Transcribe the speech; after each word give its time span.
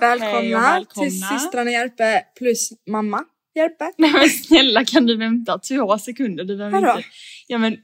Välkomna, 0.00 0.60
välkomna. 0.60 1.10
till 1.10 1.20
systrarna 1.40 1.70
Järpe 1.70 2.22
plus 2.38 2.70
mamma 2.86 3.24
Järpe. 3.54 3.92
Nej 3.98 4.12
men 4.12 4.30
snälla 4.30 4.84
kan 4.84 5.06
du 5.06 5.16
vänta 5.16 5.58
två 5.58 5.98
sekunder? 5.98 6.44
Du 6.44 6.56
behöver 6.56 6.80
Vadå? 6.80 6.96
inte... 6.98 7.08
Ja 7.46 7.58
men 7.58 7.76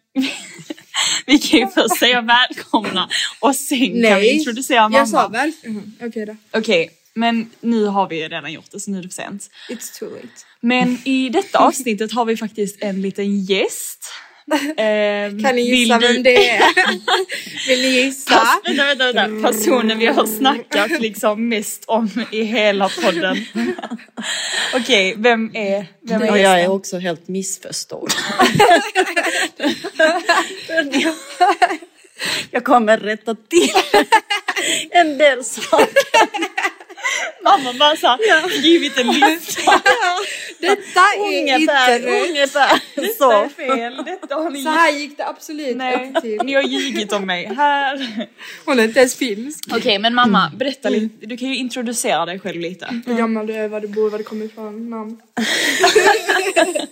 vi 1.26 1.38
kan 1.38 1.60
ju 1.60 1.66
först 1.66 1.98
säga 1.98 2.20
välkomna 2.20 3.08
och 3.40 3.56
sen 3.56 3.78
kan 3.78 3.92
vi 3.92 4.00
Nej, 4.02 4.36
introducera 4.38 4.80
mamma. 4.82 4.98
Jag 4.98 5.08
sa 5.08 5.28
väl? 5.28 5.52
Mhm, 5.64 5.92
Okej 6.02 6.26
då. 6.26 6.36
Okej, 6.52 6.90
men 7.14 7.50
nu 7.60 7.84
har 7.86 8.08
vi 8.08 8.28
redan 8.28 8.52
gjort 8.52 8.70
det 8.70 8.80
så 8.80 8.90
nu 8.90 8.98
är 8.98 9.02
det 9.02 9.08
för 9.08 9.14
sent. 9.22 9.50
It's 9.70 9.98
too 9.98 10.10
late. 10.10 10.28
Men 10.60 10.98
i 11.04 11.28
detta 11.28 11.58
avsnittet 11.58 12.12
har 12.12 12.24
vi 12.24 12.36
faktiskt 12.36 12.82
en 12.82 13.02
liten 13.02 13.40
gäst. 13.44 14.04
Ehm, 14.76 15.42
Kan 15.42 15.56
ni 15.56 15.62
gissa 15.62 15.98
du- 15.98 16.06
vem 16.12 16.22
det 16.22 16.50
är? 16.50 16.62
Vill 17.68 17.80
ni 17.80 17.88
gissa? 17.88 18.30
Pass, 18.30 18.58
vänta, 18.64 18.84
vänta, 18.84 19.12
vänta. 19.12 19.48
Personen 19.52 19.98
vi 19.98 20.06
har 20.06 20.26
snackat 20.26 20.90
liksom 21.00 21.48
mest 21.48 21.84
om 21.86 22.10
i 22.32 22.42
hela 22.42 22.88
podden. 22.88 23.36
Okej, 24.74 25.14
vem 25.18 25.50
är, 25.56 25.86
vem 26.02 26.22
är 26.22 26.36
jag 26.36 26.60
är 26.60 26.70
också 26.70 26.98
helt 26.98 27.28
missförstådd. 27.28 28.12
jag 32.50 32.64
kommer 32.64 32.98
rätta 32.98 33.34
till 33.34 33.70
en 34.90 35.18
del 35.18 35.44
saker. 35.44 35.88
Mamma 37.44 37.72
bara 37.72 37.96
såhär, 37.96 38.48
givit 38.62 38.98
en 38.98 39.06
lista. 39.06 39.82
Detta 40.58 41.00
är 41.00 41.38
Ungefär, 41.40 41.94
inte 41.94 41.98
rätt. 42.10 42.28
ungefär 42.28 42.80
Detta 42.94 43.14
så. 43.18 43.30
är 43.30 43.48
fel. 43.48 43.96
Detta 44.04 44.34
har 44.34 44.50
ni 44.50 44.62
Så 44.62 44.68
här 44.70 44.90
gick 44.92 45.16
det 45.16 45.26
absolut 45.26 45.76
Nej, 45.76 46.12
upp 46.16 46.22
till. 46.22 46.40
ni 46.44 46.54
har 46.54 46.62
ljugit 46.62 47.12
om 47.12 47.26
mig. 47.26 47.44
Här. 47.56 48.26
Hon 48.64 48.78
är 48.78 48.84
inte 48.84 48.98
ens 49.00 49.14
finsk. 49.16 49.64
Okej, 49.76 49.98
men 49.98 50.14
mamma, 50.14 50.52
berätta 50.56 50.88
lite. 50.88 51.26
Du 51.26 51.36
kan 51.36 51.48
ju 51.48 51.56
introducera 51.56 52.26
dig 52.26 52.40
själv 52.40 52.60
lite. 52.60 53.00
Hur 53.06 53.14
gammal 53.14 53.46
du 53.46 53.54
är, 53.54 53.68
var 53.68 53.80
du 53.80 53.88
bor, 53.88 54.10
var 54.10 54.18
du 54.18 54.24
kommer 54.24 54.44
ifrån, 54.46 54.90
namn. 54.90 55.20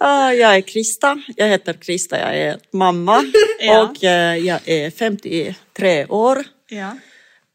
Ah, 0.00 0.32
jag 0.32 0.56
är 0.56 0.60
Krista. 0.60 1.22
Jag 1.36 1.48
heter 1.48 1.72
Krista, 1.72 2.18
jag 2.20 2.36
är 2.36 2.58
mamma 2.72 3.24
Ja. 3.60 3.82
och 3.82 4.04
eh, 4.04 4.36
jag 4.36 4.60
är 4.68 4.90
53 4.90 6.06
år 6.08 6.44
Ja. 6.68 6.96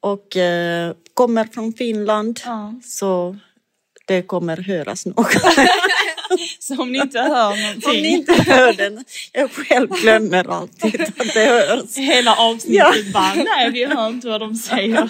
Och 0.06 0.38
eh, 0.38 0.94
kommer 1.14 1.44
från 1.54 1.74
Finland. 1.74 2.40
Ja. 2.46 2.74
Så 2.84 3.38
det 4.08 4.22
kommer 4.22 4.58
höras 4.58 5.06
nog. 5.06 5.26
Så 6.60 6.82
om 6.82 6.92
ni 6.92 6.98
inte 7.00 7.20
hör 7.20 7.62
någonting. 7.62 7.90
Om 7.90 7.96
ni 7.96 8.08
inte 8.08 8.34
hör 8.34 8.74
den, 8.74 9.04
jag 9.34 9.52
själv 9.52 9.90
glömmer 9.90 10.50
alltid 10.50 11.02
att 11.02 11.34
det 11.34 11.46
hörs. 11.46 11.98
Hela 11.98 12.36
avsnittet 12.36 12.76
Ja. 12.76 12.94
bara, 13.14 13.34
nej 13.34 13.72
vi 13.72 13.86
hör 13.86 14.08
inte 14.08 14.28
vad 14.28 14.42
de 14.42 14.56
säger. 14.56 15.10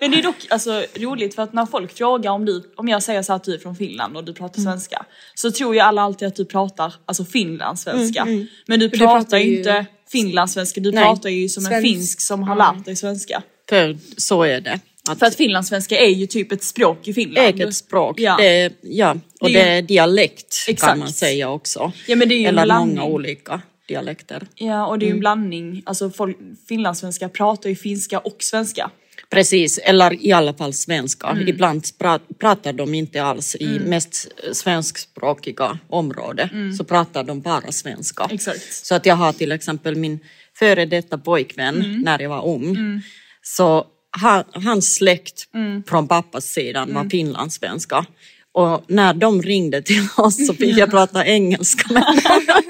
Men 0.00 0.10
det 0.10 0.18
är 0.18 0.22
dock 0.22 0.46
alltså, 0.50 0.84
roligt 0.96 1.34
för 1.34 1.42
att 1.42 1.52
när 1.52 1.66
folk 1.66 1.96
frågar 1.96 2.30
om 2.30 2.44
du, 2.44 2.72
om 2.76 2.88
jag 2.88 3.02
säger 3.02 3.22
så 3.22 3.32
att 3.32 3.44
du 3.44 3.54
är 3.54 3.58
från 3.58 3.76
Finland 3.76 4.16
och 4.16 4.24
du 4.24 4.34
pratar 4.34 4.58
Mm. 4.60 4.72
svenska. 4.72 5.04
Så 5.34 5.50
tror 5.50 5.74
ju 5.74 5.80
alla 5.80 6.02
alltid 6.02 6.28
att 6.28 6.36
du 6.36 6.44
pratar 6.44 6.94
alltså 7.06 7.24
finlandssvenska. 7.24 8.20
Mm, 8.22 8.46
Men 8.66 8.80
du 8.80 8.88
du 8.88 8.98
pratar 8.98 9.14
pratar 9.20 9.38
ju 9.38 9.58
inte 9.58 9.86
finlandssvenska, 10.12 10.80
du 10.80 10.92
Nej. 10.92 11.04
pratar 11.04 11.28
ju 11.30 11.48
som 11.48 11.64
en 11.64 11.70
Svensk. 11.70 11.86
finsk 11.86 12.20
som 12.20 12.42
har 12.42 12.56
lärt 12.56 12.84
dig 12.84 12.96
svenska. 12.96 13.42
För 13.72 13.96
så 14.16 14.42
är 14.42 14.60
det. 14.60 14.80
Att 15.08 15.18
För 15.18 15.26
att 15.26 15.34
finlandssvenska 15.36 15.98
är 15.98 16.08
ju 16.10 16.26
typ 16.26 16.52
ett 16.52 16.62
språk 16.64 17.08
i 17.08 17.12
Finland. 17.14 17.46
eget 17.60 17.74
språk. 17.74 18.20
Ja. 18.20 18.36
Det, 18.36 18.72
ja, 18.82 19.16
och 19.40 19.48
Det 19.50 19.60
är 19.60 19.82
dialekt 19.82 20.64
Exakt. 20.68 20.90
kan 20.90 20.98
man 20.98 21.12
säga 21.12 21.50
också. 21.50 21.92
Ja 22.06 22.16
men 22.16 22.28
det 22.28 22.34
är 22.34 22.38
ju 22.38 22.46
Eller 22.46 22.78
många 22.78 23.04
olika 23.04 23.60
dialekter. 23.88 24.46
Ja 24.54 24.86
och 24.86 24.98
det 24.98 25.04
är 25.04 25.06
Mm. 25.06 25.14
ju 25.14 25.16
en 25.16 25.20
blandning. 25.20 25.82
Alltså 25.86 26.10
folk, 26.10 26.36
finlandssvenska 26.68 27.28
pratar 27.28 27.70
ju 27.70 27.76
finska 27.76 28.18
och 28.18 28.36
svenska. 28.38 28.90
Precis, 29.30 29.78
eller 29.78 30.26
i 30.26 30.32
alla 30.32 30.54
fall 30.54 30.72
svenska. 30.72 31.26
Mm. 31.26 31.48
Ibland 31.48 31.82
pra- 31.98 32.20
pratar 32.38 32.72
de 32.72 32.94
inte 32.94 33.22
alls 33.22 33.56
i 33.60 33.66
mest 33.66 34.28
svenskspråkiga 34.52 35.78
områden. 35.88 36.74
Så 36.78 36.84
pratar 36.84 37.24
de 37.24 37.40
bara 37.40 37.72
svenska. 37.72 38.24
Mm. 38.24 38.34
Exakt. 38.34 38.72
Så 38.86 38.94
att 38.94 39.06
jag 39.06 39.16
har 39.16 39.32
till 39.32 39.52
exempel 39.52 39.96
min 39.96 40.18
före 40.58 40.84
detta 40.86 41.18
pojkvän 41.18 41.74
Mm. 41.76 42.00
när 42.00 42.18
jag 42.22 42.28
var 42.30 42.46
ung. 42.46 43.02
Så 43.42 43.86
ha, 44.22 44.44
hans 44.54 44.94
släkt 44.94 45.48
Mm. 45.54 45.82
från 45.88 46.08
pappas 46.08 46.44
sidan 46.44 46.94
var 46.94 47.04
finlandssvenska. 47.10 48.06
Och 48.54 48.84
när 48.88 49.14
de 49.14 49.42
ringde 49.42 49.82
till 49.82 50.06
oss 50.16 50.46
så 50.46 50.54
fick 50.54 50.76
jag 50.78 50.90
prata 50.90 51.26
engelska 51.26 51.92
med 51.92 52.02
dem. 52.24 52.62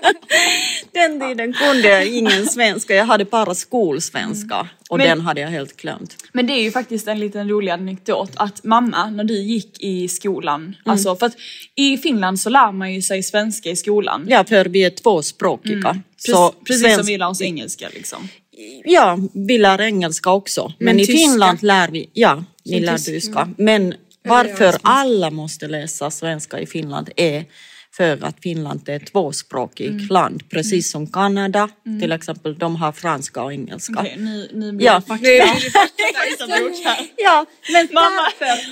Den 0.92 1.20
tiden 1.20 1.52
kunde 1.52 1.88
jag 1.88 2.06
ingen 2.06 2.46
svenska, 2.46 2.94
jag 2.94 3.04
hade 3.04 3.24
bara 3.24 3.54
skolsvenska 3.54 4.68
och 4.90 4.98
Men- 4.98 5.06
den 5.08 5.20
hade 5.20 5.40
jag 5.40 5.48
helt 5.48 5.76
glömt. 5.76 6.16
Men 6.32 6.46
det 6.46 6.52
är 6.52 6.62
ju 6.62 6.70
faktiskt 6.70 7.08
en 7.08 7.18
liten 7.18 7.48
rolig 7.48 7.70
anekdot 7.72 8.30
att 8.36 8.64
mamma, 8.64 9.10
när 9.10 9.24
du 9.24 9.34
gick 9.42 9.80
i 9.82 10.08
skolan, 10.08 10.60
Mm. 10.62 10.74
alltså 10.84 11.16
för 11.16 11.26
att 11.26 11.34
i 11.76 11.96
Finland 11.98 12.40
så 12.40 12.50
lär 12.50 12.72
man 12.72 12.94
ju 12.94 13.02
sig 13.02 13.22
svenska 13.22 13.70
i 13.70 13.76
skolan. 13.76 14.26
Ja, 14.28 14.44
för 14.44 14.64
vi 14.64 14.84
är 14.84 14.90
tvåspråkiga. 14.90 16.00
Precis, 16.16 16.30
Så 16.34 16.52
precis 16.66 16.94
som 16.96 17.06
vi 17.06 17.18
lär 17.18 17.28
oss 17.28 17.42
engelska 17.42 17.88
liksom. 17.94 18.28
Ja, 18.84 19.18
vi 19.34 19.58
lär 19.58 19.80
engelska 19.80 20.30
också. 20.30 20.72
Men, 20.78 20.84
Men 20.86 21.00
i 21.00 21.06
tyska? 21.06 21.18
Finland 21.18 21.62
lär 21.62 21.88
vi, 21.88 22.10
ja, 22.12 22.44
ni 22.64 22.80
lär 22.80 22.96
tyska. 22.96 23.12
tyska. 23.12 23.48
Men 23.58 23.94
varför 24.24 24.74
alla 24.82 25.30
måste 25.30 25.68
läsa 25.68 26.10
svenska 26.10 26.60
i 26.60 26.66
Finland 26.66 27.10
är 27.16 27.44
för 27.96 28.24
att 28.24 28.36
Finland 28.42 28.88
är 28.88 28.96
ett 28.96 29.06
tvåspråkigt 29.12 29.90
Mm. 29.90 30.06
land. 30.06 30.50
Precis 30.50 30.90
som 30.90 31.06
Kanada 31.06 31.68
till 32.00 32.12
exempel, 32.12 32.58
de 32.58 32.76
har 32.76 32.92
franska 32.92 33.42
och 33.42 33.52
engelska. 33.52 33.94
Okej, 34.00 34.14
nu, 34.18 34.48
nu 34.52 34.72
blir 34.72 34.86
Ja. 34.86 34.94
det 34.94 35.06
fakta. 35.06 35.22
Nu 35.26 35.30
är 35.30 36.82
det 36.82 36.88
här. 36.88 37.06
Ja, 37.16 37.46
men 37.72 37.88
Mamma, 37.92 38.28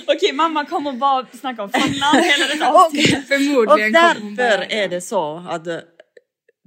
okej 0.07 0.33
mamma 0.33 0.65
kommer 0.65 0.91
bara 0.93 1.25
snacka 1.39 1.63
om 1.63 1.69
Finland 1.73 2.17
hela 2.23 2.71
och, 2.71 2.79
avsnittet. 2.85 3.23
och 3.57 3.79
hon 3.79 3.91
därför 3.91 4.71
är 4.71 4.87
det 4.89 5.01
så 5.01 5.45
att 5.49 5.67
eh, 5.67 5.77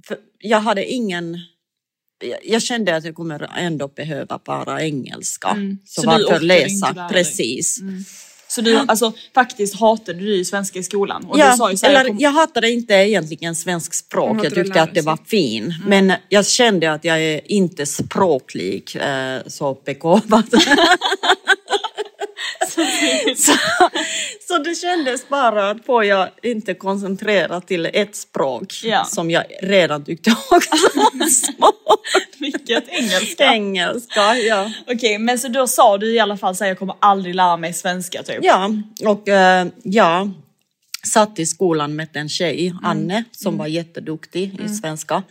för 0.07 0.17
jag 0.39 0.59
hade 0.59 0.85
ingen 0.85 1.37
jag- 2.43 2.61
kände 2.61 2.95
att 2.95 3.05
jag 3.05 3.15
kommer 3.15 3.49
ändå 3.57 3.87
behöva 3.87 4.39
bara 4.45 4.81
engelska. 4.83 5.47
Mm. 5.47 5.77
Så, 5.85 6.01
Så 6.01 6.07
varför 6.07 6.39
läsa? 6.39 7.07
Precis. 7.11 7.79
Så 8.47 8.61
du, 8.61 8.77
alltså 8.77 9.13
faktiskt 9.33 9.75
hatade 9.79 10.19
du 10.19 10.45
svenska 10.45 10.79
i 10.79 10.83
skolan? 10.83 11.25
Och 11.25 11.39
Ja, 11.39 11.71
ju 11.71 11.77
här, 11.81 11.89
eller 11.89 11.99
jag 11.99 12.07
kom- 12.07 12.19
jag 12.19 12.31
hatade 12.31 12.71
inte 12.71 12.93
egentligen 12.93 13.55
svensk 13.55 13.93
språk. 13.93 14.45
Jag 14.45 14.53
tyckte 14.53 14.81
att 14.81 14.93
det 14.93 15.01
var 15.01 15.17
fin. 15.25 15.73
Men 15.87 16.13
jag 16.29 16.47
kände 16.47 16.91
att 16.91 17.03
jag 17.03 17.21
är 17.21 17.51
inte 17.51 17.85
språklig 17.85 18.95
eh, 19.01 19.37
så 19.47 19.77
begåvad. 19.85 20.45
så, 23.37 23.53
så 24.47 24.57
det 24.57 24.75
kändes 24.75 25.29
bara 25.29 25.69
att 25.69 25.85
får 25.85 26.03
jag 26.05 26.29
inte 26.43 26.73
koncentrera 26.73 27.61
till 27.61 27.85
ett 27.93 28.15
språk 28.15 28.73
Ja. 28.83 29.03
som 29.05 29.31
jag 29.31 29.43
redan 29.61 30.03
tyckte 30.05 30.31
också. 30.51 30.87
Vilket 32.39 32.89
engelska. 32.89 33.53
Engelska, 33.53 34.37
ja. 34.37 34.71
Okej, 34.87 35.17
men 35.17 35.39
så 35.39 35.47
då 35.47 35.67
sa 35.67 35.97
du 35.97 36.13
i 36.15 36.19
alla 36.19 36.37
fall 36.37 36.55
här, 36.59 36.67
jag 36.67 36.79
kommer 36.79 36.95
aldrig 36.99 37.35
lära 37.35 37.57
mig 37.57 37.73
svenska 37.73 38.23
typ. 38.23 38.39
Ja, 38.41 38.69
och 39.05 39.27
eh, 39.27 39.67
jag 39.83 40.31
satt 41.03 41.39
i 41.39 41.45
skolan 41.45 41.95
med 41.95 42.07
en 42.13 42.29
tjej, 42.29 42.73
Anne, 42.83 43.23
som 43.31 43.57
var 43.57 43.67
jätteduktig 43.67 44.59
i 44.65 44.69
svenska. 44.69 45.23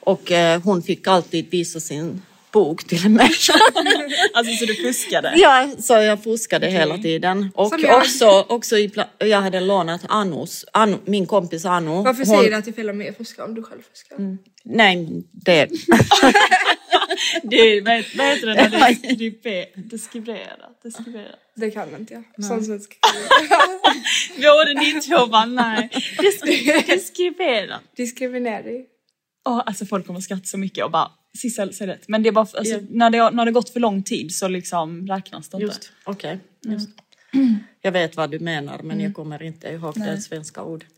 Och 0.00 0.32
eh, 0.32 0.60
hon 0.62 0.82
fick 0.82 1.06
alltid 1.06 1.50
visa 1.50 1.80
sin 1.80 2.22
bok 2.52 2.84
till 2.84 3.08
mig. 3.10 3.30
Alltså 4.34 4.52
så 4.56 4.64
du 4.64 4.74
fuskade? 4.74 5.32
ja, 5.36 5.68
så 5.78 5.92
jag 5.92 6.22
fuskade 6.24 6.66
hela 6.66 6.98
tiden. 6.98 7.50
Och 7.54 7.72
också, 7.90 8.46
också 8.48 8.78
i, 8.78 8.92
jag 9.18 9.40
hade 9.40 9.60
lånat 9.60 10.00
Anus, 10.08 10.64
Anu, 10.72 10.96
min 11.04 11.26
kompis 11.26 11.64
Anu. 11.64 11.90
Varför 11.90 12.24
hon- 12.26 12.36
säger 12.38 12.50
du 12.50 12.56
att 12.56 12.64
det 12.64 12.70
är 12.70 12.72
fel 12.72 12.90
om 12.90 13.00
jag 13.00 13.16
fuskar 13.16 13.44
om 13.44 13.54
du 13.54 13.62
själv 13.62 13.80
fuskar? 13.92 14.36
Nej, 14.64 15.08
det... 15.32 15.68
Det, 17.42 17.80
vad, 17.80 17.94
heter 17.94 18.46
det 18.46 18.54
när 18.54 18.70
det 18.70 18.76
är 18.76 18.94
deskribera. 20.82 21.34
Det 21.56 21.70
kan 21.70 21.94
inte 21.96 22.14
jag. 22.14 22.44
Sån 22.44 22.64
svenska. 22.64 22.94
Både 24.36 24.74
ni 24.74 25.00
två 25.00 25.26
bara 25.26 25.44
nej. 25.44 25.90
Deskri- 26.18 26.86
Deskribera. 26.86 27.80
Diskriminering. 27.96 28.84
Åh, 29.48 29.62
alltså 29.66 29.86
folk 29.86 30.06
kommer 30.06 30.20
skratta 30.20 30.44
så 30.44 30.58
mycket 30.58 30.84
och 30.84 30.90
bara 30.90 31.10
Sissel 31.38 31.74
säger 31.74 31.92
rätt. 31.92 32.08
Men 32.08 32.22
det 32.22 32.28
är 32.28 32.32
bara 32.32 32.46
alltså, 32.54 32.80
när, 32.90 33.10
det, 33.10 33.18
har- 33.18 33.30
när 33.30 33.44
det 33.44 33.52
gått 33.52 33.70
för 33.70 33.80
lång 33.80 34.02
tid 34.02 34.34
så 34.34 34.48
liksom 34.48 35.06
räknas 35.06 35.48
det 35.48 35.56
inte. 35.56 35.66
Just, 35.66 35.92
okej. 36.04 36.38
just. 36.66 36.88
Jag 37.82 37.92
vet 37.92 38.16
vad 38.16 38.30
du 38.30 38.38
menar 38.38 38.80
men 38.82 39.00
jag 39.00 39.14
kommer 39.14 39.42
inte 39.42 39.68
ihåg 39.68 39.94
det 39.94 40.20
svenska 40.20 40.62
ordet. 40.62 40.88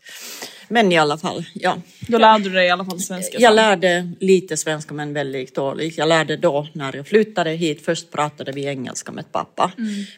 Men 0.67 0.91
i 0.91 0.97
alla 0.97 1.17
fall, 1.17 1.45
ja. 1.53 1.77
Då 2.07 2.17
lärde 2.17 2.43
du 2.43 2.49
dig 2.49 2.67
i 2.67 2.69
alla 2.69 2.85
fall 2.85 2.99
svenska. 2.99 3.37
Jag 3.39 3.55
lärde 3.55 4.11
lite 4.19 4.57
svenska 4.57 4.93
men 4.93 5.13
väldigt 5.13 5.55
dåligt. 5.55 5.97
Jag 5.97 6.07
lärde 6.09 6.37
då 6.37 6.67
när 6.73 6.95
jag 6.95 7.07
flyttade 7.07 7.51
hit, 7.51 7.85
först 7.85 8.11
pratade 8.11 8.51
vi 8.51 8.65
engelska 8.65 9.11
med 9.11 9.31
pappa. 9.31 9.71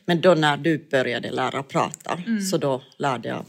Men 0.05 0.21
då 0.21 0.33
när 0.33 0.57
du 0.57 0.87
började 0.91 1.31
lära 1.31 1.63
prata 1.63 2.21
så 2.51 2.57
då 2.57 2.81
lärde 2.97 3.29
jag 3.29 3.45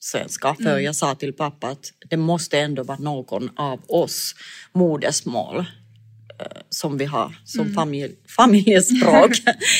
svenska. 0.00 0.54
För 0.54 0.78
jag 0.78 0.96
sa 0.96 1.14
till 1.14 1.32
pappa 1.32 1.68
att 1.68 1.92
det 2.10 2.16
måste 2.16 2.58
ändå 2.60 2.82
vara 2.82 2.98
någon 2.98 3.50
av 3.56 3.80
oss 3.88 4.34
modersmål 4.72 5.64
som 6.70 6.98
vi 6.98 7.04
har 7.04 7.34
som 7.44 7.72
familj, 7.74 8.12
familjespråk. 8.36 9.30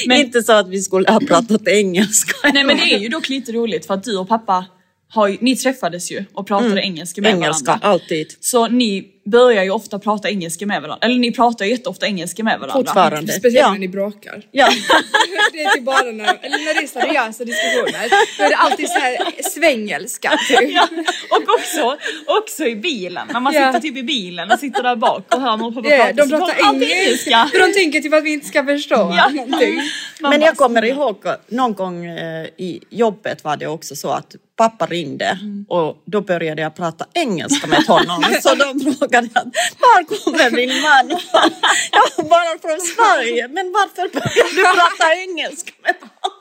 Inte 0.12 0.42
så 0.42 0.52
att 0.52 0.68
vi 0.68 0.82
skulle 0.82 1.10
ha 1.10 1.20
pratat 1.20 1.68
engelska. 1.68 2.50
Nej 2.52 2.64
men 2.64 2.76
det 2.76 2.94
är 2.94 2.98
ju 2.98 3.08
dock 3.08 3.28
lite 3.28 3.52
roligt 3.52 3.86
för 3.86 3.94
att 3.94 4.04
du 4.04 4.16
och 4.18 4.28
pappa 4.28 4.66
har 5.08 5.28
ju, 5.28 5.38
ni 5.40 5.56
träffades 5.56 6.12
ju 6.12 6.24
och 6.32 6.46
pratade 6.46 6.80
engelska 6.82 7.20
med 7.20 7.30
engelska, 7.30 7.66
varandra. 7.66 7.88
alltid. 7.88 8.26
Så 8.40 8.68
ni 8.68 9.06
börjar 9.24 9.64
ju 9.64 9.70
ofta 9.70 9.98
prata 9.98 10.28
engelska 10.30 10.66
med 10.66 10.82
varandra. 10.82 11.06
Eller 11.06 11.18
ni 11.18 11.32
pratar 11.32 11.64
ju 11.64 11.70
jätteofta 11.70 12.06
engelska 12.06 12.44
med 12.44 12.58
varandra. 12.60 12.72
Fortfarande. 12.80 13.32
Speciellt 13.32 13.66
Ja. 13.66 13.72
när 13.72 13.78
ni 13.78 13.88
bråkar. 13.88 14.42
Ja. 14.50 14.68
det 15.52 15.62
är 15.62 15.70
typ 15.74 15.84
bara 15.84 16.02
när, 16.02 16.38
eller 16.42 16.64
när 16.64 16.74
det 16.74 16.82
är 16.82 16.86
seriösa 16.86 17.44
diskussioner. 17.44 18.10
Då 18.38 18.44
är 18.44 18.48
det 18.50 18.56
alltid 18.56 18.88
så 18.88 18.98
här 18.98 19.16
svängelska. 19.50 20.38
Typ. 20.48 20.70
Ja, 20.74 20.88
och 21.30 21.42
också, 21.58 21.96
också 22.40 22.64
i 22.64 22.76
bilen. 22.76 23.28
När 23.32 23.40
man 23.40 23.52
Ja. 23.54 23.72
sitter 23.72 23.80
typ 23.88 23.96
i 23.96 24.02
bilen 24.02 24.50
och 24.50 24.58
sitter 24.58 24.82
där 24.82 24.96
bak 24.96 25.34
och 25.34 25.40
hör 25.40 25.50
mamma 25.50 25.66
och 25.66 25.74
pappa 25.74 25.88
Ja, 25.88 26.04
prata. 26.04 26.12
de 26.12 26.28
pratar 26.30 26.74
engelska. 26.74 27.48
För 27.52 27.66
de 27.66 27.72
tänker 27.74 28.00
typ 28.00 28.14
att 28.14 28.24
vi 28.24 28.32
inte 28.32 28.46
ska 28.46 28.64
förstå 28.64 28.94
Ja. 28.94 29.28
någonting. 29.28 29.80
Men 30.20 30.40
jag 30.40 30.56
kommer 30.56 30.84
ihåg 30.84 31.16
någon 31.48 31.74
gång 31.74 32.06
eh, 32.06 32.46
i 32.56 32.80
jobbet 32.90 33.44
var 33.44 33.56
det 33.56 33.66
också 33.66 33.96
så 33.96 34.08
att 34.10 34.34
pappa 34.56 34.86
ringde 34.86 35.38
och 35.68 36.02
då 36.04 36.20
började 36.20 36.62
jag 36.62 36.76
prata 36.76 37.06
engelska 37.14 37.66
med 37.66 37.84
honom. 37.86 38.24
så 38.42 38.54
de 38.54 38.94
frågade 39.12 39.40
att 39.40 39.78
var 39.80 40.00
kommer 40.24 40.50
din 40.56 40.80
man 40.82 41.06
ifrån? 41.06 41.50
Jag 41.96 42.24
var 42.24 42.30
bara 42.30 42.58
från 42.64 42.80
Sverige, 42.80 43.48
men 43.48 43.72
varför 43.72 44.08
började 44.08 44.50
du 44.56 44.62
prata 44.62 45.14
engelska 45.16 45.72
med 45.82 45.94
honom? 46.00 46.38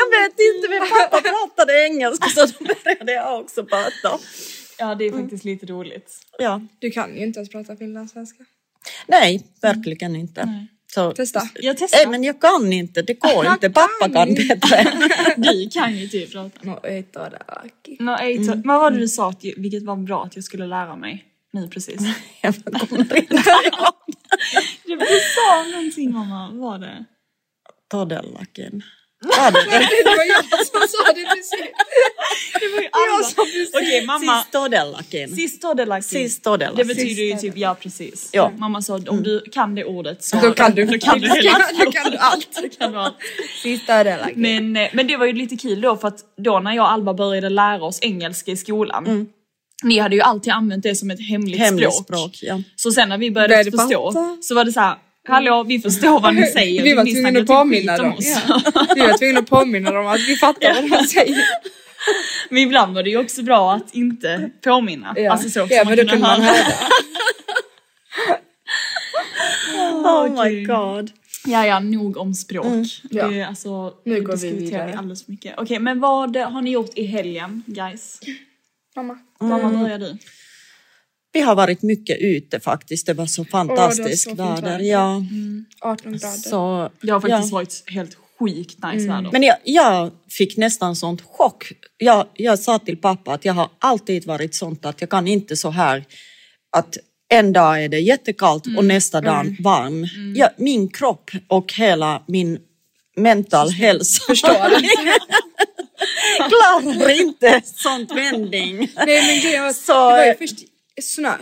Jag 0.00 0.08
vet 0.20 0.36
inte, 0.48 0.68
men 0.68 0.80
pappa 0.90 1.20
pratade 1.20 1.84
engelska 1.88 2.28
så 2.28 2.46
då 2.46 2.64
började 2.84 3.12
jag 3.12 3.40
också 3.40 3.64
prata. 3.64 4.18
Ja 4.78 4.94
det 4.94 5.04
är 5.04 5.12
faktiskt 5.12 5.44
lite 5.44 5.66
roligt. 5.66 6.18
Ja. 6.38 6.60
Du 6.78 6.90
kan 6.90 7.16
ju 7.16 7.22
inte 7.26 7.38
ens 7.38 7.50
prata 7.50 7.76
finlandssvenska. 7.76 8.44
Nej, 9.06 9.42
verkligen 9.62 10.16
inte. 10.16 10.66
Så, 10.94 11.12
Testa. 11.12 11.48
Jag 11.54 11.76
testar. 11.78 11.98
Nej, 11.98 12.06
men 12.06 12.24
jag 12.24 12.40
kan 12.40 12.72
inte, 12.72 13.02
det 13.02 13.14
går 13.14 13.46
inte. 13.46 13.70
Pappa 13.70 14.08
kan 14.12 14.34
bättre. 14.34 14.92
Du 15.36 15.70
kan 15.70 15.96
ju 15.96 16.08
typ 16.08 16.32
prata. 16.32 16.58
No. 16.62 16.70
No, 18.00 18.16
to- 18.16 18.46
Men 18.56 18.66
vad 18.66 18.80
var 18.80 18.90
det 18.90 18.98
du 18.98 19.08
sa, 19.08 19.28
att, 19.28 19.44
vilket 19.56 19.82
var 19.82 19.96
bra 19.96 20.24
att 20.24 20.36
jag 20.36 20.44
skulle 20.44 20.66
lära 20.66 20.96
mig 20.96 21.24
nu 21.60 21.68
precis? 21.68 22.00
Jag 22.40 22.54
kommer 22.64 23.00
inte 23.00 23.16
ihåg. 23.16 23.24
Du 24.84 24.98
sa 25.34 25.62
någonting 25.72 26.12
mamma, 26.12 26.50
var 26.52 26.78
det? 26.78 27.04
Todellakin. 27.90 28.82
Var 29.24 29.50
det 29.50 29.64
det? 29.70 29.78
Det 30.04 30.16
var 30.16 30.24
jag 30.24 30.66
som 30.66 30.80
sa 30.88 31.12
det 31.12 31.24
precis. 31.24 31.50
Det 32.60 32.68
var 32.74 32.80
ju 32.82 32.88
alla. 32.92 33.80
Okej 33.82 34.06
mamma, 34.06 34.40
Sist 34.42 34.52
todellakin. 34.52 35.36
sist 35.36 35.62
todellakin. 35.62 36.02
Sist 36.02 36.44
todellakin. 36.44 36.76
Det 36.76 36.94
betyder 36.94 37.22
ju 37.22 37.36
typ 37.36 37.56
ja 37.56 37.74
precis. 37.74 38.30
Ja. 38.32 38.52
Mamma 38.58 38.82
sa 38.82 39.00
om 39.08 39.22
du 39.22 39.40
kan 39.52 39.74
det 39.74 39.84
ordet 39.84 40.24
så 40.24 40.36
Då 40.36 40.52
kan 40.52 40.74
du, 40.74 40.84
då 40.84 40.98
kan 40.98 41.20
du 41.20 41.28
hela 41.28 41.58
då 41.84 41.90
kan 41.92 42.10
du 42.10 42.16
allt. 42.18 42.62
Då 42.62 42.68
kan 42.68 42.92
du 42.92 42.98
allt. 42.98 43.14
Men, 44.36 44.76
eh, 44.76 44.88
men 44.92 45.06
det 45.06 45.16
var 45.16 45.26
ju 45.26 45.32
lite 45.32 45.56
kul 45.56 45.80
då 45.80 45.96
för 45.96 46.08
att 46.08 46.18
då 46.36 46.60
när 46.60 46.72
jag 46.72 46.82
och 46.84 46.92
Alba 46.92 47.14
började 47.14 47.48
lära 47.48 47.84
oss 47.84 47.98
engelska 48.02 48.50
i 48.50 48.56
skolan. 48.56 49.04
Ni 49.82 49.98
hade 49.98 50.16
ju 50.16 50.22
alltid 50.22 50.52
använt 50.52 50.82
det 50.82 50.94
som 50.94 51.10
ett 51.10 51.28
hemligt, 51.28 51.58
Hemligt 51.60 51.94
språk. 51.94 52.04
språk, 52.06 52.38
ja. 52.42 52.62
Så 52.76 52.90
sen 52.90 53.08
när 53.08 53.18
vi 53.18 53.30
började 53.30 53.48
Började 53.52 53.70
förstå 53.70 54.12
fatta. 54.12 54.36
så 54.40 54.54
var 54.54 54.64
det 54.64 54.72
så 54.72 54.80
här. 54.80 54.96
Hallå, 55.28 55.62
vi 55.68 55.78
förstår 55.78 56.20
vad 56.20 56.34
ni 56.34 56.46
säger. 56.52 56.82
Vi 56.82 56.94
var 56.94 57.04
ni 57.04 57.12
tvungna 57.12 57.28
snackar 57.30 57.40
att 57.40 57.46
typ 57.46 57.56
påminna 57.56 57.92
skit 57.92 58.00
om 58.02 58.08
dem. 58.10 58.18
oss. 58.18 58.42
Ja. 58.48 58.84
Vi 58.94 59.00
var 59.00 59.18
tvungna 59.18 59.38
att 59.40 59.46
påminna 59.50 59.90
dem 59.90 60.06
att 60.06 60.20
vi 60.28 60.36
fattar 60.36 60.74
vad 60.90 61.00
de 61.00 61.06
säger. 61.06 61.44
Men 62.50 62.62
ibland 62.62 62.94
var 62.94 63.02
det 63.02 63.10
ju 63.10 63.16
också 63.18 63.42
bra 63.42 63.72
att 63.74 63.94
inte 63.94 64.50
påminna. 64.64 65.12
Ja, 65.16 65.32
Alltså 65.32 65.48
så, 65.50 65.66
ja 65.70 65.84
men 65.84 65.96
då 65.96 66.04
kunde 66.04 66.18
man 66.18 66.40
höra. 66.42 66.56
Oh 70.04 70.44
my 70.44 70.64
god. 70.64 71.10
Ja, 71.46 71.66
ja, 71.66 71.80
nog 71.80 72.16
om 72.16 72.34
språk. 72.34 72.66
Ja. 73.10 73.28
Det, 73.28 73.40
är 73.40 73.46
alltså, 73.46 73.92
Nu 74.04 74.20
går 74.20 74.36
vi 74.36 74.50
diskuterar 74.50 74.84
vidare. 74.86 74.98
alldeles 74.98 75.24
för 75.24 75.30
mycket. 75.32 75.54
Okej, 75.58 75.78
men 75.78 76.00
vad 76.00 76.36
har 76.36 76.62
ni 76.62 76.70
gjort 76.70 76.98
i 76.98 77.04
helgen, 77.06 77.62
guys? 77.66 78.20
Mamma. 78.96 79.18
Mamma, 79.40 79.82
börjar 79.82 79.98
du? 79.98 80.18
Vi 81.32 81.40
har 81.40 81.54
varit 81.54 81.82
mycket 81.82 82.18
ute 82.20 82.60
faktiskt. 82.60 83.06
Det 83.06 83.14
var 83.14 83.26
så 83.26 83.44
fantastiskt 83.44 84.24
fint 84.24 84.40
väder. 84.40 84.62
väder. 84.62 84.78
Ja. 84.84 85.22
18 85.80 86.12
grader. 86.12 86.28
Så, 86.28 86.90
Det 87.00 87.10
har 87.10 87.20
faktiskt 87.20 87.52
ja. 87.52 87.56
varit 87.56 87.84
helt 87.86 88.16
sjukt 88.38 88.78
nice 88.82 89.08
väder. 89.08 89.28
Men 89.32 89.42
jag, 89.42 89.56
jag 89.64 90.10
fick 90.30 90.56
nästan 90.56 90.96
sånt 90.96 91.22
chock. 91.22 91.72
Jag, 91.98 92.26
jag 92.34 92.58
sa 92.58 92.78
till 92.78 92.96
pappa 92.96 93.34
att 93.34 93.44
jag 93.44 93.54
har 93.54 93.70
alltid 93.78 94.26
varit 94.26 94.54
sånt 94.54 94.84
att 94.84 95.00
jag 95.00 95.10
kan 95.10 95.26
inte 95.26 95.56
så 95.56 95.70
här 95.70 96.04
att 96.76 96.96
en 97.28 97.52
dag 97.52 97.84
är 97.84 97.88
det 97.88 98.00
jättekallt 98.00 98.66
och 98.76 98.84
nästa 98.84 99.20
dag 99.20 99.56
varm. 99.60 100.06
Jag, 100.36 100.50
min 100.56 100.88
kropp 100.88 101.30
och 101.48 101.72
hela 101.72 102.22
min 102.26 102.58
mental 103.16 103.70
hälsa 103.70 104.22
Förstår 104.26 104.80
du? 104.80 104.88
klarar 106.48 107.20
inte 107.20 107.62
sånt 107.64 108.12
vändning. 108.12 108.78
Nej 109.06 109.26
men 109.26 109.40
grejen 109.40 109.62
var, 109.64 109.72
Så- 109.72 109.92
det 110.10 110.16
var 110.16 110.24
ju 110.26 110.34
först 110.34 110.58
snö 111.02 111.32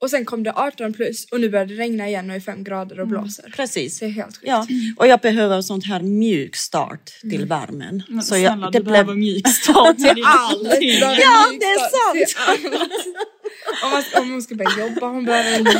och 0.00 0.10
sen 0.10 0.24
kom 0.24 0.42
det 0.42 0.52
18 0.52 0.92
plus 0.92 1.24
och 1.30 1.40
nu 1.40 1.48
börjar 1.48 1.66
det 1.66 1.74
regna 1.74 2.08
igen 2.08 2.30
och 2.30 2.36
är 2.36 2.40
5 2.40 2.64
grader 2.64 3.00
och 3.00 3.06
blåser. 3.08 3.52
Precis. 3.56 3.98
Det 3.98 4.06
är 4.06 4.10
helt 4.10 4.36
sjukt. 4.36 4.46
Ja, 4.46 4.66
och 4.96 5.06
jag 5.06 5.20
behöver 5.20 5.62
sånt 5.62 5.86
här 5.86 6.00
mjuk 6.02 6.56
start 6.56 7.10
till 7.20 7.46
värmen. 7.46 8.02
Men 8.08 8.22
Så 8.22 8.28
snälla, 8.34 8.44
jag, 8.62 8.72
du 8.72 8.78
det 8.78 8.84
behöver 8.84 9.04
blev... 9.04 9.16
mjuk 9.16 9.48
start 9.48 9.96
till 9.98 10.22
Allt! 10.26 10.58
Ja, 11.00 11.46
det 11.60 11.66
är 11.66 12.26
sant. 12.26 12.36
Om, 13.84 13.90
man, 13.90 14.02
om 14.22 14.30
hon 14.32 14.42
ska 14.42 14.54
börja 14.54 14.70
jobba 14.88 15.06
hon 15.06 15.24
behöver 15.24 15.52
en 15.56 15.64
mjuk 15.64 15.74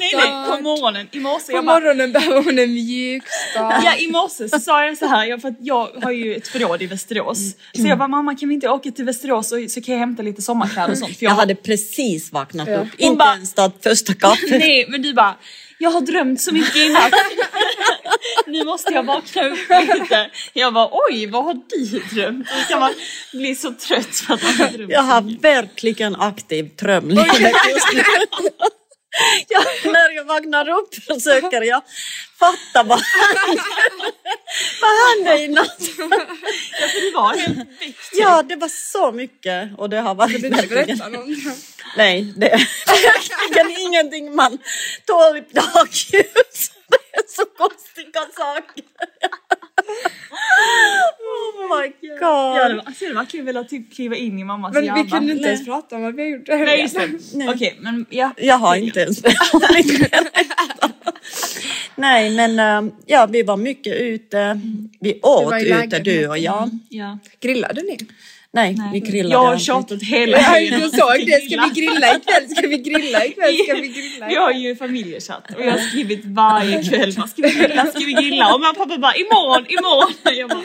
Nej, 0.00 0.12
nej, 0.14 0.56
på 0.56 0.62
morgonen. 0.62 1.08
I 1.12 1.20
morse 1.20 1.46
På 1.46 1.52
jag 1.58 1.64
bara, 1.64 1.80
morgonen 1.80 2.12
behöver 2.12 2.42
hon 2.42 2.58
en 2.58 2.72
mjuk 2.74 3.22
start. 3.50 3.82
Ja 3.84 3.96
i 3.96 4.08
morse 4.10 4.48
så 4.48 4.58
sa 4.58 4.84
jag 4.86 4.98
så 4.98 5.06
här, 5.06 5.24
jag, 5.26 5.40
för 5.42 5.48
att 5.48 5.56
jag 5.60 5.88
har 6.02 6.10
ju 6.10 6.34
ett 6.36 6.48
förråd 6.48 6.82
i 6.82 6.86
Västerås. 6.86 7.38
Så 7.76 7.86
jag 7.86 7.98
bara 7.98 8.08
mamma 8.08 8.34
kan 8.34 8.48
vi 8.48 8.54
inte 8.54 8.68
åka 8.68 8.90
till 8.90 9.04
Västerås 9.04 9.52
och 9.52 9.58
så 9.70 9.80
kan 9.82 9.92
jag 9.94 9.98
hämta 10.00 10.22
lite 10.22 10.42
sommarkläder 10.42 10.90
och 10.92 10.98
sånt. 10.98 11.16
För 11.18 11.24
Jag 11.24 11.30
har- 11.30 11.36
hade 11.38 11.54
precis 11.54 12.32
vaknat 12.32 12.68
Ja. 12.68 12.74
upp, 12.76 12.88
Hon 12.98 13.06
inte 13.06 13.16
bara- 13.16 13.34
ens 13.34 13.54
tagit 13.54 13.82
första 13.82 14.14
kaffet. 14.14 14.50
Nej 14.50 14.86
men 14.88 15.02
du 15.02 15.14
bara, 15.14 15.34
jag 15.78 15.90
har 15.90 16.00
drömt 16.00 16.40
så 16.40 16.52
mycket 16.54 16.76
i 16.76 16.88
natt. 16.88 17.12
nu 18.46 18.64
måste 18.64 18.92
jag 18.92 19.02
vakna 19.02 19.48
upp 19.48 19.58
lite. 19.68 20.30
Jag 20.52 20.74
bara 20.74 20.88
oj 20.92 21.26
vad 21.26 21.44
har 21.44 21.54
du 21.54 21.98
drömt? 22.14 22.48
Och 22.50 22.56
så 22.62 22.68
kan 22.68 22.80
man 22.80 22.94
bli 23.32 23.54
så 23.54 23.74
trött 23.74 24.16
för 24.16 24.34
att 24.34 24.42
man 24.42 24.54
har 24.56 24.68
drömt 24.68 24.92
Jag 24.92 25.02
har 25.02 25.40
verkligen 25.40 26.16
aktiv 26.16 26.76
drömlivet 26.76 27.54
just 27.70 27.92
nu. 27.92 28.02
jag, 29.48 29.92
när 29.92 30.10
jag 30.16 30.24
vaknar 30.24 30.68
upp 30.68 30.94
försöker 30.94 31.62
jag 31.62 31.82
fatta 32.38 32.82
vad 32.82 33.00
hände, 33.00 33.72
vad 34.80 34.90
hände 35.08 35.44
i 35.44 35.48
natt. 35.48 35.78
Ja, 36.80 36.88
för 36.88 37.00
det 37.00 37.16
var 37.16 37.36
helt. 37.36 37.68
Ja, 38.12 38.42
det 38.42 38.56
var 38.56 38.68
så 38.68 39.12
mycket 39.12 39.78
och 39.78 39.90
det 39.90 40.00
har 40.00 40.14
varit 40.14 40.42
verkligen... 40.42 40.98
Nej, 41.96 42.32
det 42.36 42.50
är 42.52 42.66
verkligen 42.86 43.80
ingenting 43.80 44.34
man 44.34 44.58
tål 45.06 45.36
i 45.36 45.44
dagljus. 45.52 46.70
Så 47.28 47.44
konstiga 47.44 48.20
saker. 48.36 48.84
Oh 51.20 51.80
my 51.80 51.92
Jag 52.00 52.20
hade, 52.62 52.74
god. 52.74 52.86
alltså, 52.86 53.04
jag 53.04 53.08
hade 53.10 53.20
verkligen 53.20 53.46
velat 53.46 53.68
typ 53.68 53.94
kliva 53.94 54.16
in 54.16 54.38
i 54.38 54.44
mammas 54.44 54.74
Men 54.74 54.84
hjärna. 54.84 55.02
vi 55.02 55.10
kunde 55.10 55.32
inte 55.32 55.42
Nej. 55.42 55.50
ens 55.54 55.64
prata 55.66 55.96
om 55.96 56.02
vad 56.02 56.14
vi 56.14 56.28
gjort. 56.28 56.48
Nej 56.48 56.80
just 56.80 56.94
det. 56.94 57.48
Okej 57.48 57.76
men 57.80 58.06
ja. 58.10 58.30
Jag 58.36 58.58
har 58.58 58.76
inte 58.76 59.00
ens. 59.00 59.22
Nej, 61.96 62.30
men 62.36 62.58
äh, 62.86 62.92
ja, 63.06 63.26
vi 63.26 63.42
var 63.42 63.56
mycket 63.56 63.96
ute. 63.96 64.60
Vi 65.00 65.20
åt 65.22 65.54
ute, 65.62 65.98
du 65.98 66.28
och 66.28 66.38
jag. 66.38 66.70
ja. 66.88 67.18
Grillade 67.40 67.82
ni? 67.82 67.98
Nej, 68.54 68.76
vi 68.92 69.00
grillade 69.00 69.34
Jag 69.34 69.44
har 69.44 69.58
tjatat 69.58 70.02
hela 70.02 70.38
helgen. 70.38 70.80
jag 70.80 70.90
såg 70.90 71.26
det. 71.26 71.42
Ska 71.50 71.62
vi 71.74 71.80
grilla 71.80 72.16
ikväll? 72.16 72.48
Ska 72.56 72.66
vi 72.68 72.76
grilla 72.78 73.24
ikväll? 73.24 73.56
Ska 73.58 73.74
vi 73.74 73.88
grilla 73.88 74.26
Vi 74.28 74.34
har 74.34 74.50
ikväll? 74.50 74.62
ju 74.62 74.76
familjechatt 74.76 75.54
och 75.56 75.64
jag 75.64 75.70
har 75.72 75.78
skrivit 75.78 76.24
varje 76.24 76.82
kväll 76.82 77.12
ska 77.12 77.26
vi 77.36 77.50
grilla, 77.50 77.86
ska 77.86 77.98
vi 77.98 78.12
grilla? 78.12 78.54
Och 78.54 78.60
mamma 78.60 78.70
och 78.70 78.76
pappa 78.76 78.98
bara 78.98 79.14
imorgon, 79.14 79.66
imorgon. 79.68 80.12
Jag 80.38 80.48
bara, 80.48 80.62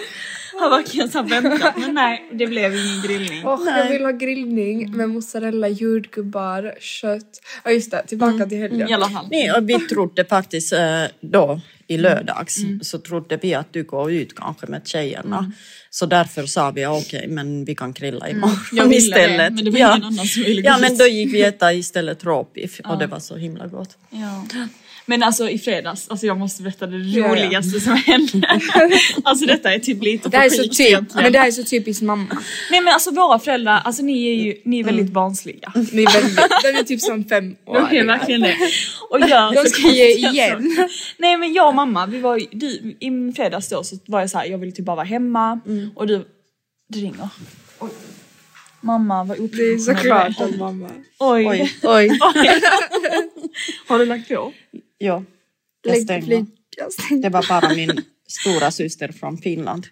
har 0.60 0.70
verkligen 0.70 1.10
så 1.10 1.22
väntat 1.22 1.78
men 1.78 1.94
nej 1.94 2.30
det 2.32 2.48
blev 2.48 2.76
ingen 2.76 3.02
grillning. 3.02 3.46
Och 3.46 3.60
jag 3.66 3.90
vill 3.90 4.04
ha 4.04 4.12
grillning 4.12 4.98
med 4.98 5.10
mozzarella, 5.10 5.68
jordgubbar, 5.68 6.76
kött. 6.80 7.42
Ja 7.64 7.72
just 7.72 7.92
det, 7.92 8.04
tillbaka 8.08 8.46
till 8.46 8.58
helgen. 8.58 8.90
I 8.90 8.94
alla 8.94 9.10
fall. 9.10 9.28
Nej, 9.32 9.52
och 9.52 9.70
vi 9.70 9.80
trodde 9.80 10.26
faktiskt 10.26 10.74
eh, 10.74 11.04
då 11.22 11.62
i 11.88 11.98
lördags 11.98 12.58
så 12.82 13.00
trodde 13.00 13.38
vi 13.38 13.54
att 13.54 13.74
du 13.74 13.84
går 13.84 14.12
ut 14.12 14.36
kanske 14.36 14.68
med 14.68 14.88
tjejerna. 14.88 15.52
Så 15.90 16.06
därför 16.06 16.46
sa 16.46 16.72
vi 16.72 16.86
okej, 16.86 17.28
men 17.28 17.66
vi 17.66 17.76
kan 17.76 17.94
grilla 17.94 18.30
imorgon 18.30 18.58
Jag 18.72 18.84
ville 18.84 18.96
istället. 18.96 19.38
det 19.38 19.56
men 19.56 19.66
det 19.66 19.72
var 19.72 19.80
ja. 19.80 19.92
ingen 19.92 20.04
annan 20.04 20.26
som 20.26 20.44
ville 20.44 20.62
gå 20.62 20.68
Ja, 20.68 20.78
men 20.78 20.98
då 20.98 21.06
gick 21.06 21.34
vi 21.34 21.42
äta 21.42 21.74
istället 21.74 22.24
råbiff 22.24 22.80
och 22.80 22.98
det 22.98 23.08
var 23.08 23.20
så 23.20 23.36
himla 23.36 23.68
gott. 23.68 23.98
Ja. 24.10 24.46
Men 25.10 25.24
alltså 25.24 25.50
i 25.50 25.60
fredags, 25.60 26.10
alltså 26.10 26.26
jag 26.26 26.38
måste 26.38 26.64
berätta 26.64 26.88
det 26.88 26.98
ja. 26.98 27.28
roligaste 27.28 27.80
som 27.80 27.96
hände. 27.96 28.48
alltså 29.24 29.46
detta 29.46 29.74
är 29.74 29.80
typ 29.80 30.04
lite 30.04 30.30
Det 30.30 30.32
på 30.32 30.38
här 30.38 30.46
är 30.46 30.50
så 30.50 30.64
typ, 30.64 31.14
men 31.16 31.32
det 31.32 31.40
här 31.40 31.48
är 31.48 31.52
så 31.52 31.64
typiskt 31.64 32.04
mamma. 32.04 32.38
Nej 32.72 32.82
men 32.82 32.94
alltså 32.94 33.12
våra 33.12 33.40
föräldrar, 33.40 33.82
alltså 33.86 34.04
ni 34.04 34.28
är 34.28 34.34
ju 34.34 34.62
ni 34.66 34.80
är 34.80 34.84
väldigt 34.84 35.12
barnsliga. 35.12 35.74
Ni 35.76 36.04
är 36.04 36.22
väldigt, 36.22 36.38
den 36.64 36.76
är 36.76 36.84
typ 36.84 37.02
som 37.02 37.24
fem 37.24 37.56
år. 37.66 37.74
De 37.92 37.98
är 37.98 38.06
verkligen 38.06 38.42
det. 38.42 38.56
Och 39.10 39.20
gör 39.20 39.64
De 39.64 39.70
ska 39.70 39.88
ge 39.88 40.12
igen. 40.30 40.88
Nej 41.18 41.38
men 41.38 41.54
jag 41.54 41.68
och 41.68 41.76
mamma, 41.76 42.06
vi 42.06 42.20
var 42.20 42.42
du, 42.52 42.96
i 43.00 43.34
fredags 43.36 43.70
då 43.70 43.84
så 43.84 43.96
var 44.06 44.20
jag 44.20 44.30
så 44.30 44.38
här, 44.38 44.46
jag 44.46 44.58
vill 44.58 44.74
typ 44.74 44.86
bara 44.86 44.96
vara 44.96 45.06
hemma 45.06 45.60
och 45.96 46.08
du, 46.08 46.26
det 46.90 47.00
ringer. 47.00 47.30
Oj. 47.80 47.90
Mamma 48.82 49.24
var 49.24 49.36
Det 49.36 49.64
är 49.64 49.78
såklart 49.78 50.42
att 50.42 50.58
mamma. 50.58 50.90
Oj. 51.20 51.48
Oj. 51.48 51.72
Oj. 51.84 52.20
Har 53.88 54.00
du 54.00 54.06
lagt 54.06 54.30
på? 54.30 54.54
Ja, 54.98 55.24
jag 55.82 56.02
stänger. 56.02 56.26
flik. 56.26 56.46
Jag 56.78 56.94
stänger. 56.94 57.22
Det 57.22 57.30
var 57.30 57.46
bara 57.50 57.76
min 57.76 58.06
stora 58.28 58.72
syster 58.72 59.12
från 59.12 59.38
Finland. 59.38 59.88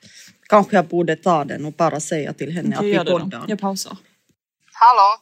Kanske 0.49 0.75
jag 0.75 0.85
borde 0.85 1.15
ta 1.15 1.43
den 1.45 1.65
och 1.65 1.73
bara 1.73 1.99
säga 1.99 2.33
till 2.33 2.51
henne 2.51 2.77
att 2.77 2.87
Jag 2.87 3.05
vi 3.05 3.11
poddar. 3.11 3.45
Jag 3.47 3.59
pausar. 3.59 3.97
Hallå? 4.73 5.21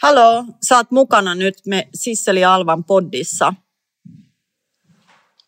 Hallå, 0.00 0.46
saat 0.60 0.90
mukana 0.90 1.34
nyt 1.34 1.66
med 1.66 1.88
Sisseli 1.92 2.44
Alvan 2.44 2.84
poddissa. 2.84 3.54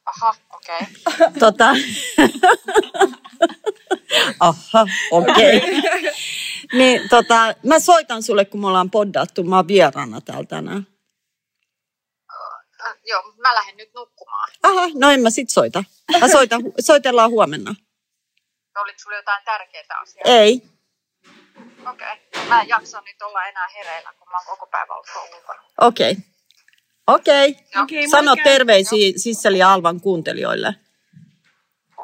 Aha, 0.04 0.34
okei. 0.48 0.86
Tota... 1.40 1.76
Aha, 4.40 4.86
okei. 5.10 5.60
niin, 6.78 7.08
tota, 7.08 7.54
mä 7.62 7.80
soitan 7.80 8.22
sulle, 8.22 8.44
kun 8.44 8.60
me 8.60 8.66
ollaan 8.66 8.90
poddattu. 8.90 9.44
Mä 9.44 9.56
oon 9.56 9.68
vieraana 9.68 10.20
täällä 10.20 10.44
tänään. 10.44 10.86
Äh, 12.90 12.96
joo, 13.04 13.22
mä 13.36 13.54
lähden 13.54 13.76
nyt 13.76 13.94
nukkumaan. 13.94 14.48
Aha, 14.62 14.86
no 14.94 15.10
en 15.10 15.20
mä 15.20 15.30
sit 15.30 15.50
soita. 15.50 15.84
Mä 16.20 16.28
soitan, 16.28 16.62
soitellaan 16.88 17.30
huomenna. 17.30 17.74
Oliko 18.80 18.98
sulla 18.98 19.16
jotain 19.16 19.44
tärkeää 19.44 19.98
asiaa? 20.02 20.22
Ei. 20.24 20.62
Okei. 21.90 22.08
Okay. 22.32 22.48
Mä 22.48 22.60
en 22.60 22.68
jaksa 22.68 23.00
nyt 23.00 23.22
olla 23.22 23.44
enää 23.44 23.68
hereillä, 23.74 24.12
kun 24.18 24.28
mä 24.28 24.36
oon 24.36 24.46
koko 24.46 24.66
päivän 24.66 24.96
ollut 24.96 25.34
ulkona. 25.34 25.62
Okei. 25.80 26.16
Okei. 27.06 27.56
Okei, 27.82 28.08
Sano 28.08 28.30
moikka. 28.30 28.44
terveisiä 28.44 29.12
Sisseli 29.16 29.58
ja 29.58 29.72
Alvan 29.72 30.00
kuuntelijoille. 30.00 30.74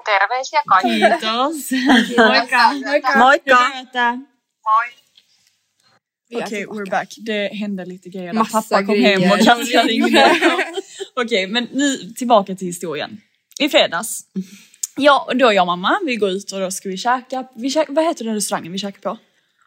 Terveisiä 0.05 0.63
kaikille. 0.69 1.19
Kiitos. 1.21 1.71
Moikka. 2.29 2.73
Moikka. 3.19 3.19
Moikka! 3.19 4.13
Moi. 4.67 4.87
Vi 4.89 5.03
är 5.03 5.06
Okej, 6.35 6.47
tillbaka. 6.49 6.81
we're 6.81 6.91
back. 6.91 7.15
Det 7.17 7.49
hände 7.49 7.85
lite 7.85 8.09
grejer. 8.09 8.33
Massa 8.33 8.63
Pappa 8.63 8.85
kom 8.85 8.95
grejer. 8.95 9.21
hem 9.21 9.33
och 9.33 9.39
Katja 9.47 9.83
ringde. 9.83 10.31
Okej, 11.17 11.47
men 11.47 11.69
nu 11.73 11.97
tillbaka 12.17 12.55
till 12.55 12.67
historien. 12.67 13.21
I 13.61 13.69
fredags. 13.69 14.21
Ja, 14.97 15.25
och 15.29 15.37
då 15.37 15.53
jag 15.53 15.63
och 15.63 15.67
mamma, 15.67 15.99
vi 16.07 16.17
går 16.17 16.31
ut 16.31 16.53
och 16.53 16.61
då 16.61 16.71
ska 16.71 16.89
vi 16.89 16.97
käka. 16.97 17.45
Vi 17.57 17.71
käka 17.71 17.93
vad 17.93 18.05
heter 18.05 18.25
den 18.25 18.35
restaurangen 18.35 18.73
vi 18.73 18.79
käkar 18.79 19.01
på? 19.01 19.19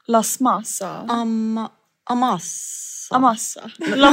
Las 0.08 0.40
Masa? 0.40 1.06
Amma, 1.08 1.72
amassa. 2.04 3.16
Amassa. 3.16 3.72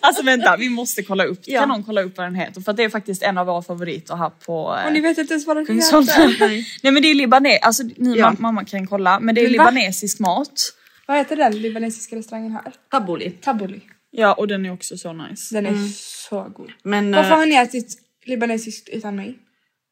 Alltså 0.00 0.22
vänta, 0.22 0.56
vi 0.56 0.68
måste 0.68 1.02
kolla 1.02 1.24
upp. 1.24 1.40
Ja. 1.44 1.60
Kan 1.60 1.68
någon 1.68 1.84
kolla 1.84 2.02
upp 2.02 2.16
vad 2.16 2.26
den 2.26 2.34
heter? 2.34 2.60
För 2.60 2.72
det 2.72 2.84
är 2.84 2.88
faktiskt 2.88 3.22
en 3.22 3.38
av 3.38 3.46
våra 3.46 3.62
favoriter 3.62 4.16
här 4.16 4.30
på 4.30 4.76
eh, 4.80 4.86
Och 4.86 4.92
ni 4.92 5.00
vet 5.00 5.18
inte 5.18 5.32
ens 5.34 5.46
vad 5.46 5.56
den 5.56 5.66
heter. 5.66 6.48
Nej 6.82 6.92
men 6.92 7.02
det 7.02 7.08
är 7.10 7.14
libanes, 7.14 7.58
alltså 7.62 7.82
nu 7.96 8.16
Ja. 8.16 8.30
ma- 8.30 8.40
mamma 8.40 8.64
kan 8.64 8.86
kolla, 8.86 9.20
men 9.20 9.34
det 9.34 9.40
är 9.40 9.48
libanesisk 9.48 10.18
mat. 10.20 10.72
Vad 11.10 11.18
heter 11.18 11.36
den 11.36 11.52
libanesiska 11.62 12.16
restaurangen 12.16 12.52
här? 12.52 12.72
Tabuli. 12.90 13.30
Tabbouleh. 13.30 13.80
Ja 14.10 14.34
och 14.34 14.48
den 14.48 14.66
är 14.66 14.72
också 14.72 14.96
så 14.98 15.12
nice. 15.12 15.54
Den 15.54 15.66
är 15.66 15.88
så 16.28 16.42
god. 16.56 16.72
Men 16.82 17.10
Varför 17.12 17.30
eh, 17.30 17.38
har 17.38 17.46
ni 17.46 17.54
ätit 17.54 17.98
libanesiskt 18.24 18.88
utan 18.88 19.16
mig? 19.16 19.38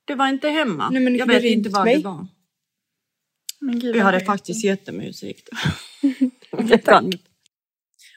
du 0.05 0.15
var 0.15 0.29
inte 0.29 0.49
hemma. 0.49 0.91
Nej, 0.91 1.03
men 1.03 1.13
ni 1.13 1.19
jag 1.19 1.29
kunde 1.29 1.41
vet 1.43 1.51
inte 1.53 1.71
var 1.71 1.85
mig. 1.85 1.97
du 1.97 2.03
var. 2.03 2.27
Men 3.61 3.79
gud, 3.79 3.93
Vi 3.95 3.99
vad 3.99 4.03
hade 4.07 4.25
faktiskt 4.25 4.65
jättemysigt. 4.65 5.49
Det 6.69 6.79
kan- 6.85 7.13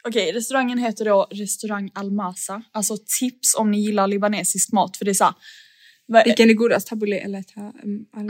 Okej, 0.03 0.31
restaurangen 0.31 0.77
heter 0.77 1.05
då 1.05 1.27
restaurang 1.31 1.91
Almasa. 1.93 2.63
Alltså 2.71 2.97
tips 3.19 3.55
om 3.55 3.71
ni 3.71 3.79
gillar 3.81 4.07
libanesisk 4.07 4.71
mat 4.71 4.97
för 4.97 5.05
det 5.05 5.11
är 5.11 5.13
så 5.13 5.23
här, 5.23 5.33
vad- 6.05 6.25
Vilken 6.25 6.49
är 6.49 6.53
godast? 6.53 6.87
Tabbouleh 6.87 7.25
eller 7.25 7.43
ta, 7.43 7.61
um, 7.83 8.05
al- 8.13 8.29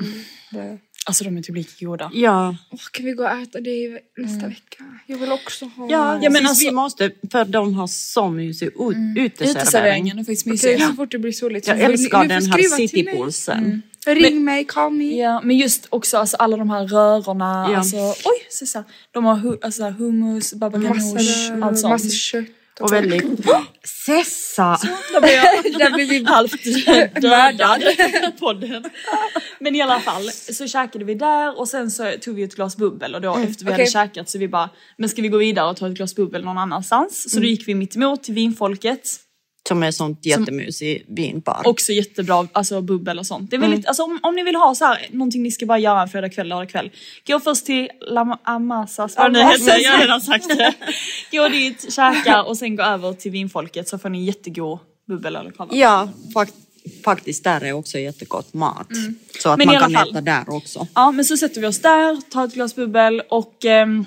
Alltså 1.11 1.23
de 1.23 1.37
är 1.37 1.41
typ 1.41 1.55
lika 1.55 1.85
goda. 1.85 2.11
ja, 2.13 2.55
Åh, 2.71 2.79
kan 2.91 3.05
vi 3.05 3.11
gå 3.11 3.23
och 3.23 3.29
äta 3.31 3.59
det 3.61 3.99
nästa 4.17 4.47
vecka? 4.47 4.83
Jag 5.07 5.17
vill 5.17 5.31
också 5.31 5.65
ha... 5.65 5.87
ja, 5.89 6.13
Ja, 6.13 6.19
men 6.21 6.33
men 6.33 6.45
alltså- 6.47 6.65
vi 6.65 6.71
måste, 6.71 7.11
för 7.31 7.45
de 7.45 7.73
har 7.73 7.87
så 7.87 8.29
mysig 8.29 8.67
ut, 8.67 8.73
uteservering. 9.17 9.51
Uteserveringen 9.51 10.19
är 10.19 10.23
faktiskt 10.23 10.45
mysig. 10.45 10.75
Okej, 10.75 10.87
så 10.87 10.93
fort 10.93 11.11
det 11.11 11.19
blir 11.19 11.31
soligt. 11.31 11.65
så 11.65 11.71
Jag 11.71 11.79
älskar 11.79 12.19
den 12.19 12.31
här 12.31 12.41
skriva 12.41 12.75
till 12.75 12.79
mig. 12.79 12.87
citypulsen. 12.87 13.81
Ring 14.07 14.43
mig, 14.43 14.65
call 14.65 14.91
me. 14.93 15.17
Ja, 15.21 15.41
men 15.43 15.57
just 15.57 15.87
också 15.89 16.17
alltså, 16.17 16.37
alla 16.37 16.57
de 16.57 16.69
här 16.69 16.87
rörorna, 16.87 17.67
Ja. 17.71 17.77
alltså 17.77 17.97
oj, 17.97 18.45
så 18.49 18.77
här. 18.77 18.85
De 19.11 19.25
har 19.25 19.35
hu- 19.35 19.57
alltså, 19.61 19.83
hummus, 19.89 20.53
baba 20.53 20.77
ganoush, 20.77 21.13
Massa, 21.13 21.65
allt 21.65 21.79
sånt. 21.79 21.91
massa 21.91 22.09
kött. 22.09 22.45
Och 22.79 22.93
väldigt... 22.93 23.23
Sessa! 24.05 24.79
Där 25.13 25.21
blev 25.21 25.33
jag 25.33 25.79
Där 25.79 25.97
vi 25.97 26.23
halvt 26.23 26.63
dödad 27.21 27.83
podden. 28.39 28.83
Men 29.59 29.75
i 29.75 29.81
alla 29.81 29.99
fall 29.99 30.31
så 30.31 30.67
käkade 30.67 31.05
vi 31.05 31.15
där 31.15 31.59
och 31.59 31.67
sen 31.67 31.91
så 31.91 32.11
tog 32.21 32.35
vi 32.35 32.43
ett 32.43 32.55
glas 32.55 32.77
bubbel 32.77 33.15
och 33.15 33.21
då 33.21 33.35
efter 33.35 33.65
vi 33.65 33.71
hade 33.71 33.83
okej. 33.83 33.91
käkat 33.91 34.29
så 34.29 34.37
vi 34.37 34.47
bara, 34.47 34.69
men 34.97 35.09
ska 35.09 35.21
vi 35.21 35.27
gå 35.27 35.37
vidare 35.37 35.69
och 35.69 35.77
ta 35.77 35.87
ett 35.87 35.93
glas 35.93 36.15
bubbel 36.15 36.43
någon 36.43 36.57
annanstans? 36.57 37.31
Så 37.31 37.39
då 37.39 37.45
gick 37.45 37.67
vi 37.67 37.75
mitt 37.75 37.95
emot 37.95 38.23
till 38.23 38.33
vinfolket. 38.33 39.09
Som 39.67 39.83
är 39.83 39.91
sånt 39.91 40.25
jättemysig 40.25 41.05
vinbar. 41.07 41.61
Också 41.65 41.91
jättebra 41.91 42.47
alltså 42.51 42.81
bubbel 42.81 43.19
och 43.19 43.25
sånt. 43.25 43.49
Det 43.49 43.55
är 43.55 43.59
väldigt, 43.59 43.87
alltså 43.87 44.03
om, 44.03 44.19
om 44.23 44.35
ni 44.35 44.43
vill 44.43 44.55
ha 44.55 44.75
så 44.75 44.85
här 44.85 45.07
någonting 45.11 45.43
ni 45.43 45.51
ska 45.51 45.65
bara 45.65 45.79
göra 45.79 46.01
en 46.01 46.09
fredag 46.09 46.29
kväll, 46.29 46.47
lördag 46.47 46.69
kväll. 46.69 46.91
Gå 47.27 47.39
först 47.39 47.65
till 47.65 47.89
La 48.01 48.39
Amasas, 48.43 49.17
vad 49.17 49.33
det 49.33 49.43
heter, 49.43 49.77
jag 49.83 49.91
har 49.91 49.99
redan 49.99 50.21
sagt 50.21 50.47
det. 50.49 50.73
Gå 51.37 51.47
dit, 51.49 51.93
käka 51.93 52.43
och 52.43 52.57
sen 52.57 52.75
gå 52.75 52.83
över 52.83 53.13
till 53.13 53.31
vinfolket 53.31 53.87
så 53.87 53.97
får 53.97 54.09
ni 54.09 54.25
jättegod 54.25 54.79
bubbel 55.07 55.35
eller 55.35 55.51
kava. 55.51 55.75
Ja, 55.75 56.09
fakt 56.33 56.53
faktiskt 57.03 57.43
där 57.43 57.63
är 57.63 57.73
också 57.73 57.97
jättegott 57.97 58.53
mat. 58.53 58.87
Så 59.39 59.49
att 59.49 59.57
Men 59.57 59.69
i 59.69 59.71
man 59.71 59.81
kan 59.81 59.93
fall. 59.93 60.09
äta 60.09 60.21
där 60.21 60.55
också. 60.55 60.87
Ja 60.95 61.11
men 61.11 61.25
så 61.25 61.37
sätter 61.37 61.61
vi 61.61 61.67
oss 61.67 61.79
där, 61.79 62.21
tar 62.31 62.45
ett 62.45 62.53
glas 62.53 62.75
bubbel 62.75 63.21
och 63.29 63.65
ehm, 63.65 64.05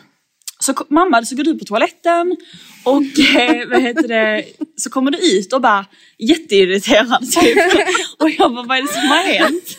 så 0.65 0.75
mamma 0.91 1.25
så 1.25 1.37
går 1.37 1.45
du 1.45 1.59
på 1.59 1.65
toaletten 1.65 2.37
och 2.85 3.03
eh, 3.41 3.69
vad 3.69 3.83
heter 3.83 4.09
det, 4.09 4.45
så 4.77 4.91
kommer 4.91 5.11
du 5.11 5.19
ut 5.39 5.53
och 5.53 5.61
bara 5.61 5.87
jätteirriterad 6.19 7.33
typ. 7.33 7.59
Och 8.19 8.31
jag 8.31 8.55
bara 8.55 8.63
vad 8.67 8.79
är 8.79 8.83
det 8.83 8.89
som 8.89 9.09
har 9.09 9.17
hänt? 9.17 9.77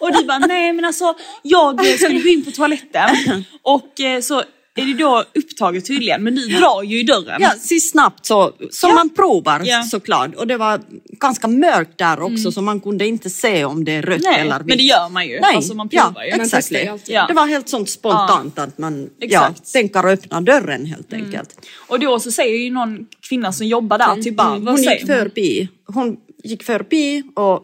Och 0.00 0.12
du 0.12 0.24
bara 0.26 0.38
nej 0.38 0.72
men 0.72 0.84
alltså 0.84 1.14
jag 1.42 1.86
skulle 1.86 2.20
gå 2.20 2.28
in 2.28 2.44
på 2.44 2.50
toaletten 2.50 3.44
och 3.62 4.00
eh, 4.00 4.20
så 4.20 4.42
är 4.78 4.84
det 4.86 4.94
då 4.94 5.24
upptaget 5.34 5.86
tydligen, 5.86 6.22
men 6.24 6.34
du 6.34 6.46
drar 6.46 6.82
ju 6.82 7.00
i 7.00 7.02
dörren. 7.02 7.42
Ja, 7.42 7.50
sist 7.50 7.90
snabbt 7.90 8.26
så, 8.26 8.52
som 8.70 8.88
Ja. 8.90 8.94
man 8.94 9.10
provar 9.10 9.62
Ja. 9.64 9.82
Såklart. 9.82 10.34
Och 10.34 10.46
det 10.46 10.56
var 10.56 10.80
ganska 11.20 11.48
mörkt 11.48 11.98
där 11.98 12.20
också 12.20 12.52
så 12.52 12.62
man 12.62 12.80
kunde 12.80 13.06
inte 13.06 13.30
se 13.30 13.64
om 13.64 13.84
det 13.84 13.92
är 13.92 14.02
rött 14.02 14.20
Nej, 14.22 14.40
eller 14.40 14.58
vitt. 14.58 14.66
men 14.68 14.76
det 14.78 14.84
gör 14.84 15.08
man 15.08 15.28
ju. 15.28 15.40
Nej, 15.40 15.56
Alltså 15.56 15.74
man 15.74 15.88
provar 15.88 16.24
ja, 16.30 16.36
exakt. 16.42 16.72
ju 16.72 16.86
alltid. 16.86 17.14
Ja. 17.14 17.26
Det 17.26 17.34
var 17.34 17.46
helt 17.46 17.68
sånt 17.68 17.90
spontant 17.90 18.58
att 18.58 18.78
man 18.78 19.10
ja, 19.18 19.26
Exakt. 19.26 19.74
Mm. 19.76 19.88
tänker 19.92 20.08
öppna 20.08 20.40
dörren 20.40 20.86
helt 20.86 21.12
enkelt. 21.12 21.56
Och 21.88 22.00
då 22.00 22.20
så 22.20 22.30
säger 22.30 22.58
ju 22.58 22.70
någon 22.70 23.06
kvinna 23.28 23.52
som 23.52 23.66
jobbar 23.66 23.98
där 23.98 24.22
typ 24.22 24.36
bara, 24.36 24.46
Mm. 24.56 24.66
Hon 24.66 24.82
gick 24.82 25.06
förbi. 25.06 25.68
Hon 25.86 26.16
gick 26.44 26.62
förbi 26.62 27.22
och 27.36 27.62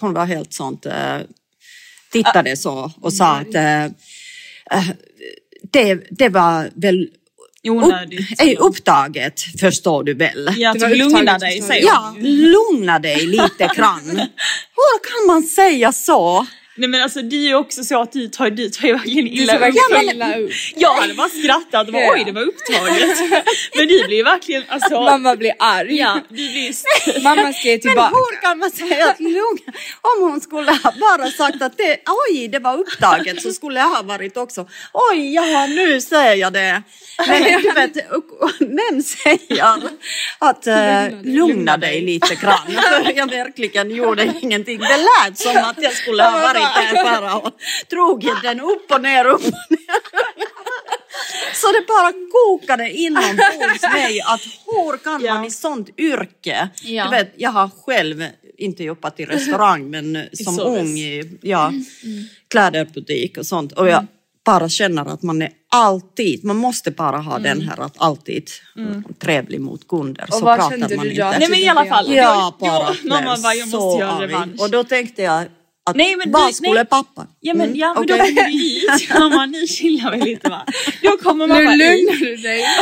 hon 0.00 0.14
var 0.14 0.24
helt 0.26 0.52
sånt, 0.52 0.86
eh, 0.86 1.18
tittade 2.12 2.56
så 2.56 2.92
och 3.00 3.12
sa 3.12 3.26
att 3.36 3.54
eh, 3.54 3.84
eh, 3.84 3.90
det, 5.72 5.94
det 6.10 6.28
var 6.28 6.70
väl 6.74 7.08
Onödigt. 7.68 8.32
upp, 8.32 8.40
är 8.40 8.60
upptaget 8.60 9.40
förstår 9.60 10.04
du 10.04 10.14
väl. 10.14 10.54
Ja, 10.56 10.74
typ 10.74 10.96
lugna 10.96 11.38
dig 11.38 11.62
säger 11.62 11.86
Ja, 11.86 12.14
lugna 12.20 12.98
dig 12.98 13.26
lite 13.26 13.70
grann. 13.76 14.10
Hur 14.76 14.98
kan 15.10 15.26
man 15.26 15.42
säga 15.42 15.92
så? 15.92 16.46
Nej 16.76 16.88
men 16.88 17.02
alltså 17.02 17.22
det 17.22 17.36
är 17.36 17.48
ju 17.48 17.54
också 17.54 17.84
så 17.84 18.02
att 18.02 18.12
du 18.12 18.28
tar, 18.28 18.50
du 18.50 18.68
tar 18.68 18.86
ju 18.86 18.92
verkligen 18.92 19.26
illa 19.26 19.54
upp. 19.54 19.60
verkligen 19.60 20.18
men- 20.18 20.42
upp. 20.44 20.50
Jag 20.76 20.94
hade 20.94 21.14
bara 21.14 21.28
skrattat 21.28 21.86
och 21.86 21.92
bara 21.92 22.02
Ja. 22.02 22.12
oj 22.12 22.22
det 22.26 22.32
var 22.32 22.42
upptaget. 22.42 23.18
Men 23.76 23.88
du 23.88 24.04
blir 24.04 24.16
ju 24.16 24.22
verkligen 24.22 24.62
alltså. 24.68 25.00
Mamma 25.00 25.36
blir 25.36 25.52
arg. 25.58 25.96
Ja, 25.96 26.20
du 26.28 26.34
blir 26.34 27.22
Mamma 27.22 27.52
skrev 27.52 27.72
Men 27.72 27.80
tillbaka. 27.80 28.14
hur 28.16 28.40
kan 28.40 28.58
man 28.58 28.70
säga 28.70 29.10
att 29.10 29.20
lugna? 29.20 29.72
Om 30.00 30.30
hon 30.30 30.40
skulle 30.40 30.70
ha 30.70 30.92
bara 31.00 31.30
sagt 31.30 31.62
att 31.62 31.78
det, 31.78 31.96
oj, 32.30 32.48
det 32.48 32.58
var 32.58 32.76
upptaget 32.78 33.42
så 33.42 33.52
skulle 33.52 33.80
jag 33.80 33.86
ha 33.88 34.02
varit 34.02 34.36
också, 34.36 34.68
oj, 35.12 35.34
ja, 35.34 35.66
nu 35.66 36.00
säger 36.00 36.34
jag 36.34 36.52
det. 36.52 36.82
Men 37.28 37.42
du 37.42 37.72
vet, 37.72 37.94
män 38.60 39.02
säger 39.02 39.80
att 40.38 40.66
eh, 40.66 41.20
lugna 41.22 41.76
dig 41.76 42.00
lite 42.00 42.34
grann. 42.34 42.66
För 43.04 43.12
jag 43.16 43.30
verkligen 43.30 43.90
gjorde 43.90 44.32
ingenting. 44.40 44.78
Det 44.78 44.96
lät 45.26 45.38
som 45.38 45.56
att 45.56 45.82
jag 45.82 45.92
skulle 45.92 46.22
ha 46.22 46.30
varit 46.40 46.69
där 46.74 47.20
bara 47.20 47.50
dragit 47.90 48.42
den 48.42 48.60
upp 48.60 48.90
och 48.92 49.00
ner, 49.02 49.24
upp 49.26 49.44
och 49.44 49.70
ner. 49.70 49.90
Så 51.54 51.66
det 51.72 51.84
bara 51.88 52.12
kokade 52.32 52.90
inombords 52.90 53.82
mig 53.92 54.20
att 54.20 54.40
hur 54.66 54.96
kan 55.04 55.22
Ja. 55.24 55.34
man 55.34 55.44
i 55.44 55.50
sånt 55.50 55.88
yrke, 55.98 56.68
Ja. 56.82 57.04
du 57.04 57.10
vet 57.10 57.32
jag 57.36 57.50
har 57.50 57.70
själv 57.86 58.24
inte 58.58 58.84
jobbat 58.84 59.20
i 59.20 59.24
restaurang 59.24 59.90
men 59.90 60.24
som 60.32 60.54
service. 60.56 60.80
ung 60.80 60.98
i 60.98 61.38
ja, 61.42 61.72
kläderbutik 62.50 63.38
och 63.38 63.46
sånt 63.46 63.72
och 63.72 63.88
jag 63.88 64.06
bara 64.44 64.68
känner 64.68 65.06
att 65.14 65.22
man 65.22 65.42
är 65.42 65.50
alltid, 65.68 66.44
man 66.44 66.56
måste 66.56 66.90
bara 66.90 67.16
ha 67.18 67.38
den 67.38 67.60
här 67.60 67.80
att 67.80 67.94
alltid 67.96 68.50
trevlig 69.22 69.60
mot 69.60 69.88
kunder 69.88 70.24
Och 70.28 70.34
så 70.34 70.44
vad 70.44 70.58
pratar 70.58 70.70
kände 70.78 70.96
man 70.96 71.04
du 71.04 71.10
inte. 71.10 71.22
då? 71.24 71.30
Nej 71.38 71.48
men 71.50 71.58
i 71.58 71.68
alla 71.68 71.84
fall. 71.86 72.14
Ja, 72.14 72.56
bara 72.60 72.86
då, 73.02 73.08
mamma 73.08 73.36
bara 73.42 73.54
jag 73.54 73.68
måste 73.68 74.00
göra 74.00 74.20
revansch. 74.26 74.60
Och 74.60 74.70
då 74.70 74.84
tänkte 74.84 75.22
jag 75.22 75.44
att 75.90 75.96
Nej, 75.96 76.16
men 76.16 76.32
pappa? 76.86 77.26
Ja 77.40 77.54
men, 77.54 77.66
Mm, 77.66 77.78
ja, 77.78 77.94
men 77.94 78.06
då 78.06 78.14
okej. 78.14 78.28
kommer 78.34 78.42
du 78.42 78.50
hit. 78.50 79.10
Mamma 79.18 79.46
nu 79.46 79.66
chillar 79.66 80.10
vi 80.16 80.24
lite 80.24 80.48
va. 80.48 80.66
Då 81.02 81.16
kommer 81.16 81.46
mamma 81.46 81.60
Nu 81.60 81.76
lugnar 81.76 82.14
du 82.20 82.36
dig. 82.36 82.64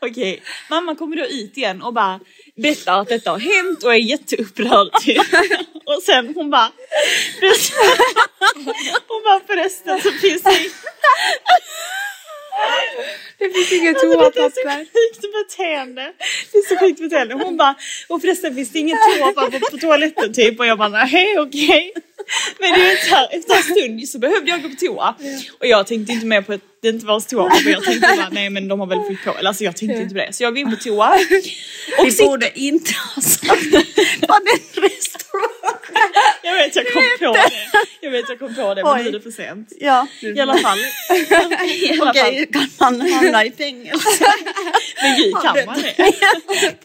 Okej, 0.00 0.42
mamma 0.70 0.94
kommer 0.94 1.16
då 1.16 1.26
ut 1.26 1.56
igen 1.56 1.82
och 1.82 1.94
bara 1.94 2.20
berättar 2.56 3.00
att 3.00 3.08
detta 3.08 3.30
har 3.30 3.38
hänt 3.38 3.82
och 3.84 3.94
är 3.94 3.98
jätteupprörd. 3.98 4.92
Typ. 5.02 5.22
Och 5.84 6.02
sen 6.02 6.32
hon 6.34 6.50
bara... 6.50 6.70
Hon 9.08 9.22
bara 9.24 9.40
förresten 9.46 10.00
så 10.02 10.10
finns 10.10 10.42
det 10.42 10.50
Det 13.38 13.48
finns 13.54 13.72
inget 13.72 13.94
Alltså, 13.96 14.06
det 14.06 14.14
är 14.14 14.18
så 14.18 14.30
toapapper. 14.30 14.78
sjukt 14.78 15.20
beteende. 15.48 16.12
Det 16.52 16.58
är 16.58 16.68
så 16.68 16.76
sjukt 16.76 17.00
beteende. 17.00 17.34
Hon 17.34 17.56
bara, 17.56 17.74
och 18.08 18.20
förresten 18.20 18.54
finns 18.54 18.70
det 18.72 18.78
inget 18.78 18.98
toapapper 19.18 19.70
på 19.70 19.78
toaletten 19.78 20.32
typ? 20.34 20.60
Och 20.60 20.66
jag 20.66 20.78
bara, 20.78 20.88
nej 20.88 21.38
okej. 21.38 21.92
Men 22.58 22.72
det 22.72 22.90
är 22.92 22.96
så 22.96 23.14
här, 23.14 23.28
efter 23.30 23.54
en 23.56 23.62
stund 23.62 24.08
så 24.08 24.18
behövde 24.18 24.50
jag 24.50 24.62
gå 24.62 24.68
på 24.68 24.74
toa. 24.74 25.14
Och 25.60 25.66
jag 25.66 25.86
tänkte 25.86 26.12
inte 26.12 26.26
mer 26.26 26.42
på 26.42 26.52
att 26.52 26.60
det 26.82 26.88
inte 26.88 27.06
var 27.06 27.20
toapapper. 27.20 27.70
Jag 27.70 27.84
tänkte 27.84 28.16
bara, 28.16 28.28
nej 28.32 28.50
men 28.50 28.68
de 28.68 28.80
har 28.80 28.86
väl 28.86 28.98
fyllt 29.08 29.24
på. 29.24 29.30
Eller 29.38 29.48
alltså 29.48 29.64
jag 29.64 29.76
tänkte 29.76 29.96
inte 30.02 30.14
på 30.14 30.20
det. 30.20 30.32
Så 30.32 30.42
jag 30.42 30.52
går 30.54 30.58
in 30.58 30.70
på 30.70 30.76
toa. 30.76 31.14
Och 31.98 32.06
Vi 32.06 32.10
sitter, 32.12 32.24
borde 32.24 32.58
inte 32.60 32.92
ha 33.14 33.22
sagt 33.22 33.48
vad 34.28 34.42
den 34.44 34.82
restaurang. 34.82 35.78
jag 36.42 36.54
vet 36.54 36.76
jag 36.76 36.92
kom 36.92 37.02
på 37.18 37.32
det. 37.32 37.50
Jag 38.00 38.10
vet 38.10 38.28
jag 38.28 38.38
kom 38.38 38.54
på 38.54 38.74
det 38.74 38.82
men 38.84 38.92
Oj. 38.94 39.02
nu 39.02 39.08
är 39.08 39.12
det 39.12 39.20
för 39.20 39.30
sent. 39.30 39.68
Ja, 39.80 40.06
I 40.20 40.40
alla 40.40 40.58
fall. 40.58 40.78
Okej, 42.08 42.48
kan 42.52 42.68
man 42.80 43.00
hamna 43.10 43.44
i 43.44 43.50
fängelse? 43.52 44.24
Men 45.02 45.16
gud 45.16 45.34
kan 45.42 45.66
man 45.66 45.80
det? 45.82 45.94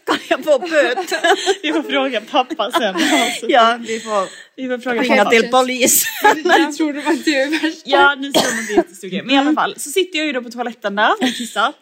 Kan 0.06 0.18
jag 0.28 0.44
få 0.44 0.58
böter? 0.58 1.62
Vi 1.62 1.72
får 1.72 1.82
fråga 1.82 2.20
pappa 2.20 2.70
sen. 2.70 2.94
Alltså, 2.94 3.46
Ja, 3.48 3.78
vi 3.86 4.00
får 4.00 4.28
Vi 4.56 4.68
får 4.68 4.78
fråga 4.78 5.02
ringa 5.02 5.24
till 5.30 5.48
polisen. 5.50 6.08
Jag 6.44 6.76
tror 6.76 6.92
de 6.92 7.00
att 7.00 7.24
du 7.24 7.34
är 7.34 7.50
värst. 7.50 7.82
Ja 7.84 8.14
nu 8.18 8.32
ser 8.32 8.50
man 8.52 8.60
inte 8.60 8.72
jättestor 8.72 9.08
grej. 9.08 9.22
Men 9.22 9.34
i 9.34 9.38
alla 9.38 9.52
fall 9.54 9.74
så 9.76 9.90
sitter 9.90 10.18
jag 10.18 10.26
ju 10.26 10.32
då 10.32 10.42
på 10.42 10.50
toaletten 10.50 10.96
där 10.96 11.10
och 11.12 11.34
kissar. 11.36 11.72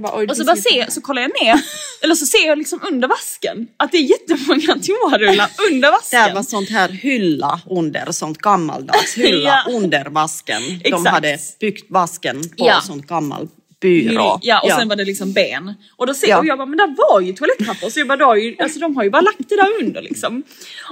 Bara, 0.00 0.20
det 0.20 0.26
Och 0.30 0.36
så 0.36 0.44
bara 0.44 0.56
ser, 0.56 0.90
så 0.90 1.00
kollar 1.00 1.22
jag 1.22 1.30
ner. 1.42 1.60
Eller 2.02 2.14
så 2.14 2.26
ser 2.26 2.46
jag 2.46 2.58
liksom 2.58 2.80
under 2.82 3.08
vasken 3.08 3.66
att 3.76 3.92
det 3.92 3.98
är 3.98 4.02
jättemånga 4.02 4.78
toarullar 4.82 5.50
under 5.70 5.88
Det 5.88 5.90
vasken. 5.92 6.34
var 6.34 6.42
sånt 6.42 6.70
här 6.70 6.88
hylla 6.88 7.60
under, 7.70 8.12
sånt 8.12 8.38
gammaldags 8.38 9.14
hylla 9.16 9.62
Ja. 9.66 9.72
under 9.72 10.04
vasken. 10.04 10.62
De 10.62 10.80
Exakt. 10.84 11.08
hade 11.08 11.38
byggt 11.60 11.86
vasken 11.90 12.42
på 12.42 12.66
Ja. 12.66 12.80
sånt 12.80 13.06
gammal 13.06 13.48
byrå. 13.82 14.38
Ja 14.42 14.60
och 14.60 14.70
sen 14.70 14.88
var 14.88 14.96
det 14.96 15.04
liksom 15.04 15.32
ben. 15.32 15.74
Och 15.96 16.06
då 16.06 16.14
ser 16.14 16.28
Ja. 16.28 16.38
och 16.38 16.46
jag 16.46 16.58
bara 16.58 16.66
men 16.66 16.76
där 16.78 16.94
var 16.96 17.20
ju 17.20 17.32
toalettpapper 17.32 17.90
så 17.90 18.00
jag 18.00 18.08
bara, 18.08 18.16
då 18.16 18.36
ju, 18.36 18.56
alltså 18.58 18.78
de 18.78 18.96
har 18.96 19.04
ju 19.04 19.10
bara 19.10 19.22
lagt 19.22 19.48
det 19.48 19.56
där 19.56 19.68
under 19.80 20.02
liksom. 20.02 20.42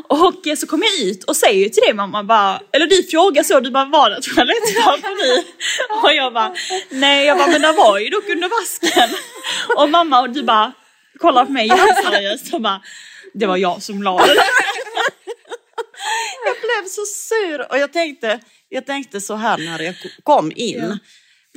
Och 0.08 0.46
eh, 0.46 0.54
så 0.56 0.66
kommer 0.66 0.86
jag 0.86 1.08
ut 1.08 1.24
och 1.24 1.36
säger 1.36 1.68
till 1.68 1.82
dig 1.82 1.94
mamma 1.94 2.24
bara, 2.24 2.60
eller 2.72 2.86
du 2.86 3.02
frågar 3.02 3.42
så, 3.42 3.60
du 3.60 3.70
bara 3.70 3.84
var 3.84 4.10
det 4.10 4.20
toalettpapper 4.22 5.26
i? 5.26 5.44
Och 6.02 6.14
jag 6.14 6.32
bara 6.32 6.54
nej 6.90 7.26
jag 7.26 7.38
bara 7.38 7.46
men 7.48 7.62
där 7.62 7.72
var 7.72 7.98
ju 7.98 8.08
dock 8.08 8.28
under 8.28 8.48
vasken. 8.48 9.10
Och 9.76 9.90
mamma 9.90 10.20
och 10.20 10.30
du 10.30 10.42
bara 10.42 10.72
kollar 11.18 11.44
på 11.44 11.52
mig 11.52 11.68
jätteseriöst 11.68 12.54
och 12.54 12.60
bara 12.60 12.80
det 13.34 13.46
var 13.46 13.56
jag 13.56 13.82
som 13.82 14.02
la 14.02 14.26
det. 14.26 14.34
Jag 16.44 16.56
blev 16.60 16.88
så 16.88 17.02
sur 17.04 17.72
och 17.72 17.78
jag 17.78 17.92
tänkte, 17.92 18.40
jag 18.68 18.86
tänkte 18.86 19.20
så 19.20 19.34
här 19.34 19.58
när 19.58 19.80
jag 19.82 19.94
kom 20.22 20.52
in. 20.56 20.98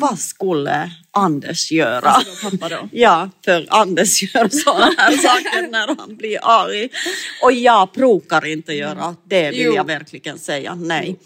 Vad 0.01 0.19
skulle 0.19 0.91
Anders 1.11 1.71
göra? 1.71 2.09
Alltså 2.09 2.49
då, 2.49 2.67
då. 2.67 2.89
Ja, 2.91 3.29
för 3.45 3.65
Anders 3.69 4.23
gör 4.35 4.49
sådana 4.49 4.93
här 4.97 5.17
saker 5.17 5.67
när 5.71 5.87
han 5.97 6.15
blir 6.17 6.39
arg. 6.41 6.89
Och 7.43 7.51
jag 7.51 7.89
brukar 7.93 8.45
inte 8.45 8.73
göra 8.73 9.15
det 9.29 9.49
vill 9.51 9.61
Jo. 9.61 9.75
jag 9.75 9.87
verkligen 9.87 10.39
säga. 10.39 10.75
Nej. 10.75 11.19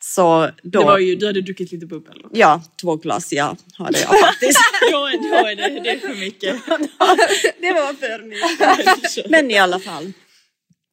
Så 0.00 0.50
då, 0.62 0.78
Det 0.80 0.84
var 0.86 0.98
ju, 0.98 1.16
du 1.16 1.26
hade 1.26 1.40
druckit 1.40 1.72
lite 1.72 1.86
bubbel. 1.86 2.22
ja, 2.32 2.62
två 2.80 2.96
glas 2.96 3.32
ja, 3.32 3.56
hade 3.78 3.98
jag 4.00 4.20
faktiskt. 4.20 4.58
Då 4.92 4.98
då 4.98 5.46
är 5.46 5.56
det, 5.56 5.80
det 5.84 5.90
är 5.90 5.98
för 5.98 6.14
mycket. 6.14 6.56
det 7.60 7.72
var 7.72 7.94
för 7.94 8.22
mycket. 8.22 9.30
Men 9.30 9.50
i 9.50 9.58
alla 9.58 9.78
fall. 9.80 10.12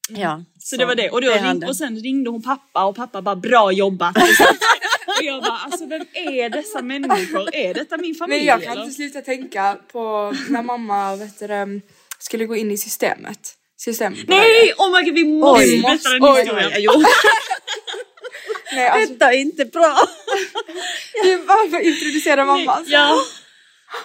Ja, 0.09 0.43
Så, 0.59 0.77
det 0.77 0.85
var 0.85 0.95
det. 0.95 1.09
Och, 1.09 1.21
då 1.21 1.31
ring, 1.31 1.65
och 1.65 1.75
sen 1.77 1.99
ringde 1.99 2.29
hon 2.29 2.43
pappa 2.43 2.85
och 2.85 2.95
pappa 2.95 3.21
bara 3.21 3.35
bra 3.35 3.71
jobbat. 3.71 4.15
Och, 5.19 5.23
jag 5.23 5.43
bara 5.43 5.57
alltså 5.57 5.85
vem 5.85 6.05
är 6.13 6.49
dessa 6.49 6.81
människor? 6.81 7.55
Är 7.55 7.73
detta 7.73 7.97
min 7.97 8.15
familj 8.15 8.39
Men 8.39 8.47
jag 8.47 8.63
kan 8.63 8.71
eller? 8.71 8.83
inte 8.83 8.95
sluta 8.95 9.21
tänka 9.21 9.77
på 9.91 10.33
när 10.49 10.61
mamma 10.63 11.15
vet 11.15 11.39
du, 11.39 11.47
det, 11.47 11.81
skulle 12.19 12.45
gå 12.45 12.55
in 12.55 12.71
i 12.71 12.77
systemet. 12.77 13.53
Systemet. 13.77 14.27
Nej! 14.27 14.73
Oh 14.77 14.97
my 14.97 15.05
god 15.05 15.13
vi 15.13 15.25
måste 15.25 15.65
Oj. 15.65 15.81
berätta 15.81 16.09
den 16.09 16.21
historien. 16.71 17.05
Nej, 18.73 18.87
alltså, 18.87 19.13
detta 19.13 19.33
är 19.33 19.37
inte 19.37 19.65
bra. 19.65 19.97
får 21.69 21.79
introducera 21.79 22.45
mamma. 22.45 22.71
alltså. 22.71 22.93
Ja. 22.93 23.21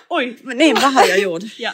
Oj. 0.08 0.38
Nej, 0.42 0.72
vad 0.74 0.92
har 0.92 1.06
jag 1.06 1.18
gjort? 1.18 1.42
Ja. 1.58 1.72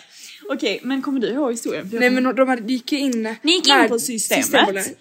Okej 0.49 0.81
men 0.83 1.03
kommer 1.03 1.21
du 1.21 1.29
ihåg 1.29 1.53
historien? 1.53 1.91
Nej 1.93 2.11
men 2.11 2.37
de 2.37 2.49
hade, 2.49 2.73
gick 2.73 2.93
in... 2.93 3.37
Ni 3.43 3.53
gick 3.53 3.69
in 3.69 3.89
på 3.89 3.99
systemet. 3.99 4.47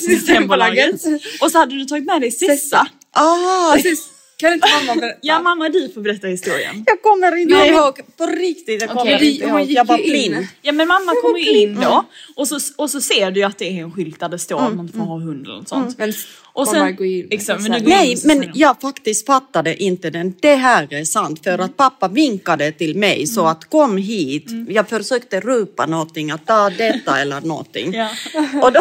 Systembolaget. 0.00 1.00
Systembolaget. 1.00 1.40
Och 1.42 1.50
så 1.50 1.58
hade 1.58 1.74
du 1.74 1.84
tagit 1.84 2.04
med 2.04 2.20
dig 2.20 2.30
Sessa. 2.30 2.88
Ah, 3.12 3.72
Precis. 3.74 4.08
Kan 4.36 4.52
inte 4.52 4.68
mamma 4.86 5.00
berätta? 5.00 5.18
Ja 5.22 5.40
mamma 5.40 5.68
du 5.68 5.88
får 5.88 6.00
berätta 6.00 6.26
historien. 6.26 6.84
jag 6.86 7.02
kommer 7.02 7.36
inte 7.36 7.54
Nej. 7.54 7.68
ihåg. 7.70 8.00
På 8.16 8.26
riktigt, 8.26 8.80
jag 8.80 8.90
kommer 8.90 9.14
Okej. 9.16 9.30
inte 9.32 9.44
ihåg. 9.46 9.60
Jag 9.70 9.84
var 9.86 9.96
blind. 9.98 10.46
Ja 10.62 10.72
men 10.72 10.88
mamma 10.88 11.12
kommer 11.22 11.38
ju 11.38 11.50
in 11.58 11.80
då 11.80 12.04
och 12.36 12.48
så, 12.48 12.58
och 12.76 12.90
så 12.90 13.00
ser 13.00 13.30
du 13.30 13.40
ju 13.40 13.46
att 13.46 13.58
det 13.58 13.64
är 13.78 13.82
en 13.82 13.92
skylt 13.92 14.20
där 14.20 14.28
det 14.28 14.38
står 14.38 14.60
att 14.60 14.74
man 14.76 14.88
får 14.88 14.98
ha 15.00 15.18
hund 15.18 15.46
eller 15.46 15.56
något 15.56 15.68
sånt. 15.68 15.98
Men 15.98 16.12
Och 16.52 16.66
in. 17.04 17.28
exakt, 17.30 17.68
men 17.68 17.82
Nej, 17.84 18.16
men 18.24 18.50
jag 18.54 18.80
faktiskt 18.80 19.26
fattade 19.26 19.82
inte 19.82 20.10
den. 20.10 20.34
Det 20.40 20.54
här 20.54 20.92
är 20.94 21.04
sant 21.04 21.44
för 21.44 21.58
att 21.58 21.76
pappa 21.76 22.08
vinkade 22.08 22.72
till 22.72 22.96
mig 22.96 23.26
så 23.26 23.40
Mm. 23.40 23.52
att 23.52 23.70
kom 23.70 23.96
hit. 23.96 24.46
Jag 24.68 24.88
försökte 24.88 25.40
ropa 25.40 25.86
någonting, 25.86 26.30
att 26.30 26.46
ta 26.46 26.70
detta 26.70 27.20
eller 27.20 27.40
någonting. 27.40 27.92
Ja. 27.94 28.08
Och 28.62 28.72
då, 28.72 28.80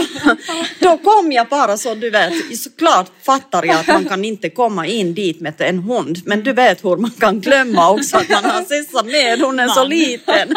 då 0.80 0.98
kom 0.98 1.32
jag 1.32 1.48
bara 1.48 1.78
så 1.78 1.96
du 1.96 2.10
vet, 2.10 2.58
såklart 2.60 3.12
fattar 3.24 3.64
jag 3.66 3.76
att 3.80 3.88
man 3.88 4.06
kan 4.06 4.26
inte 4.26 4.50
komma 4.50 4.88
in 4.88 5.14
dit 5.14 5.40
med 5.42 5.62
en 5.62 5.80
hund. 5.80 6.22
Men 6.26 6.44
du 6.44 6.54
vet 6.54 6.86
hur 6.86 6.98
man 6.98 7.12
kan 7.12 7.40
glömma 7.42 7.90
också 7.92 8.18
att 8.18 8.30
man 8.30 8.46
har 8.46 8.62
sissat 8.62 9.06
med, 9.06 9.40
hon 9.40 9.60
är 9.60 9.68
så 9.68 9.84
liten. 9.84 10.54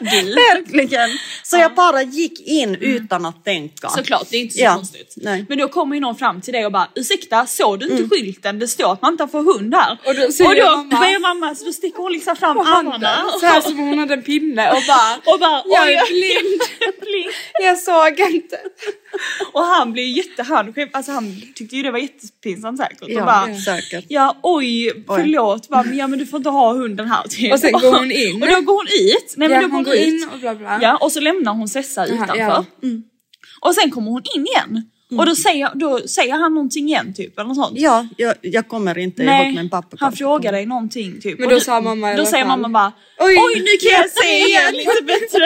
Verkligen. 0.00 1.10
Så 1.42 1.56
jag 1.56 1.74
bara 1.74 2.02
gick 2.02 2.40
in 2.46 2.74
utan 2.74 3.26
att 3.26 3.44
tänka. 3.44 3.88
Såklart, 3.88 4.26
det 4.30 4.36
är 4.36 4.40
inte 4.40 4.54
så 4.54 4.60
Ja, 4.62 4.74
konstigt. 4.74 5.14
nej. 5.16 5.44
Men 5.48 5.58
då 5.58 5.68
kommer 5.68 5.94
ju 5.94 6.00
någon 6.00 6.16
fram 6.16 6.29
till 6.40 6.52
dig 6.54 6.66
och 6.66 6.72
bara 6.72 6.88
ursäkta, 6.94 7.46
såg 7.46 7.80
du 7.80 7.88
inte 7.88 8.08
skylten? 8.16 8.58
Det 8.58 8.68
står 8.68 8.92
att 8.92 9.02
man 9.02 9.12
inte 9.14 9.28
får 9.28 9.42
hund 9.42 9.74
här. 9.74 9.98
Och 10.06 10.14
då 10.14 10.22
och 10.22 10.54
då 10.56 10.76
mamma- 10.76 11.00
börjar 11.00 11.20
mamma, 11.20 11.54
så 11.54 11.64
då 11.64 11.72
sticker 11.72 11.98
hon 11.98 12.12
liksom 12.12 12.36
fram 12.36 12.58
armarna. 12.58 13.24
Så 13.40 13.46
här 13.46 13.60
som 13.60 13.80
om 13.80 13.88
hon 13.88 13.98
hade 13.98 14.14
en 14.14 14.22
pinne 14.22 14.70
och 14.70 14.82
bara 14.88 15.16
Och 15.34 15.40
bara, 15.40 15.62
Jag 15.66 15.86
oj, 15.86 15.92
är 15.94 16.06
blind. 16.10 16.60
blind. 17.00 17.30
Jag 17.62 17.78
såg 17.78 18.20
inte. 18.34 18.58
Och 19.52 19.60
han 19.62 19.92
blev 19.92 20.06
jätte, 20.06 20.42
han, 20.42 20.74
själv- 20.74 20.88
alltså 20.92 21.12
han 21.12 21.42
tyckte 21.54 21.76
ju 21.76 21.82
det 21.82 21.90
var 21.90 21.98
jättepinsamt 21.98 22.78
säkert. 22.78 23.02
och 23.02 23.10
Ja, 23.10 23.24
bara, 23.24 23.54
säkert. 23.54 24.04
Ja 24.08 24.36
oj, 24.42 25.04
förlåt, 25.06 25.68
bara, 25.68 25.82
men, 25.82 25.96
ja 25.96 26.06
men 26.06 26.18
du 26.18 26.26
får 26.26 26.36
inte 26.36 26.50
ha 26.50 26.72
hunden 26.72 27.08
här. 27.08 27.28
Typ. 27.28 27.52
Och 27.52 27.58
sen 27.60 27.72
går 27.72 27.98
hon 27.98 28.10
in. 28.12 28.42
Och 28.42 28.48
då 28.48 28.60
går 28.60 28.74
hon 28.74 28.86
ut. 28.86 29.34
Nej, 29.36 29.48
men 29.48 29.56
Ja, 29.56 29.62
då 29.62 29.68
går 29.68 29.74
hon 29.74 29.84
går 29.84 29.94
ut. 29.94 30.06
in 30.06 30.28
och 30.32 30.38
bla 30.38 30.54
bla. 30.54 30.78
Ja, 30.82 30.96
och 30.96 31.12
så 31.12 31.20
lämnar 31.20 31.52
hon 31.52 31.68
Sessa 31.68 32.06
utanför. 32.06 32.36
ja. 32.36 32.64
Och 33.60 33.74
sen 33.74 33.90
kommer 33.90 34.10
hon 34.10 34.22
in 34.36 34.46
igen. 34.46 34.90
Och 35.18 35.26
då 35.26 35.34
säger, 35.34 35.70
då 35.74 35.98
säger 36.08 36.32
han 36.34 36.54
någonting 36.54 36.88
igen 36.88 37.14
typ 37.14 37.38
eller 37.38 37.48
något 37.48 37.56
sånt. 37.56 37.78
Ja, 37.80 38.06
jag, 38.16 38.34
jag 38.42 38.68
kommer 38.68 38.98
inte 38.98 39.22
ihåg 39.22 39.54
men 39.54 39.70
pappa 39.70 39.96
han 40.00 40.12
frågar 40.12 40.52
dig 40.52 40.66
någonting 40.66 41.20
typ. 41.20 41.38
Men 41.38 41.48
då 41.48 41.54
du- 41.54 41.60
sa 41.60 41.80
mamma 41.80 42.14
i 42.14 42.16
Då 42.16 42.24
säger 42.26 42.46
mamma 42.46 42.68
bara 42.68 42.92
"Oj, 43.18 43.36
Oj, 43.38 43.60
nu 43.60 43.88
kan 43.88 44.00
jag 44.00 44.10
se 44.10 44.38
igen 44.48 44.72
lite 44.74 45.04
bättre. 45.06 45.44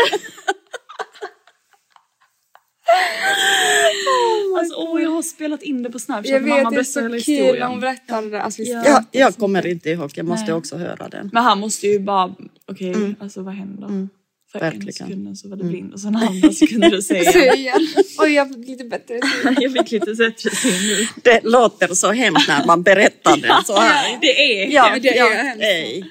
alltså 4.59 4.75
åh 4.79 5.03
jag 5.03 5.11
har 5.11 5.23
spelat 5.23 5.63
in 5.63 5.83
det 5.83 5.91
på 5.91 5.99
snapchat 5.99 6.27
Jag 6.33 6.43
när 6.43 6.49
mamma 6.49 6.71
vet 6.71 6.77
det 6.77 6.81
är 6.81 6.85
så 6.85 7.01
kul 7.01 7.13
historien. 7.15 7.69
hon 7.69 7.81
berättade 7.81 8.31
det. 8.31 8.43
Alltså, 8.43 8.63
Ja. 8.63 8.83
Ja, 8.87 9.05
jag 9.11 9.37
kommer 9.37 9.67
inte 9.67 9.91
ihåg, 9.91 10.11
jag 10.15 10.27
måste 10.27 10.45
Nej. 10.47 10.55
också 10.55 10.77
höra 10.77 11.09
den. 11.09 11.31
Men 11.33 11.43
han 11.45 11.61
måste 11.61 11.87
ju 11.87 11.99
bara, 11.99 12.35
okej 12.71 13.15
alltså 13.21 13.43
vad 13.43 13.55
händer? 13.55 14.09
För 14.55 14.61
Verkligen. 14.61 14.93
sekunden 14.93 15.37
så 15.37 15.49
var 15.49 15.57
det 15.57 15.65
blind 15.65 15.93
och 15.93 16.01
sen 16.01 16.17
andra 16.17 16.53
sekunden 16.53 16.91
du 16.91 17.03
säger 17.03 17.33
Så 17.33 17.39
igen. 17.57 17.89
Oj 18.19 18.33
jag 18.33 18.49
fått 18.49 18.59
lite 18.69 18.85
bättre 18.85 19.21
syn. 19.43 19.57
jag 19.61 19.73
fick 19.73 19.91
lite 19.91 20.15
bättre 20.15 20.51
syn 20.51 20.73
nu. 20.89 21.07
Det 21.23 21.41
låter 21.45 21.95
så 21.95 22.13
hemskt 22.13 22.49
när 22.49 22.67
man 22.67 22.83
berättar 22.83 23.37
den 23.37 23.65
så 23.65 23.77
här. 23.77 24.19
Det 24.21 24.63
är 24.63 24.67
Ja, 24.71 24.89
men 24.93 25.03
det 25.03 25.09
är 25.09 25.17
ja, 25.19 25.29
hemskt. 25.29 25.59
nej. 25.61 26.05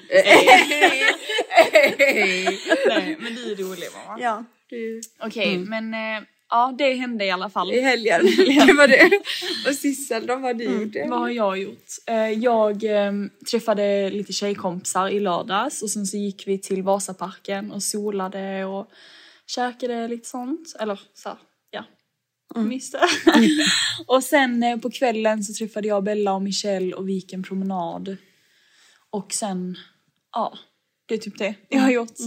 Nej 2.88 3.16
men 3.20 3.34
du 3.34 3.52
är 3.52 3.56
rolig 3.56 3.88
mamma. 4.06 4.20
Ja. 4.20 4.44
Okej 5.22 5.58
men 5.58 5.94
eh, 5.94 6.22
ja 6.50 6.74
det 6.78 6.94
hände 6.94 7.24
i 7.24 7.30
alla 7.30 7.50
fall. 7.50 7.72
I 7.72 7.80
helgen. 7.80 8.20
Det 8.66 8.72
var 8.72 8.88
det. 8.88 9.10
Och 9.68 9.74
Sissel, 9.74 10.26
vad 10.26 10.58
du 10.58 10.64
gjorde. 10.64 11.06
Vad 11.08 11.18
har 11.18 11.28
jag 11.28 11.58
gjort? 11.58 11.86
Eh, 12.06 12.30
Jag 12.30 12.84
eh, 12.84 13.12
träffade 13.50 14.10
lite 14.10 14.32
tjejkompisar 14.32 15.08
i 15.08 15.20
lördags 15.20 15.82
och 15.82 15.90
sen 15.90 16.06
så 16.06 16.16
gick 16.16 16.46
vi 16.46 16.58
till 16.58 16.82
Vasaparken 16.82 17.72
och 17.72 17.82
solade 17.82 18.64
och 18.64 18.90
käkade 19.46 20.08
lite 20.08 20.28
sånt. 20.28 20.76
Eller 20.80 21.00
så 21.14 21.28
här, 21.28 21.38
ja. 21.70 21.84
Myste. 22.56 23.00
och 24.06 24.24
sen 24.24 24.62
eh, 24.62 24.76
på 24.78 24.90
kvällen 24.90 25.44
så 25.44 25.52
träffade 25.54 25.88
jag 25.88 26.04
Bella 26.04 26.32
och 26.32 26.42
Michelle 26.42 26.94
och 26.94 27.08
vi 27.08 27.12
gick 27.12 27.32
en 27.32 27.42
promenad. 27.42 28.16
Och 29.10 29.32
sen, 29.32 29.76
ja, 30.32 30.58
det 31.06 31.14
är 31.14 31.18
typ 31.18 31.38
det 31.38 31.54
jag 31.68 31.80
har 31.80 31.90
gjort. 31.90 32.18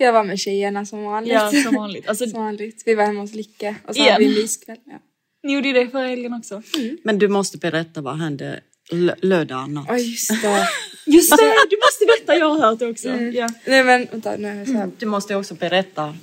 Jag 0.00 0.12
var 0.12 0.24
med 0.24 0.38
tjejerna 0.38 0.86
som 0.86 1.02
vanligt. 1.02 1.32
Ja, 1.32 1.50
som 1.64 1.74
vanligt. 1.74 2.08
Alltså, 2.08 2.26
Som 2.30 2.40
vanligt. 2.44 2.82
Vi 2.86 2.94
var 2.94 3.04
hemma 3.04 3.20
hos 3.20 3.34
Lycke 3.34 3.74
och 3.86 3.94
så 3.94 4.00
Igen. 4.00 4.12
hade 4.12 4.24
vi 4.24 4.30
en 4.30 4.40
myskväll. 4.42 4.78
Ja. 4.84 4.98
ni 5.42 5.54
gjorde 5.54 5.72
det 5.72 5.88
förra 5.88 6.06
helgen 6.06 6.34
också. 6.34 6.62
Men 7.02 7.18
du 7.18 7.28
måste 7.28 7.58
berätta 7.58 8.00
vad 8.00 8.18
hände 8.18 8.60
lördag 9.22 9.70
natt. 9.70 9.86
Oj 9.90 10.10
just 10.10 10.42
det. 10.42 10.68
Just 11.06 11.30
det, 11.30 11.54
du 11.70 11.76
måste 11.76 12.06
berätta, 12.06 12.38
jag 12.38 12.54
har 12.54 12.70
hört 12.70 12.78
det 12.78 12.86
också. 12.86 13.08
Ja. 13.08 13.48
Nej 13.66 13.84
men 13.84 14.06
vänta 14.10 14.40
jag 14.40 14.66
Så 14.66 14.72
här. 14.72 14.90
Du 14.98 15.06
måste 15.06 15.34
också 15.34 15.54
berätta 15.54 16.14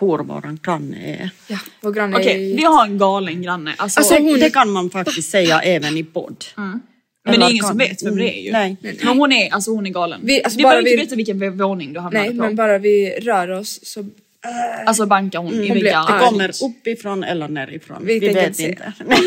hur 0.00 0.24
våran 0.24 0.58
granne 0.62 0.96
är. 0.96 1.30
Ja, 1.46 1.58
vår 1.80 1.92
granne 1.92 2.16
Okej, 2.16 2.52
är... 2.52 2.56
vi 2.56 2.64
har 2.64 2.84
en 2.84 2.98
galen 2.98 3.42
granne. 3.42 3.74
Alltså, 3.78 4.00
Alltså, 4.00 4.36
det 4.36 4.50
kan 4.50 4.70
man 4.70 4.90
faktiskt 4.90 5.30
säga 5.30 5.60
även 5.60 5.96
i 5.96 6.04
podd. 6.04 6.44
Men 7.30 7.40
det 7.40 7.46
är 7.46 7.50
ingen 7.50 7.64
som 7.64 7.78
vet 7.78 8.02
vem 8.02 8.16
det 8.16 8.38
är 8.38 8.42
ju. 8.44 8.52
Nej. 8.52 8.76
Men 9.04 9.18
hon 9.18 9.32
är, 9.32 9.54
alltså 9.54 9.70
hon 9.70 9.86
är 9.86 9.90
galen. 9.90 10.20
Vi- 10.24 10.44
alltså 10.44 10.60
bara 10.62 10.68
behöver 10.70 10.88
inte 10.90 10.96
vi- 10.96 11.22
veta 11.22 11.34
vilken 11.36 11.58
våning 11.58 11.92
du 11.92 12.00
hamnade 12.00 12.24
Nej 12.26 12.36
på. 12.36 12.42
men 12.44 12.56
bara 12.56 12.78
vi 12.78 13.10
rör 13.20 13.50
oss 13.50 13.80
så... 13.82 14.06
Alltså 14.86 15.06
bankar 15.06 15.38
hon 15.38 15.52
i 15.54 15.70
blir 15.70 15.82
väggar. 15.84 15.98
arg. 16.08 16.18
Det 16.20 16.26
kommer 16.26 16.50
uppifrån 16.64 17.24
eller 17.24 17.48
nerifrån. 17.48 17.96
Vi 18.06 18.18
Vi, 18.18 18.28
vet 18.28 18.46
inte 18.48 18.62
inte. 18.62 18.92
Nej, 19.06 19.18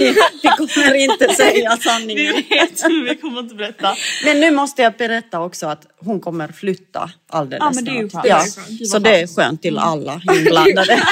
vi 0.43 0.49
kommer 0.49 0.93
inte 0.93 1.29
säga 1.33 1.77
sanningen. 1.77 2.33
Vi 2.49 2.55
vet, 2.55 2.81
men 2.83 3.03
vi 3.03 3.15
kommer 3.15 3.39
inte 3.39 3.55
berätta. 3.55 3.95
Men 4.25 4.39
nu 4.39 4.51
måste 4.51 4.81
jag 4.81 4.93
berätta 4.97 5.41
också 5.41 5.67
att 5.67 5.87
hon 5.99 6.19
kommer 6.19 6.47
flytta 6.47 7.11
alldeles 7.29 7.59
Ja, 7.61 7.71
men 7.75 7.85
det 7.85 7.91
är 7.91 8.01
ju 8.01 8.09
snart. 8.09 8.25
Ja, 8.27 8.43
så 8.89 8.99
det 8.99 9.09
är 9.09 9.17
skönt. 9.27 9.35
skönt 9.35 9.61
till 9.61 9.77
alla 9.77 10.21
inblandade. 10.37 11.03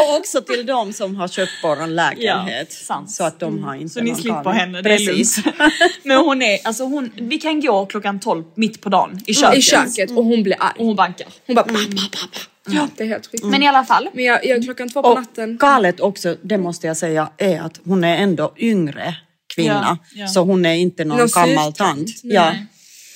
Och 0.00 0.16
också 0.18 0.42
till 0.42 0.66
de 0.66 0.92
som 0.92 1.16
har 1.16 1.28
köpt 1.28 1.52
vår 1.62 1.86
lägenhet. 1.86 2.68
Ja, 2.70 2.84
sant. 2.86 3.10
Så 3.10 3.24
att 3.24 3.40
de 3.40 3.62
har 3.64 3.74
inte 3.74 3.88
Så 3.94 4.00
ni 4.00 4.14
slipper 4.14 4.42
talan. 4.42 4.56
henne, 4.56 4.82
det 4.82 4.90
Precis. 4.90 5.38
Men 6.02 6.16
hon 6.18 6.42
är, 6.42 6.58
alltså 6.66 6.84
hon, 6.84 7.10
vi 7.16 7.38
kan 7.38 7.60
gå 7.60 7.86
klockan 7.86 8.20
12 8.20 8.44
mitt 8.54 8.80
på 8.80 8.88
dagen 8.88 9.20
i 9.26 9.34
köket. 9.34 9.58
I 9.58 9.62
köket 9.62 10.10
och 10.10 10.24
hon 10.24 10.42
blir 10.42 10.56
arg. 10.60 10.74
Och 10.78 10.86
hon 10.86 10.96
bankar. 10.96 11.26
Hon 11.46 11.54
bara 11.56 11.64
pappa 11.64 11.78
pappa. 12.12 12.38
Ja 12.68 12.88
det 12.96 13.04
är 13.04 13.08
helt 13.08 13.26
sjukt. 13.30 13.44
Men 13.44 13.62
i 13.62 13.68
alla 13.68 13.84
fall. 13.84 14.08
Men 14.12 14.24
jag, 14.24 14.46
jag 14.46 14.62
klockan 14.64 14.88
två 14.88 15.02
på 15.02 15.08
Och 15.08 15.14
natten. 15.20 15.56
galet 15.56 16.00
också, 16.00 16.36
det 16.42 16.58
måste 16.58 16.86
jag 16.86 16.96
säga, 16.96 17.30
är 17.38 17.60
att 17.60 17.80
hon 17.84 18.04
är 18.04 18.16
ändå 18.16 18.54
yngre 18.58 19.14
kvinna. 19.54 19.98
Ja, 20.14 20.20
ja. 20.22 20.26
Så 20.28 20.40
hon 20.40 20.66
är 20.66 20.74
inte 20.74 21.04
någon 21.04 21.18
Någon 21.18 21.28
gammal 21.34 21.72
tant. 21.72 22.08
Ja, 22.22 22.54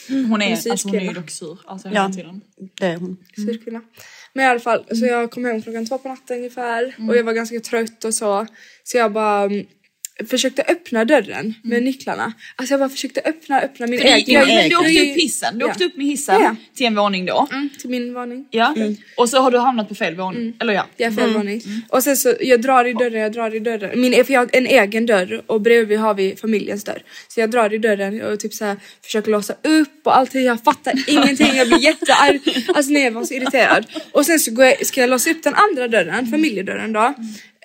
Hon 0.09 0.43
är, 0.43 0.51
alltså 0.53 0.89
hon 0.89 0.95
är 0.97 1.01
ju 1.01 1.13
dock 1.13 1.31
sur. 1.31 1.59
Alltså 1.67 1.89
hela 1.89 2.01
Ja. 2.01 2.13
tiden. 2.13 2.41
det 2.81 2.87
är 2.87 2.97
hon. 2.97 3.17
Surkvinna. 3.37 3.81
Men 4.33 4.45
i 4.45 4.49
alla 4.49 4.61
fall, 4.61 4.85
så 4.97 5.07
jag 5.07 5.31
kom 5.31 5.45
hem 5.45 5.63
klockan 5.63 5.87
två 5.87 5.99
på 5.99 6.09
natten 6.09 6.37
ungefär 6.37 6.95
och 7.09 7.17
jag 7.17 7.25
var 7.25 7.33
ganska 7.33 7.61
trött 7.61 8.05
och 8.05 8.15
så. 8.15 8.47
Så 8.85 8.97
jag 8.97 9.13
bara 9.13 9.43
mm, 9.43 9.67
försökte 10.29 10.63
öppna 10.63 11.05
dörren 11.05 11.55
med 11.63 11.83
nycklarna. 11.83 12.33
Alltså 12.57 12.73
jag 12.73 12.81
bara 12.81 12.89
försökte 12.89 13.21
öppna, 13.25 13.61
öppna 13.61 13.87
min 13.87 14.01
egen. 14.01 14.35
Jag- 14.49 14.71
du 14.71 14.77
åkte 14.77 14.91
upp 15.11 15.17
hissen, 15.17 15.59
du 15.59 15.65
Ja. 15.65 15.71
åkte 15.71 15.85
upp 15.85 15.97
med 15.97 16.07
hissen 16.07 16.41
Ja. 16.41 16.57
till 16.77 16.87
en 16.87 16.95
våning 16.95 17.27
då. 17.27 17.49
Mm, 17.53 17.69
till 17.81 17.91
min 17.91 18.15
våning. 18.15 18.47
Ja. 18.51 18.75
Och 19.17 19.29
så 19.29 19.39
har 19.39 19.51
du 19.51 19.59
hamnat 19.59 19.89
på 19.89 19.95
fel 19.95 20.15
våning. 20.17 20.57
Eller 20.61 20.73
ja. 20.75 20.87
Ja, 20.97 21.11
fel 21.13 21.31
våning. 21.35 21.63
Och 21.89 22.03
sen 22.03 22.17
så, 22.17 22.35
jag 22.41 22.63
drar 22.63 22.85
i 22.85 22.93
dörren, 22.93 23.21
jag 23.23 23.33
drar 23.33 23.55
i 23.55 23.59
dörren. 23.59 24.01
Min, 24.01 24.25
för 24.25 24.33
jag 24.33 24.41
har 24.41 24.49
en 24.53 24.67
egen 24.67 25.07
dörr 25.07 25.43
och 25.47 25.61
bredvid 25.61 25.99
har 25.99 26.15
vi 26.15 26.37
familjens 26.37 26.85
dörr. 26.85 27.03
Så 27.29 27.41
jag 27.41 27.51
drar 27.51 27.75
i 27.75 27.79
dörren 27.79 28.23
och 28.23 28.41
typ 28.41 28.55
så 28.55 28.65
här, 28.65 28.77
försöker 29.05 29.31
låsa 29.31 29.53
upp 29.53 30.01
och 30.07 30.17
allting. 30.17 30.43
Jag 30.45 30.65
fattar 30.65 30.93
ingenting, 31.11 31.55
jag 31.55 31.69
blir 31.69 31.79
jättearg. 31.85 32.41
Alltså 32.75 32.93
nej, 32.93 33.03
jag 33.03 33.11
var 33.13 33.25
så 33.25 33.35
irriterad. 33.35 33.87
Och 34.13 34.27
sen 34.27 34.39
så 34.41 34.51
jag, 34.59 34.87
ska 34.87 35.01
jag 35.01 35.11
låsa 35.11 35.31
upp 35.31 35.43
den 35.43 35.55
andra 35.55 35.89
dörren, 35.89 36.27
familjedörren 36.27 36.93
då. 36.93 37.15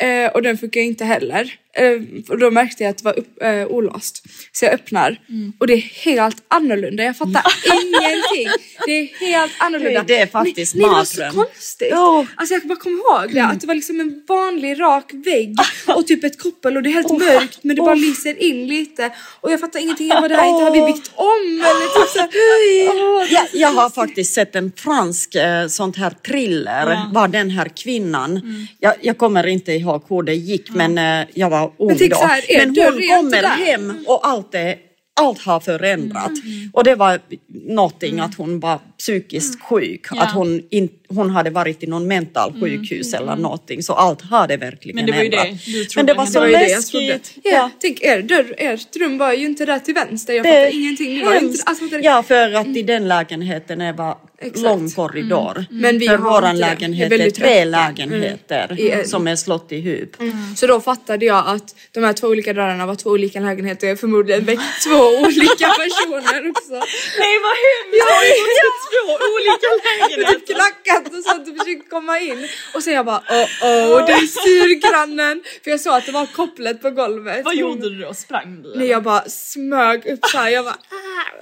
Eh, 0.06 0.28
och 0.34 0.42
den 0.42 0.58
funkar 0.58 0.82
inte 0.82 1.06
heller. 1.06 1.54
Eh, 1.76 2.02
och 2.30 2.38
då 2.40 2.52
märkte 2.52 2.84
jag 2.84 2.92
att 2.92 2.98
det 2.98 3.04
var 3.04 3.20
upp, 3.20 3.42
eh, 3.44 3.66
olåst. 3.66 4.24
Så 4.52 4.66
jag 4.66 4.74
öppnar 4.74 5.20
och 5.60 5.68
det 5.68 5.74
är 5.74 5.78
helt 5.82 6.38
annorlunda. 6.48 7.04
Jag 7.04 7.18
fattar 7.18 7.44
ingenting. 7.66 8.50
Det 8.86 8.92
är 8.92 9.20
helt 9.20 9.52
annorlunda. 9.60 10.04
Det 10.08 10.18
är 10.20 10.28
faktiskt 10.28 10.76
nej, 10.76 10.86
det 10.86 10.92
var 10.92 11.04
så 11.04 11.22
mardröm. 11.22 11.46
konstigt. 11.46 11.94
Alltså 12.36 12.54
jag 12.54 12.68
bara 12.68 12.80
komma 12.80 12.98
ihåg 12.98 13.34
det. 13.34 13.40
Att 13.46 13.62
det 13.62 13.68
var 13.68 13.76
liksom 13.76 14.00
en 14.00 14.24
vanlig 14.28 14.80
rak 14.80 15.14
vägg 15.14 15.58
och 15.88 16.08
typ 16.08 16.24
ett 16.24 16.40
koppel 16.40 16.78
och 16.78 16.84
det 16.84 16.90
är 16.90 16.94
helt 16.94 17.12
mörkt 17.12 17.60
men 17.62 17.76
det 17.76 17.82
bara 17.82 17.96
lyser 17.96 18.44
in 18.44 18.68
lite. 18.68 19.12
Och 19.42 19.52
jag 19.52 19.60
fattar 19.60 19.80
ingenting. 19.80 20.08
Jag 20.08 20.22
bara, 20.22 20.28
det 20.28 20.36
här 20.36 20.50
inte 20.50 20.64
har 20.64 20.72
vi 20.72 20.82
byggt 20.82 21.12
om 21.16 21.62
eller 21.66 22.00
typ 22.00 22.10
så 22.10 22.20
här, 22.20 22.30
åh, 22.34 23.28
Ja, 23.30 23.48
jag 23.54 23.72
har 23.72 23.90
faktiskt 23.90 24.34
sett 24.34 24.56
en 24.56 24.72
fransk 24.76 25.36
eh, 25.36 25.68
sånt 25.68 25.98
här 25.98 26.14
thriller, 26.28 27.14
var 27.14 27.28
den 27.28 27.50
här 27.50 27.70
kvinnan. 27.76 28.32
Mm. 28.32 28.68
Jag, 28.80 28.94
jag 29.02 29.18
kommer 29.18 29.48
inte 29.48 29.72
ihåg 29.72 30.04
hur 30.10 30.24
det 30.24 30.34
gick 30.36 30.70
men 30.70 30.98
eh, 30.98 31.28
jag 31.34 31.50
var 31.50 31.65
då. 32.10 32.16
så 32.16 32.26
här, 32.26 32.44
men 32.58 32.68
hon 32.70 33.26
kommer 33.26 33.44
hem 33.44 34.04
och 34.08 34.28
allt, 34.28 34.56
är, 34.56 34.76
allt 35.22 35.40
har 35.40 35.60
förändrat. 35.60 36.28
Mm. 36.28 36.70
Och 36.74 36.84
det 36.84 36.96
var 36.96 37.20
någonting 37.50 38.20
att 38.20 38.36
hon 38.36 38.60
bara 38.60 38.80
psykiskt 38.98 39.62
sjuk. 39.62 40.08
Mm. 40.12 40.18
Ja. 40.20 40.24
Att 40.24 40.34
hon, 40.34 40.62
in, 40.70 40.90
hon 41.10 41.30
hade 41.30 41.50
varit 41.50 41.84
i 41.84 41.88
någon 41.88 42.08
mental 42.08 42.54
sjukhus 42.62 43.14
eller 43.14 43.36
någonting. 43.36 43.84
Så 43.84 43.94
allt 43.94 44.22
hade 44.22 44.58
verkligen 44.58 45.00
Mm. 45.00 45.06
Men 45.16 45.30
det 45.30 45.38
var 45.38 45.42
ju 45.42 45.50
ändrat. 45.52 45.66
det 45.66 45.72
du 45.72 45.86
trodde 45.86 45.96
Men 45.96 46.06
det 46.06 46.14
var 46.14 46.26
så 46.26 46.40
Det 46.40 46.52
var 46.52 46.60
läskigt. 46.60 47.34
Ja, 47.44 47.70
tänk 47.82 48.02
er 48.02 48.22
dörr, 48.22 48.56
ert 48.58 48.96
rum 48.96 49.18
var 49.18 49.34
ju 49.34 49.46
inte 49.46 49.66
där 49.66 49.80
till 49.80 49.94
vänster. 49.94 50.34
Jag 50.34 50.44
Det 50.46 50.50
fattar 50.50 50.76
ingenting. 50.80 51.20
Det 51.20 51.26
var 51.26 51.36
inte, 51.36 51.64
alltså, 51.66 51.86
det, 51.86 52.00
Ja, 52.00 52.24
för 52.24 52.54
att 52.54 52.68
i 52.68 52.84
den 52.84 53.08
lägenheten 53.08 53.82
är 53.82 53.94
bara 53.94 54.18
Exakt. 54.40 54.62
lång 54.64 54.90
korridor. 54.92 55.66
Men 55.70 56.00
vi 56.00 56.08
för 56.08 56.18
har 56.18 56.32
våran 56.32 56.58
lägenhet 56.58 57.12
är 57.12 57.30
tre 57.32 57.66
lägenheter 57.66 58.80
I 58.80 58.92
en. 58.92 59.08
som 59.08 59.28
är 59.28 59.36
slått 59.36 59.72
ihop. 59.72 60.16
Så 60.56 60.68
då 60.68 60.82
fattade 60.82 61.26
jag 61.26 61.44
att 61.48 61.76
de 61.92 62.04
här 62.04 62.14
två 62.14 62.28
olika 62.28 62.54
dörrarna 62.54 62.86
var 62.86 62.96
två 62.96 63.10
olika 63.10 63.40
lägenheter. 63.40 63.88
Jag 63.88 64.00
förmodligen 64.00 64.46
väckt 64.46 64.62
två 64.88 64.98
olika 65.00 65.68
personer 65.82 66.50
också. 66.50 66.74
Nej 67.20 67.36
vad 67.46 67.56
hemskt! 67.66 68.95
Två 68.96 69.14
olika 69.36 69.58
typ 69.62 70.20
lägenheter. 70.20 70.54
knackat 70.54 71.14
och 71.18 71.24
sånt 71.24 71.48
och 71.50 71.58
försökt 71.58 71.90
komma 71.90 72.20
in. 72.20 72.48
Och 72.76 72.84
sen 72.84 72.94
jag 72.94 73.06
bara 73.06 73.18
oh 73.30 73.46
oh, 73.64 74.06
det 74.06 74.14
är 74.14 74.28
syrgrannen. 74.46 75.44
För 75.64 75.72
jag 75.72 75.80
såg 75.80 75.94
att 75.94 76.06
det 76.06 76.12
var 76.12 76.26
kopplet 76.26 76.82
på 76.82 76.90
golvet. 76.90 77.46
Vad 77.46 77.56
gjorde 77.56 77.90
du 77.90 78.02
då? 78.02 78.14
Sprang 78.14 78.62
du? 78.64 78.74
Nej 78.76 78.88
jag 78.88 79.04
bara 79.04 79.22
smög 79.30 80.06
upp 80.06 80.26
såhär, 80.26 80.50
jag 80.50 80.66
bara 80.66 80.78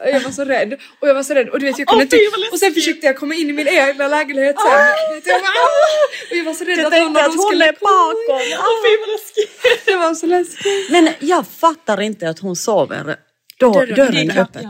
ah, 0.03 0.07
jag 0.09 0.19
var 0.19 0.31
så 0.31 0.43
rädd 0.45 0.73
och 0.99 1.07
jag 1.07 1.15
var 1.15 1.23
så 1.23 1.33
rädd 1.33 1.49
och 1.49 1.59
du 1.59 1.65
vet 1.65 1.79
jag 1.79 1.87
kunde 1.87 2.07
Åh, 2.11 2.17
inte 2.23 2.49
och 2.51 2.59
sen 2.59 2.73
försökte 2.73 3.05
jag 3.07 3.17
komma 3.17 3.35
in 3.35 3.49
i 3.49 3.53
min 3.53 3.67
egna 3.67 4.07
lägenhet 4.07 4.55
sen. 4.61 5.15
Vet 5.15 5.27
Jag, 5.27 5.41
bara, 5.41 5.47
ah, 5.49 6.31
och 6.31 6.37
jag 6.37 6.43
var 6.43 6.53
så 6.53 6.63
rädd 6.63 6.77
Jag 6.79 6.85
att 6.85 6.99
någon 6.99 7.07
av 7.17 7.23
dem 7.23 7.31
hon 7.37 7.47
skulle 7.47 7.65
är 7.65 7.71
bakom. 7.71 8.35
Åh 8.59 8.75
fy 8.85 8.97
vad 8.99 9.09
läskigt! 9.09 9.85
Det 9.85 9.95
var 9.95 10.13
så 10.13 10.25
läskigt. 10.25 10.89
Men 10.91 11.09
jag 11.19 11.45
fattar 11.47 12.01
inte 12.01 12.29
att 12.29 12.39
hon 12.39 12.55
sover 12.55 13.15
då 13.59 13.73
Dörren- 13.73 13.95
dörren, 13.95 14.31
öppet. 14.31 14.63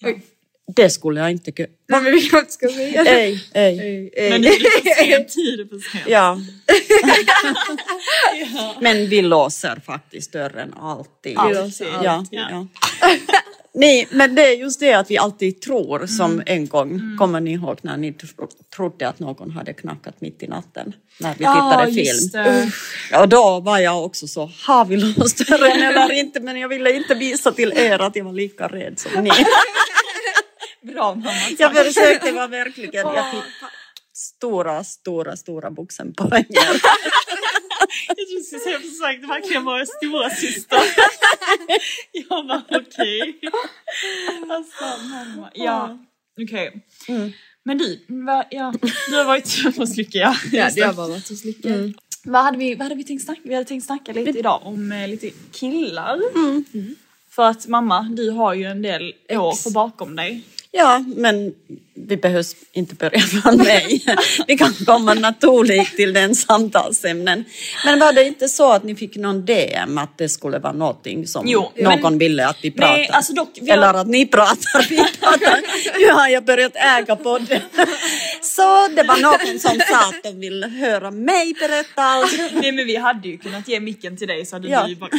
ja. 0.00 0.08
Oj. 0.08 0.22
Det 0.76 0.90
skulle 0.90 1.20
jag 1.20 1.30
inte 1.30 1.52
kunna. 1.52 1.68
Nej 1.88 2.00
men 2.02 2.12
vi 2.12 2.20
kanske 2.20 2.38
inte 2.38 2.52
ska 2.52 2.68
säga 2.68 3.04
det. 3.04 3.10
Ej, 3.10 3.44
ej. 3.54 3.78
Ej, 3.80 4.10
ej. 4.16 4.30
Men 4.30 4.42
det 4.42 4.48
är 4.48 4.52
för 4.52 5.04
sent, 5.04 5.32
för 5.70 5.90
sent. 5.90 6.04
Ja, 6.08 6.38
Ja. 8.54 8.74
men 8.80 9.08
vi 9.08 9.22
låser 9.22 9.82
faktiskt 9.86 10.32
dörren 10.32 10.74
alltid. 10.80 11.38
Alltid. 11.38 11.86
Ja, 12.02 12.24
Ja. 12.30 12.48
ja. 12.50 12.66
Nej, 13.74 14.08
men 14.10 14.34
det 14.34 14.42
är 14.46 14.56
just 14.56 14.80
det 14.80 14.92
att 14.94 15.10
vi 15.10 15.18
alltid 15.18 15.60
tror 15.60 16.06
som 16.06 16.42
en 16.46 16.66
gång, 16.66 17.16
kommer 17.18 17.40
ni 17.40 17.52
ihåg 17.52 17.78
när 17.82 17.96
ni 17.96 18.12
tro- 18.12 18.48
trodde 18.76 19.08
att 19.08 19.18
någon 19.18 19.50
hade 19.50 19.72
knackat 19.72 20.20
mitt 20.20 20.42
i 20.42 20.46
natten 20.46 20.92
när 21.20 21.30
vi 21.32 21.38
tittade 21.38 21.90
just 21.90 22.32
film? 22.32 22.70
Ja, 23.10 23.26
då 23.26 23.60
var 23.60 23.78
jag 23.78 24.04
också 24.04 24.26
så, 24.28 24.50
har 24.66 24.84
vi 24.84 24.96
låst 24.96 25.48
dörren 25.48 25.82
eller 25.82 26.12
inte? 26.12 26.40
Men 26.40 26.56
jag 26.60 26.68
ville 26.68 26.92
inte 26.92 27.14
visa 27.14 27.52
till 27.52 27.72
er 27.76 27.98
att 27.98 28.16
jag 28.16 28.24
var 28.24 28.32
lika 28.32 28.68
rädd 28.68 28.98
som 28.98 29.24
ni. 29.24 29.30
Bra 30.82 31.14
mamma. 31.14 31.32
Jag 31.58 31.76
försökte 31.76 32.32
vara 32.32 32.46
verkligen, 32.46 33.06
jag 33.14 33.30
fick 33.30 33.44
stora, 34.14 34.84
stora, 34.84 35.36
stora 35.36 35.70
vuxenpoänger. 35.70 36.46
Jag 38.08 38.16
trodde 38.16 38.34
du 38.38 38.42
skulle 38.42 38.60
säga 38.60 38.78
försökte 38.78 39.26
verkligen 39.26 39.64
vara 39.64 39.86
stora 39.86 40.30
syster. 40.30 40.78
Jag 42.12 42.46
bara 42.46 42.62
okej. 42.68 43.40
Alltså 44.50 44.84
mamma. 44.84 45.50
Ja 45.54 45.98
okej. 46.42 46.86
Mm. 47.08 47.32
Men 47.64 47.78
du, 47.78 48.04
va, 48.08 48.44
ja, 48.50 48.74
du 49.08 49.16
har 49.16 49.24
varit 49.24 49.76
hos 49.76 49.96
Lycka 49.96 50.18
ja. 50.18 50.36
Ja 50.52 50.70
det. 50.74 50.80
har 50.80 50.92
varit 50.92 51.28
hos 51.28 51.44
Lycka. 51.44 51.68
Mm. 51.68 51.94
Vad 52.24 52.42
hade 52.42 52.58
vi, 52.58 52.74
vad 52.74 52.82
hade 52.82 52.94
vi 52.94 53.04
tänkt 53.04 53.24
snacka? 53.24 53.40
Vi 53.44 53.54
hade 53.54 53.68
tänkt 53.68 53.86
snacka 53.86 54.12
lite 54.12 54.38
idag 54.38 54.60
om 54.64 54.92
eh, 54.92 55.08
lite 55.08 55.30
killar. 55.52 56.20
Mm. 56.34 56.64
För 57.30 57.42
att 57.42 57.66
mamma, 57.66 58.02
du 58.02 58.30
har 58.30 58.54
ju 58.54 58.64
en 58.64 58.82
del 58.82 59.14
år 59.28 59.52
Ex. 59.52 59.72
bakom 59.72 60.16
dig. 60.16 60.44
Ja, 60.72 61.04
men 61.16 61.54
vi 62.08 62.16
behöver 62.16 62.44
inte 62.72 62.94
börja 62.94 63.20
från 63.42 63.56
mig. 63.56 64.04
Vi 64.46 64.58
kan 64.58 64.74
komma 64.86 65.14
naturligt 65.14 65.96
till 65.96 66.12
den 66.12 66.34
samtalsämnen. 66.34 67.44
Men 67.84 67.98
var 67.98 68.12
det 68.12 68.24
inte 68.24 68.48
så 68.48 68.72
att 68.72 68.82
ni 68.84 68.94
fick 68.94 69.16
någon 69.16 69.44
DM 69.44 69.98
att 69.98 70.18
det 70.18 70.28
skulle 70.28 70.58
vara 70.58 70.72
någonting 70.72 71.26
som 71.26 71.42
Jo, 71.48 71.72
någon 71.76 72.00
men- 72.02 72.18
ville 72.18 72.46
att 72.46 72.56
vi 72.62 72.70
pratar? 72.70 72.92
Nej, 72.96 73.08
alltså 73.12 73.32
dock, 73.32 73.58
har- 73.60 73.68
Eller 73.68 73.94
att 73.94 74.06
ni 74.06 74.26
pratar, 74.26 74.86
vi 74.88 74.96
pratar. 74.96 75.60
Nu 75.98 76.12
har 76.12 76.28
jag 76.28 76.44
börjat 76.44 76.72
äga 76.76 77.16
podden. 77.16 77.60
Så 78.42 78.88
det 78.96 79.02
var 79.02 79.16
någon 79.22 79.58
som 79.58 79.80
sa 79.88 80.08
att 80.08 80.22
de 80.22 80.40
ville 80.40 80.66
höra 80.68 81.10
mig 81.10 81.54
berätta 81.60 82.02
allt. 82.02 82.32
Nej 82.52 82.72
men 82.72 82.86
vi 82.86 82.96
hade 82.96 83.28
ju 83.28 83.38
kunnat 83.38 83.68
ge 83.68 83.80
micken 83.80 84.16
till 84.16 84.28
dig 84.28 84.46
så 84.46 84.56
hade 84.56 84.68
Ja. 84.68 84.82
du 84.84 84.90
ju 84.90 84.96
bara 84.96 85.10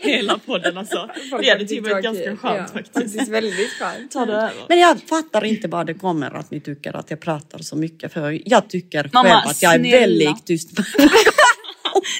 hela 0.00 0.38
podden 0.46 0.78
alltså. 0.78 1.08
Det 1.40 1.48
hade 1.50 1.64
typ 1.64 1.82
varit 1.90 2.04
ganska 2.04 2.36
skönt 2.36 2.40
ja, 2.42 2.66
faktiskt. 2.72 2.94
faktiskt 2.94 3.28
väldigt 3.28 3.70
skönt. 3.72 4.10
Ta 4.12 4.26
det 4.26 4.32
över. 4.32 4.52
Men 4.68 4.78
jag 4.78 5.00
fattar 5.08 5.44
inte 5.48 5.68
vad 5.68 5.86
det 5.86 5.94
kommer 5.94 6.30
att 6.36 6.50
ni 6.50 6.60
tycker 6.60 6.96
att 6.96 7.10
jag 7.10 7.20
pratar 7.20 7.58
så 7.58 7.76
mycket 7.76 8.12
för 8.12 8.40
jag 8.44 8.70
tycker 8.70 9.10
Mamma, 9.12 9.28
själv 9.28 9.48
att 9.50 9.62
jag 9.62 9.74
är 9.74 9.78
snälla. 9.78 9.98
väldigt 10.00 10.46
tyst. 10.46 10.68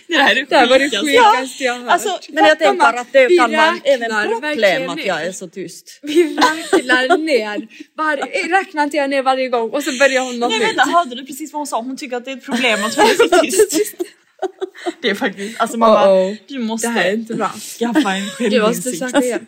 Det 0.09 0.15
här 0.15 0.37
är 0.37 0.47
det 0.49 0.57
här 0.57 0.67
var 0.69 0.79
det 0.79 0.91
sjukaste. 0.91 1.65
jag 1.65 1.75
hört. 1.75 1.89
Alltså, 1.93 2.19
Men 2.29 2.45
jag 2.45 2.59
tänker 2.59 2.75
Mamma, 2.77 2.99
att 3.01 3.13
det 3.13 3.37
kan 3.39 3.53
vara 3.53 3.77
även 3.85 4.41
problem 4.41 4.91
att 4.91 5.05
jag 5.07 5.27
är 5.27 5.33
så 5.33 5.49
tyst. 5.49 5.99
Vi 6.03 6.25
räknar 6.37 7.19
ner. 7.19 7.69
Var, 7.95 8.17
räknar 8.61 8.85
inte 8.85 8.97
jag 8.97 9.11
ner 9.11 9.23
varje 9.23 9.49
gång 9.49 9.71
och 9.71 9.83
så 9.83 9.99
börjar 9.99 10.23
hon 10.23 10.39
något 10.39 10.51
Nej 10.51 10.61
vänta, 10.61 10.83
hörde 10.83 11.15
du 11.15 11.27
precis 11.27 11.53
vad 11.53 11.61
hon 11.61 11.67
sa? 11.67 11.81
Hon 11.83 11.97
tycker 11.97 12.17
att 12.17 12.25
det 12.25 12.31
är 12.31 12.37
ett 12.37 12.45
problem 12.45 12.85
att 12.85 12.95
hon 12.97 13.05
är 13.05 13.15
så 13.29 13.29
tyst. 13.43 13.95
Det 15.03 15.11
är 15.11 15.15
faktiskt, 15.15 15.61
alltså 15.61 15.77
mamma, 15.79 16.07
Uh-oh. 16.07 16.37
du 16.49 16.59
måste 16.59 16.89
Det 16.89 16.93
här 16.93 17.05
är 17.09 17.13
inte 17.13 17.35
bra. 17.35 17.51
skaffa 17.79 18.13
en 18.15 18.51
Du 18.51 18.61
måste 18.63 18.91
självinsikt. 18.91 19.11
söka. 19.11 19.41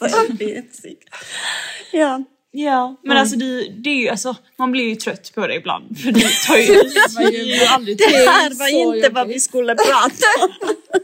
Självinsikt. 0.00 1.08
Ja. 1.92 2.24
Ja, 2.56 2.96
men 3.02 3.16
alltså 3.16 3.36
du, 3.36 3.68
det 3.68 3.90
är 3.90 3.94
ju 3.94 4.08
alltså, 4.08 4.36
man 4.56 4.72
blir 4.72 4.88
ju 4.88 4.94
trött 4.94 5.32
på 5.34 5.46
det 5.46 5.54
ibland. 5.54 5.98
För 5.98 6.12
du 6.12 6.20
tar 6.46 6.56
ju, 6.56 7.94
Det 7.94 8.04
här 8.30 8.58
var 8.58 8.96
inte 8.96 9.08
vad 9.08 9.28
vi 9.28 9.40
skulle 9.40 9.74
prata 9.74 10.26
om. 10.42 10.50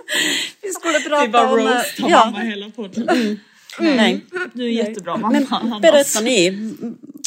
Vi 0.63 0.71
skulle 0.71 0.99
Det 0.99 1.09
prata 1.09 1.51
om... 1.51 1.59
roast 1.59 2.03
av 2.03 2.11
ja, 2.11 2.25
mamma 2.25 2.39
hela 2.39 2.71
podden. 2.71 3.39
Nej. 3.79 4.21
Du 4.53 4.65
är 4.65 4.69
jättebra 4.69 5.17
mamma. 5.17 5.47
Men 5.49 5.81
berätta 5.81 6.21
ni. 6.21 6.51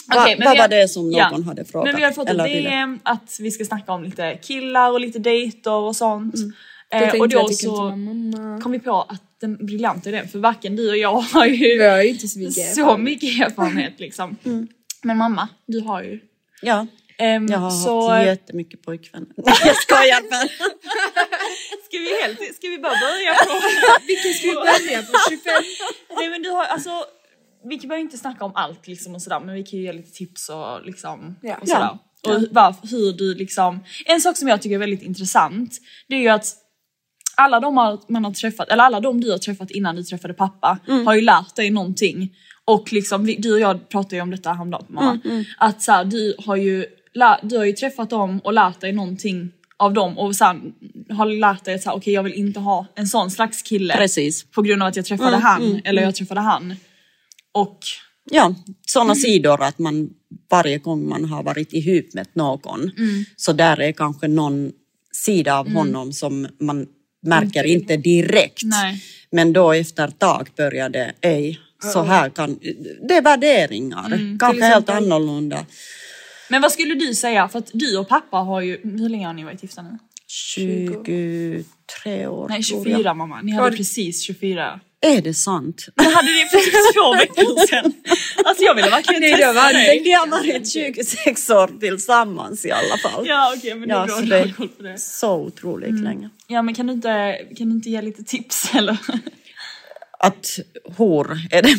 Va, 0.07 0.27
men 0.37 0.47
vad 0.47 0.57
var 0.57 0.67
det 0.67 0.87
som 0.87 1.03
någon 1.03 1.13
ja. 1.17 1.41
hade 1.45 1.65
frågat? 1.65 1.85
Men 1.85 1.95
vi 1.95 2.03
har 2.03 2.11
fått 2.11 2.29
ett? 2.29 2.37
DM 2.37 2.99
att 3.03 3.37
vi 3.39 3.51
ska 3.51 3.65
snacka 3.65 3.91
om 3.91 4.03
lite 4.03 4.39
killar 4.41 4.91
och 4.91 4.99
lite 4.99 5.19
dejter 5.19 5.73
och 5.73 5.95
sånt. 5.95 6.35
Då 6.35 6.51
Eh, 6.93 7.21
och 7.21 7.29
då 7.29 7.39
att 7.39 7.47
det 7.47 7.65
kunde 7.65 8.53
så 8.57 8.61
kom 8.63 8.71
vi 8.71 8.79
på 8.79 9.01
att 9.01 9.32
den 9.43 9.65
briljanta 9.65 10.09
idén, 10.09 10.27
för 10.27 10.39
varken 10.39 10.75
du 10.75 10.89
och 10.89 10.97
jag 10.97 11.21
har 11.33 11.45
ju 11.45 11.55
ju 12.03 12.07
inte 12.09 12.27
så 12.27 12.39
mycket 12.39 12.75
så 12.75 12.97
mycket 12.97 13.39
erfarenhet 13.39 13.99
liksom. 13.99 14.37
Men 15.03 15.17
mamma, 15.17 15.49
du 15.67 15.79
har 15.79 16.03
ju. 16.03 16.19
Ja, 16.61 16.87
Ehm, 17.17 17.47
jag 17.47 17.57
har 17.57 17.69
så 17.71 18.09
haft 18.09 18.25
jättemycket 18.25 18.81
pojkvänner. 18.81 19.27
Nej, 19.37 19.55
jag 19.65 19.75
skojar 19.75 20.21
bara. 20.29 20.47
ska 21.85 21.97
vi 21.97 22.21
helt, 22.21 22.55
ska 22.55 22.67
vi 22.67 22.77
bara 22.77 22.93
börja 22.99 23.33
på? 23.33 23.53
Vilken 24.07 24.33
ska 24.33 24.47
vi 24.47 24.55
börja 24.55 25.01
på? 25.01 25.13
25? 25.29 25.53
Nej 26.17 26.29
men 26.29 26.41
du 26.41 26.49
har 26.49 26.63
alltså, 26.65 26.89
vi 27.69 27.77
kan 27.77 27.87
behöver 27.89 28.01
inte 28.03 28.17
snacka 28.17 28.45
om 28.45 28.51
allt 28.55 28.87
liksom 28.87 29.15
och 29.15 29.21
sådär 29.21 29.39
men 29.39 29.55
vi 29.55 29.63
kan 29.63 29.79
ju 29.79 29.85
ge 29.85 29.93
lite 29.93 30.11
tips 30.11 30.49
och 30.49 30.85
liksom 30.85 31.35
Ja. 31.41 31.57
och 31.61 31.67
sådär. 31.67 31.81
Ja. 31.81 31.99
Och 32.35 32.89
hur 32.89 33.13
du 33.13 33.35
liksom, 33.35 33.83
en 34.05 34.21
sak 34.21 34.37
som 34.37 34.47
jag 34.47 34.61
tycker 34.61 34.75
är 34.75 34.79
väldigt 34.79 35.01
intressant 35.03 35.77
det 36.07 36.15
är 36.15 36.19
ju 36.19 36.27
att 36.29 36.55
alla 37.35 37.59
de 37.59 37.99
man 38.07 38.25
har 38.25 38.31
träffat, 38.31 38.69
eller 38.69 38.83
alla 38.83 38.99
de 38.99 39.21
du 39.21 39.31
har 39.31 39.37
träffat 39.37 39.71
innan 39.71 39.95
du 39.95 40.03
träffade 40.03 40.33
pappa 40.33 40.79
har 41.05 41.15
ju 41.15 41.21
lärt 41.21 41.55
dig 41.55 41.69
någonting. 41.69 42.35
Och 42.65 42.93
liksom, 42.93 43.35
du 43.37 43.53
och 43.53 43.59
jag 43.59 43.89
pratade 43.89 44.15
ju 44.15 44.21
om 44.21 44.31
detta 44.31 44.53
häromdagen 44.53 44.85
mamma. 44.89 45.19
Att 45.57 45.81
så 45.81 45.91
här, 45.91 46.05
du 46.05 46.35
har 46.45 46.55
ju 46.55 46.85
du 47.41 47.57
har 47.57 47.65
ju 47.65 47.73
träffat 47.73 48.09
dem 48.09 48.39
och 48.39 48.53
lärt 48.53 48.81
dig 48.81 48.91
någonting 48.91 49.51
av 49.77 49.93
dem 49.93 50.17
och 50.17 50.35
sen 50.35 50.73
har 51.09 51.25
lärt 51.25 51.65
dig 51.65 51.75
att 51.75 51.81
så 51.81 51.91
okej 51.91 52.13
jag 52.13 52.23
vill 52.23 52.33
inte 52.33 52.59
ha 52.59 52.85
en 52.95 53.07
sån 53.07 53.31
slags 53.31 53.61
kille. 53.61 53.93
Precis. 53.97 54.43
På 54.43 54.61
grund 54.61 54.83
av 54.83 54.87
att 54.87 54.95
jag 54.95 55.05
träffade 55.05 55.37
han 55.37 55.81
eller 55.83 56.01
jag 56.01 56.15
träffade 56.15 56.41
han. 56.41 56.75
Och 57.53 57.79
Ja, 58.31 58.55
sådana 58.81 59.15
sidor 59.15 59.63
att 59.63 59.79
man 59.79 60.09
varje 60.51 60.77
gång 60.77 61.09
man 61.09 61.25
har 61.25 61.43
varit 61.43 61.73
ihop 61.73 62.13
med 62.13 62.27
någon 62.33 62.91
så 63.35 63.53
där 63.53 63.81
är 63.81 63.91
kanske 63.91 64.27
någon 64.27 64.71
sida 65.11 65.59
av 65.59 65.73
honom 65.73 66.13
som 66.13 66.47
man 66.59 66.87
märker 67.23 67.63
inte 67.63 67.97
direkt. 67.97 68.63
Nej. 68.63 69.03
Men 69.29 69.53
då 69.53 69.71
efter 69.71 70.07
ett 70.07 70.19
tag 70.19 70.49
börjar 70.57 70.89
det, 70.89 71.13
ej, 71.21 71.59
så 71.93 72.03
här 72.03 72.29
kan, 72.29 72.59
det 73.07 73.17
är 73.17 73.21
värderingar, 73.21 74.37
kanske 74.39 74.65
helt 74.65 74.89
annorlunda. 74.89 75.65
Men 76.49 76.61
vad 76.61 76.71
skulle 76.71 76.95
du 76.95 77.13
säga, 77.13 77.47
för 77.47 77.59
att 77.59 77.69
du 77.73 77.97
och 77.97 78.07
pappa 78.07 78.37
har 78.37 78.61
ju, 78.61 78.79
hur 78.83 79.09
länge 79.09 79.27
har 79.27 79.33
ni 79.33 79.43
varit 79.43 79.63
gifta 79.63 79.81
nu? 79.81 79.97
23 80.33 82.27
år 82.27 82.47
Nej 82.49 82.63
tror 82.63 82.83
24 82.83 83.01
jag. 83.03 83.17
mamma, 83.17 83.41
ni 83.41 83.51
hade 83.51 83.77
precis 83.77 84.21
24. 84.21 84.79
Är 85.01 85.21
det 85.21 85.33
sant? 85.33 85.85
Det 85.95 86.03
hade 86.03 86.27
ni 86.27 86.45
för 86.51 86.57
typ 86.57 86.93
två 86.95 87.13
veckor 87.13 87.67
sedan. 87.67 87.93
Alltså 88.45 88.63
jag 88.63 88.75
ville 88.75 88.89
verkligen 88.89 89.21
Nej, 89.21 89.31
det 89.31 89.37
testa 89.37 89.53
var 89.53 89.73
dig. 89.73 90.01
Vi 90.03 90.11
har 90.11 90.27
varit 90.27 90.71
26 90.71 91.49
år 91.49 91.79
tillsammans 91.79 92.65
i 92.65 92.71
alla 92.71 92.97
fall. 92.97 93.27
Ja 93.27 93.53
okej 93.57 93.75
men 93.75 93.89
det 93.89 93.95
är 93.95 94.05
bra 94.05 94.15
så 94.15 94.23
att 94.23 94.29
det- 94.29 94.53
koll 94.57 94.67
på 94.69 94.83
det. 94.83 94.97
Så 94.99 95.35
otroligt 95.35 95.99
länge. 96.03 96.29
Ja 96.47 96.61
men 96.61 96.75
kan 96.75 96.87
du 96.87 96.93
inte, 96.93 97.37
kan 97.57 97.69
du 97.69 97.75
inte 97.75 97.89
ge 97.89 98.01
lite 98.01 98.23
tips 98.23 98.75
eller? 98.75 98.97
Att 100.23 100.59
hor 100.97 101.37
är 101.51 101.61
det 101.61 101.69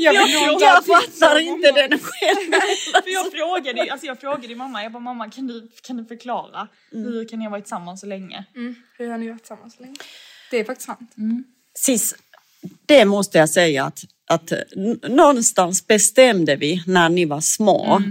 Jag, 0.00 0.14
Jag 0.14 0.30
Jag 0.30 0.68
ha 0.70 0.82
tips 0.82 1.20
fattar 1.20 1.38
inte 1.38 1.72
mamma. 1.72 1.88
den 1.88 1.98
själv. 1.98 2.52
För 3.04 3.10
jag 3.10 3.32
frågade, 3.32 3.92
alltså 3.92 4.06
jag 4.06 4.20
frågade 4.20 4.54
mamma, 4.54 4.82
jag 4.82 4.92
bara 4.92 5.00
mamma 5.00 5.30
kan 5.30 5.46
du, 5.46 5.68
kan 5.82 5.96
du 5.96 6.04
förklara 6.04 6.68
hur 6.90 7.28
kan 7.28 7.38
ni 7.38 7.44
ha 7.44 7.50
varit 7.50 7.64
tillsammans 7.64 8.00
så 8.00 8.06
länge? 8.06 8.44
Mm. 8.56 8.74
Hur 8.98 9.10
har 9.10 9.18
ni 9.18 9.28
varit 9.28 9.42
tillsammans 9.42 9.76
så 9.76 9.82
länge? 9.82 9.96
Det 10.50 10.56
är 10.56 10.64
faktiskt 10.64 10.86
sant. 10.86 11.14
Sis, 11.74 12.14
det 12.86 13.04
måste 13.04 13.38
jag 13.38 13.50
säga 13.50 13.84
att, 13.84 14.04
att 14.26 14.52
någonstans 15.08 15.86
bestämde 15.86 16.56
vi 16.56 16.82
när 16.86 17.08
ni 17.08 17.24
var 17.24 17.40
små. 17.40 18.02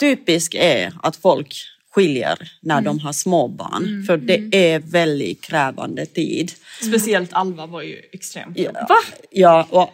Typiskt 0.00 0.54
är 0.54 0.92
att 1.02 1.16
folk 1.16 1.54
skiljer 1.94 2.38
när 2.60 2.80
de 2.80 2.98
har 2.98 3.12
småbarn 3.12 4.04
för 4.06 4.16
det 4.16 4.72
är 4.74 4.78
väldigt 4.78 5.40
krävande 5.40 6.06
tid. 6.06 6.52
Speciellt 6.82 7.32
Alva 7.32 7.66
var 7.66 7.82
ju 7.82 8.00
extremt 8.12 8.58
Ja, 8.58 8.64
jobbig. 8.64 8.80
ja 9.30 9.66
och 9.70 9.92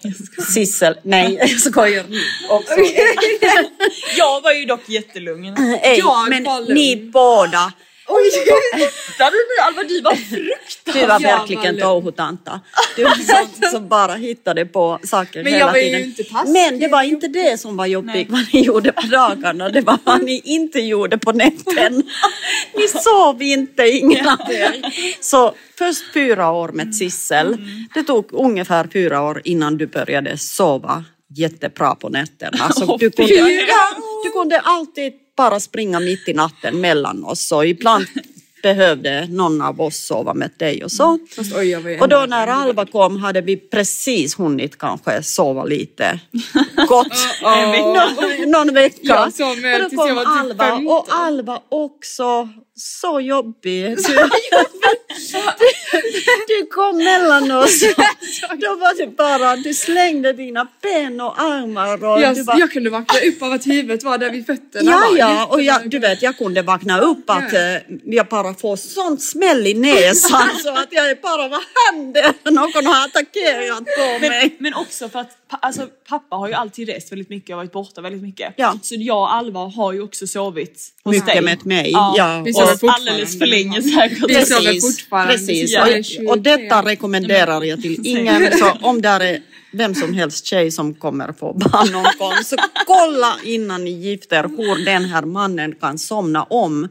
Sissel, 0.53 0.95
nej 1.03 1.37
jag 1.41 1.51
skojar 1.61 2.05
också. 2.51 2.75
Jag 4.19 4.41
var 4.41 4.53
ju 4.53 4.65
dock 4.65 4.89
jättelugn. 4.89 5.57
Ej, 5.83 5.99
Jag 5.99 6.29
men 6.31 6.43
ni 6.75 6.97
båda, 7.13 7.73
Där 9.19 9.31
du 9.31 9.37
nu 9.37 9.63
Alva, 9.63 9.83
du 9.83 10.01
var 10.01 10.15
fruktansvärd. 10.15 10.95
du 10.95 11.01
var 11.01 11.07
var 11.07 11.21
verkligen 11.21 11.79
touhutanta. 11.79 12.61
Du 12.97 13.05
var 13.05 13.11
sån 13.11 13.71
som 13.71 13.89
bara 13.89 14.15
hittade 14.15 14.67
på 14.67 14.99
saker 15.03 15.43
Men 15.45 15.53
hela 15.53 15.67
jag 15.67 15.73
var 15.73 15.79
ju 15.79 15.85
tiden. 15.85 16.03
inte 16.03 16.25
passiv. 16.25 16.53
Men 16.53 16.81
det 16.81 16.89
var 16.89 17.03
inte 17.03 17.29
det 17.29 17.61
som 17.61 17.77
var 17.77 17.87
jobbigt 17.87 18.31
vad 18.31 18.47
ni 18.53 18.61
gjorde 18.65 18.93
på 18.93 19.07
dagarna, 19.07 19.69
det 19.69 19.81
var 19.81 19.99
vad 20.05 20.23
ni 20.25 20.41
inte 20.45 20.81
gjorde 20.81 21.19
på 21.19 21.33
nätten. 21.33 22.03
Ni 22.75 22.89
sov 22.89 23.43
inte, 23.43 23.83
er. 23.83 25.23
Så 25.23 25.55
först 25.79 26.13
fyra 26.15 26.51
år 26.51 26.69
med 26.69 26.95
Sissel, 26.95 27.57
det 27.95 28.03
tog 28.03 28.33
ungefär 28.33 28.89
fyra 28.93 29.23
år 29.23 29.41
innan 29.45 29.77
du 29.77 29.87
började 29.87 30.39
sova 30.39 31.05
jättebra 31.37 31.95
på 31.95 32.09
nätterna. 32.09 32.73
Så 32.73 32.97
du, 32.97 33.11
kunde, 33.11 33.67
du 34.25 34.31
kunde 34.33 34.61
alltid 34.61 35.13
bara 35.41 35.61
springa 35.61 36.01
mitt 36.01 36.29
i 36.29 36.33
natten 36.33 36.81
mellan 36.81 37.25
oss 37.25 37.53
och 37.53 37.67
ibland 37.67 38.07
behövde 38.63 39.27
någon 39.27 39.63
av 39.63 39.81
oss 39.81 39.97
sova 39.97 40.35
med 40.35 40.51
dig 40.57 40.85
och 40.85 40.93
så. 40.93 41.19
Fast 41.37 41.57
oj, 41.57 41.99
Och 42.01 42.09
då 42.09 42.27
när 42.29 42.47
Alva 42.47 42.87
kom 42.87 43.17
hade 43.17 43.41
vi 43.41 43.57
precis 43.57 44.39
hunnit 44.39 44.79
kanske 44.79 45.23
sova 45.23 45.65
lite 45.65 46.21
gott. 46.89 47.13
Någon, 47.43 48.51
någon 48.51 48.75
vecka. 48.75 48.99
Jag 49.03 49.33
sov 49.33 49.59
med 49.59 49.75
och 49.75 49.83
då 49.83 49.89
tills 49.89 50.09
jag 50.09 50.15
var 50.15 50.23
typ 50.23 50.41
Alva 50.41 50.65
15. 50.65 50.87
och 50.87 51.07
Alva 51.09 51.61
också 51.69 52.49
så 52.81 53.21
jobbig. 53.21 53.97
Du, 56.03 56.45
du 56.49 56.67
kom 56.67 56.97
mellan 56.97 57.51
oss. 57.51 57.81
Då 58.61 58.75
var 58.77 58.97
det 58.97 59.17
bara, 59.17 59.57
du 59.57 59.75
slängde 59.75 60.33
dina 60.33 60.69
ben 60.83 61.21
och 61.21 61.41
armar 61.41 62.05
och 62.05 62.21
jag, 62.21 62.35
du 62.35 62.45
bara, 62.45 62.59
jag 62.59 62.71
kunde 62.73 62.91
vakna 62.91 63.19
upp 63.21 63.43
av 63.43 63.53
att 63.53 63.67
huvudet 63.67 64.03
var 64.03 64.19
där 64.19 64.31
vid 64.31 64.47
fötterna. 64.47 64.91
Ja, 64.91 65.17
ja, 65.17 65.47
och 65.47 65.63
jag, 65.63 65.91
du 65.91 65.99
vet, 65.99 66.23
jag 66.23 66.39
kunde 66.39 66.63
vakna 66.63 67.01
upp 67.01 67.31
att 67.31 67.53
eh, 67.53 67.61
jag 68.05 68.27
bara 68.27 68.55
får 68.55 68.77
sånt 68.77 69.23
smäll 69.23 69.67
i 69.67 69.75
näsan 69.75 70.49
så 70.63 70.71
att 70.71 70.89
jag 70.91 71.21
bara, 71.21 71.49
vad 71.49 71.61
händer? 71.89 72.51
Någon 72.51 72.87
har 72.87 73.05
attackerat 73.05 73.85
på 73.85 74.19
Men, 74.21 74.29
mig. 74.29 74.57
men 74.59 74.75
också 74.75 75.09
för 75.09 75.19
att 75.19 75.40
pa- 75.51 75.57
alltså, 75.63 75.89
pappa 76.09 76.37
har 76.37 76.49
ju 76.49 76.55
alltid 76.55 76.89
rest 76.89 77.13
väldigt 77.13 77.31
mycket 77.31 77.51
och 77.51 77.57
varit 77.57 77.73
borta 77.73 78.01
väldigt 78.01 78.23
mycket. 78.23 78.55
Ja. 78.57 78.79
Så 78.83 78.95
jag 78.99 79.19
och 79.19 79.35
Alva 79.35 79.61
har 79.61 79.93
ju 79.93 80.03
också 80.03 80.27
sovit 80.27 80.89
hos 81.05 81.13
Mycket 81.15 81.27
dig. 81.27 81.43
med 81.43 81.67
mig. 81.67 81.91
Ja, 81.91 82.15
Ja, 82.17 82.43
Vi 82.45 82.53
och 82.53 82.57
sover 82.57 82.89
alldeles 82.95 83.39
för 83.39 83.47
länge 83.47 83.83
säkert. 83.83 84.25
Vi 84.31 84.35
sover 84.45 84.63
Precis, 84.63 84.99
fortfarande. 84.99 85.33
precis. 85.33 85.73
Ja. 85.73 85.87
Och, 86.27 86.31
och 86.31 86.39
detta 86.43 86.83
rekommenderar 86.83 87.63
jag 87.63 87.83
till 87.83 88.07
ingen. 88.07 88.53
Så 88.59 88.73
om 88.83 89.03
det 89.03 89.09
är 89.09 89.43
vem 89.73 89.95
som 89.95 90.15
helst 90.15 90.47
tjej 90.47 90.71
som 90.71 90.95
kommer 90.95 91.33
få 91.33 91.53
barn 91.53 91.93
någon 91.93 92.05
gång 92.19 92.45
så 92.45 92.57
kolla 92.87 93.37
innan 93.45 93.85
ni 93.85 93.91
gifter 93.91 94.43
hur 94.57 94.85
den 94.85 95.05
här 95.05 95.23
mannen 95.23 95.75
kan 95.81 95.99
somna 95.99 96.43
om 96.43 96.89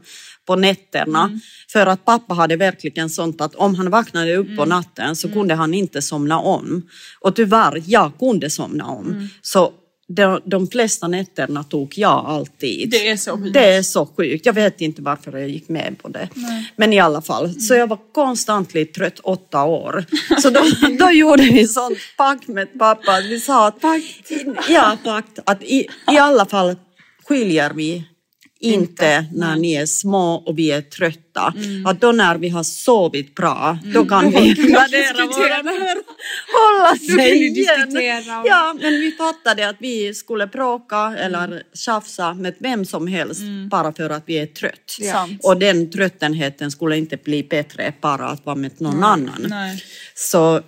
på 0.50 0.56
nätterna. 0.56 1.40
För 1.72 1.86
att 1.86 2.04
pappa 2.04 2.34
hade 2.34 2.56
verkligen 2.56 3.10
sånt 3.10 3.40
att 3.40 3.54
om 3.54 3.74
han 3.74 3.90
vaknade 3.90 4.36
upp 4.36 4.56
på 4.56 4.64
natten 4.64 5.16
så 5.16 5.28
kunde 5.28 5.54
han 5.54 5.74
inte 5.74 6.02
somna 6.02 6.38
om. 6.38 6.82
Och 7.20 7.36
tyvärr, 7.36 7.82
jag 7.86 8.12
kunde 8.18 8.50
somna 8.50 8.86
om. 8.86 9.28
Så 9.42 9.72
de, 10.08 10.40
de 10.44 10.66
flesta 10.66 11.08
nätterna 11.08 11.64
tog 11.64 11.98
jag 11.98 12.26
alltid. 12.26 12.90
Det 12.90 13.08
är 13.08 13.16
så 13.16 13.36
sjukt. 13.36 13.54
Det 13.54 13.64
är 13.64 13.82
så 13.82 14.06
sjukt. 14.06 14.46
Jag 14.46 14.52
vet 14.52 14.80
inte 14.80 15.02
varför 15.02 15.38
jag 15.38 15.48
gick 15.48 15.68
med 15.68 15.96
på 16.02 16.08
det. 16.08 16.28
Men 16.76 16.92
i 16.92 17.00
alla 17.00 17.22
fall, 17.22 17.60
så 17.60 17.74
jag 17.74 17.86
var 17.86 17.98
konstant 18.12 18.94
trött 18.94 19.18
åtta 19.18 19.64
år. 19.64 20.04
Så 20.42 20.50
då, 20.50 20.60
då 20.98 21.10
gjorde 21.10 21.42
vi 21.42 21.68
sånt 21.68 21.98
pakt 22.16 22.48
med 22.48 22.78
pappa. 22.78 23.20
Vi 23.20 23.40
sa 23.40 23.66
att, 23.66 23.76
ja, 24.68 24.96
pakt, 25.04 25.38
att 25.44 25.62
i, 25.62 25.88
i 26.12 26.18
alla 26.18 26.46
fall 26.46 26.76
skiljer 27.28 27.72
vi 27.74 28.04
inte 28.60 29.26
när 29.32 29.56
ni 29.56 29.72
är 29.72 29.86
små 29.86 30.34
och 30.34 30.58
vi 30.58 30.70
är 30.70 30.80
trötta. 30.80 31.54
Att 31.86 32.00
då 32.00 32.12
när 32.12 32.38
vi 32.38 32.48
har 32.48 32.62
sovit 32.62 33.34
bra, 33.34 33.78
då 33.94 34.04
kan 34.04 34.30
vi 34.30 34.54
värdera 34.54 35.26
våra 35.26 35.62
hålla 36.52 36.96
sig 36.96 37.46
igen. 37.46 37.92
Ja, 38.44 38.76
men 38.80 38.92
vi 38.92 39.12
fattade 39.12 39.68
att 39.68 39.76
vi 39.78 40.14
skulle 40.14 40.46
bråka 40.46 41.16
eller 41.18 41.62
tjafsa 41.74 42.34
med 42.34 42.54
vem 42.58 42.84
som 42.84 43.06
helst 43.06 43.42
bara 43.70 43.92
för 43.92 44.10
att 44.10 44.22
vi 44.26 44.38
är 44.38 44.46
trött. 44.46 44.96
Sant. 45.12 45.40
Och 45.44 45.58
den 45.58 45.90
tröttenheten 45.90 46.70
skulle 46.70 46.96
inte 46.96 47.16
bli 47.16 47.42
bättre 47.42 47.92
bara 48.00 48.26
att 48.26 48.46
vara 48.46 48.56
med 48.56 48.80
någon 48.80 49.04
annan. 49.04 49.46
Nej. 49.48 49.84
Så 50.14 50.60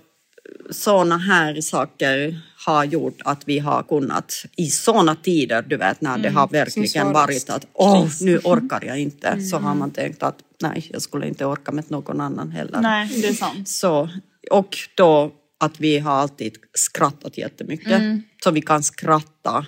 sådana 0.70 1.18
här 1.18 1.60
saker 1.60 2.40
har 2.64 2.84
gjort 2.84 3.20
att 3.24 3.48
vi 3.48 3.58
har 3.58 3.82
kunnat 3.82 4.34
i 4.56 4.70
sådana 4.70 5.14
tider, 5.14 5.62
du 5.62 5.76
vet 5.76 6.00
när 6.00 6.18
det 6.18 6.30
har 6.30 6.48
verkligen 6.48 7.12
varit 7.12 7.50
att 7.50 7.66
åh, 7.72 8.08
nu 8.20 8.38
orkar 8.38 8.84
jag 8.84 8.98
inte, 9.00 9.40
så 9.40 9.58
har 9.58 9.74
man 9.74 9.90
tänkt 9.90 10.22
att 10.22 10.36
nej, 10.62 10.88
jag 10.92 11.02
skulle 11.02 11.28
inte 11.28 11.46
orka 11.46 11.72
med 11.72 11.90
någon 11.90 12.20
annan 12.20 12.50
heller. 12.50 12.80
Nej, 12.80 13.08
det 13.22 13.28
är 13.28 13.34
sant. 13.34 13.68
Så, 13.68 14.08
och 14.50 14.76
då 14.94 15.32
att 15.60 15.80
vi 15.80 15.98
har 15.98 16.12
alltid 16.12 16.56
skrattat 16.74 17.38
jättemycket. 17.38 17.92
Mm. 17.92 18.22
Så 18.44 18.50
vi 18.50 18.60
kan 18.62 18.82
skratta 18.82 19.66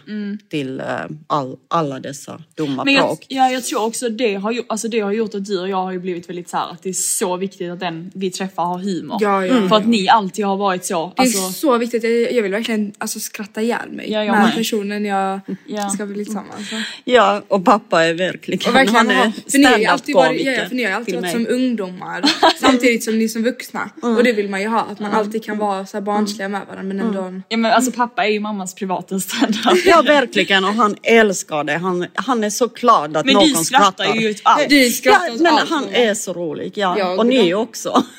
till 0.51 0.81
eh, 0.81 0.87
all, 1.27 1.57
alla 1.69 2.01
dessa 2.01 2.43
dumma 2.57 2.85
Men 2.85 2.95
jag, 2.95 3.07
bråk. 3.07 3.27
ja, 3.29 3.51
jag 3.51 3.65
tror 3.65 3.83
också 3.85 4.09
det 4.09 4.35
har, 4.35 4.57
alltså 4.67 4.89
det 4.89 5.01
har 5.01 5.13
gjort 5.13 5.35
att 5.35 5.45
du 5.45 5.61
och 5.61 5.69
jag 5.69 5.77
har 5.77 5.93
ju 5.93 5.99
blivit 5.99 6.29
väldigt 6.29 6.49
så 6.49 6.57
här 6.57 6.71
att 6.71 6.83
det 6.83 6.89
är 6.89 6.93
så 6.93 7.37
viktigt 7.37 7.71
att 7.71 7.81
den 7.81 8.11
vi 8.15 8.31
träffar 8.31 8.65
har 8.65 8.79
humor. 8.79 9.19
Ja, 9.21 9.47
ja, 9.47 9.69
För 9.69 9.77
att 9.77 9.87
ni 9.87 10.09
alltid 10.09 10.45
har 10.45 10.57
varit 10.57 10.85
så. 10.85 11.13
Det 11.17 11.23
är 11.23 11.25
Alltså, 11.25 11.51
så 11.53 11.79
viktigt. 11.79 12.05
Jag, 12.05 12.33
jag 12.33 12.43
vill 12.43 12.53
verkligen 12.53 12.93
alltså, 12.99 13.21
skratta 13.21 13.63
ihjäl 13.63 13.91
mig 13.91 14.11
Ja, 14.13 14.25
med 14.25 14.33
med. 14.33 14.55
personen 14.55 15.05
jag 15.05 15.41
Ja. 15.67 15.89
ska 15.91 16.07
bli 16.07 16.25
tillsammans 16.25 16.73
med. 16.73 16.83
Ja, 17.05 17.43
och 17.49 17.65
pappa 17.65 18.05
är 18.05 18.15
verkligen, 18.15 18.69
Och 18.71 18.75
verkligen 18.77 18.97
han 19.07 19.11
är 19.11 19.33
för 19.51 19.59
ni 19.59 19.65
har 19.65 19.79
ju 19.79 19.85
alltid 19.87 20.15
varit, 20.15 20.47
ja, 20.47 20.69
för 20.69 20.75
ni 20.75 20.85
har 20.85 20.93
alltid 20.93 21.15
varit 21.15 21.33
som 21.33 21.47
ungdomar 21.51 22.25
samtidigt 22.61 23.05
som 23.05 23.19
ni 23.19 23.25
är 23.25 23.29
som 23.29 23.43
vuxna. 23.43 23.91
Och 24.03 24.25
det 24.25 24.33
vill 24.33 24.49
man 24.49 24.61
ju 24.61 24.69
ha, 24.69 24.81
att 24.81 25.01
man 25.01 25.13
alltid 25.13 25.45
kan 25.45 25.59
vara 25.59 25.87
så 25.87 25.97
här 25.97 26.03
barnsliga 26.03 26.49
med 26.49 26.61
varandra 26.69 26.95
men 26.95 27.01
ändå... 27.07 27.41
ja, 27.49 27.57
men 27.57 27.73
alltså 27.73 27.93
pappa 27.93 28.25
är 28.27 28.31
ju 28.31 28.41
mammas 28.65 28.75
privata 28.75 29.21
standup. 29.21 29.85
Ja, 29.87 30.03
verkligen. 30.03 30.65
Och 30.65 30.75
han 30.75 30.97
älskar 31.03 31.65
det. 31.65 31.73
Han, 31.79 32.07
han 32.15 32.45
är 32.45 32.51
så 32.51 32.67
glad 32.67 33.17
att 33.17 33.27
Men 33.27 33.35
någon 33.35 33.49
du 33.49 33.55
skrattar 33.55 34.05
skrattar. 34.05 34.15
ju 34.21 34.35
allt. 34.43 34.69
Du 34.69 34.91
skrattar 34.91 35.27
Ja, 35.29 35.35
men 35.39 35.47
allt. 35.55 35.71
han 35.71 35.89
är 35.93 36.15
så 36.15 36.33
rolig. 36.33 36.73
Ja. 36.77 36.97
Ja, 36.99 37.17
och 37.19 37.27
ni 37.27 37.55
också. 37.55 38.05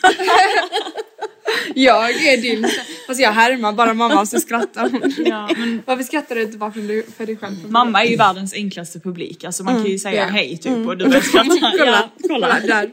Jag 1.75 2.09
är 2.11 2.37
din... 2.37 2.67
Fast 3.07 3.19
jag 3.21 3.31
härmar 3.31 3.73
bara 3.73 3.93
mamma 3.93 4.25
så 4.25 4.39
skrattar 4.39 4.89
hon. 4.89 5.13
Ja, 5.25 5.49
men 5.57 5.81
Varför 5.85 6.03
skrattar 6.03 6.35
du 6.35 6.41
inte 6.41 6.57
bara 6.57 6.71
för 6.71 7.25
dig- 7.25 7.37
själv? 7.37 7.55
mamma 7.69 8.03
är 8.03 8.09
ju 8.09 8.15
världens 8.17 8.53
enklaste 8.53 8.99
publik. 8.99 9.43
Alltså 9.43 9.63
man 9.63 9.75
kan 9.75 9.91
ju 9.91 9.99
säga 9.99 10.21
Ja. 10.21 10.27
hej 10.27 10.57
typ 10.57 10.87
och 10.87 10.97
du 10.97 11.05
börjar 11.05 11.21
skratta. 11.21 11.71
Kolla, 11.77 12.09
Ja, 12.17 12.27
kolla 12.29 12.47
där. 12.47 12.91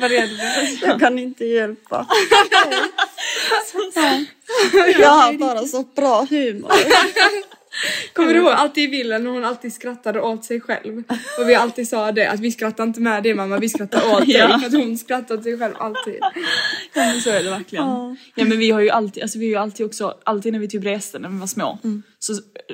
Vad 0.00 0.12
är 0.12 0.20
det? 0.80 0.86
Jag 0.86 1.00
kan 1.00 1.18
inte 1.18 1.44
hjälpa. 1.44 2.06
Jag 5.00 5.08
har 5.08 5.38
bara 5.38 5.66
så 5.66 5.82
bra 5.96 6.26
humor. 6.30 6.70
Kommer 8.12 8.34
du 8.34 8.40
ihåg 8.40 8.48
alltid 8.52 8.84
i 8.84 8.86
villan 8.86 9.24
när 9.24 9.30
hon 9.30 9.44
alltid 9.44 9.72
skrattade 9.72 10.20
åt 10.20 10.44
sig 10.44 10.60
själv? 10.60 11.02
Och 11.40 11.48
vi 11.48 11.54
alltid 11.54 11.88
sa 11.88 12.12
det 12.12 12.30
att 12.30 12.40
vi 12.40 12.52
skrattar 12.52 12.84
inte 12.84 13.00
med 13.00 13.22
dig 13.22 13.34
mamma, 13.34 13.58
vi 13.58 13.68
skrattar 13.68 14.12
åt 14.12 14.26
dig 14.26 14.36
Ja. 14.36 14.58
för 14.58 14.66
att 14.66 14.72
hon 14.74 14.98
skrattar 14.98 15.34
åt 15.34 15.42
sig 15.42 15.58
själv 15.58 15.74
alltid. 15.78 16.16
Ja, 16.20 16.30
men 16.94 17.20
så 17.20 17.30
är 17.30 17.42
det 17.42 17.50
verkligen. 17.50 17.84
Ja 18.34 18.44
men 18.44 18.58
vi 18.58 18.70
har 18.70 18.80
ju 18.80 18.90
alltid, 18.90 19.22
alltså 19.22 19.38
vi 19.38 19.44
har 19.46 19.50
ju 19.50 19.56
alltid 19.56 19.86
också, 19.86 20.14
alltid 20.24 20.52
när 20.52 20.60
vi 20.60 20.68
typ 20.68 20.84
reste 20.84 21.18
när 21.18 21.28
vi 21.28 21.38
var 21.38 21.46
små, 21.46 21.78
så 22.18 22.32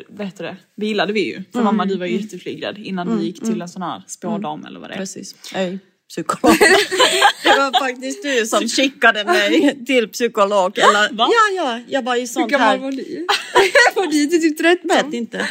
vet 0.09 0.39
du 0.39 0.45
det, 0.45 0.57
vilade 0.75 1.13
vi 1.13 1.27
ju. 1.35 1.43
För 1.53 1.63
mamma 1.63 1.85
du 1.85 1.97
var 1.97 2.07
ju 2.07 2.21
jätteflygrädd 2.21 2.79
innan 2.79 3.17
du 3.19 3.25
gick 3.25 3.41
till 3.45 3.63
en 3.63 3.69
sån 3.69 3.83
här 3.83 4.03
spådam 4.07 4.65
eller 4.65 4.81
vad 4.81 4.91
det 4.91 4.95
är. 4.95 4.99
Precis. 4.99 5.35
Hej, 5.55 5.79
psykolog. 6.09 6.57
Det 7.43 7.49
var 7.59 7.81
faktiskt 7.81 8.23
du 8.23 8.47
som 8.47 8.69
skickade 8.69 9.25
mig 9.25 9.85
till 9.87 10.09
psykolog. 10.09 10.79
Eller, 10.79 11.13
Va? 11.13 11.29
Ja, 11.31 11.63
ja, 11.65 11.81
jag 11.89 12.03
var 12.03 12.17
i 12.17 12.21
Hur 12.21 12.27
sånt 12.27 12.51
gammal 12.51 12.69
här. 12.69 12.79
var 12.79 12.93
ni? 12.93 13.27
var 13.95 14.07
ni 14.07 14.41
typ 14.41 14.59
13? 14.59 14.89
Vet 14.89 15.15
inte. 15.15 15.49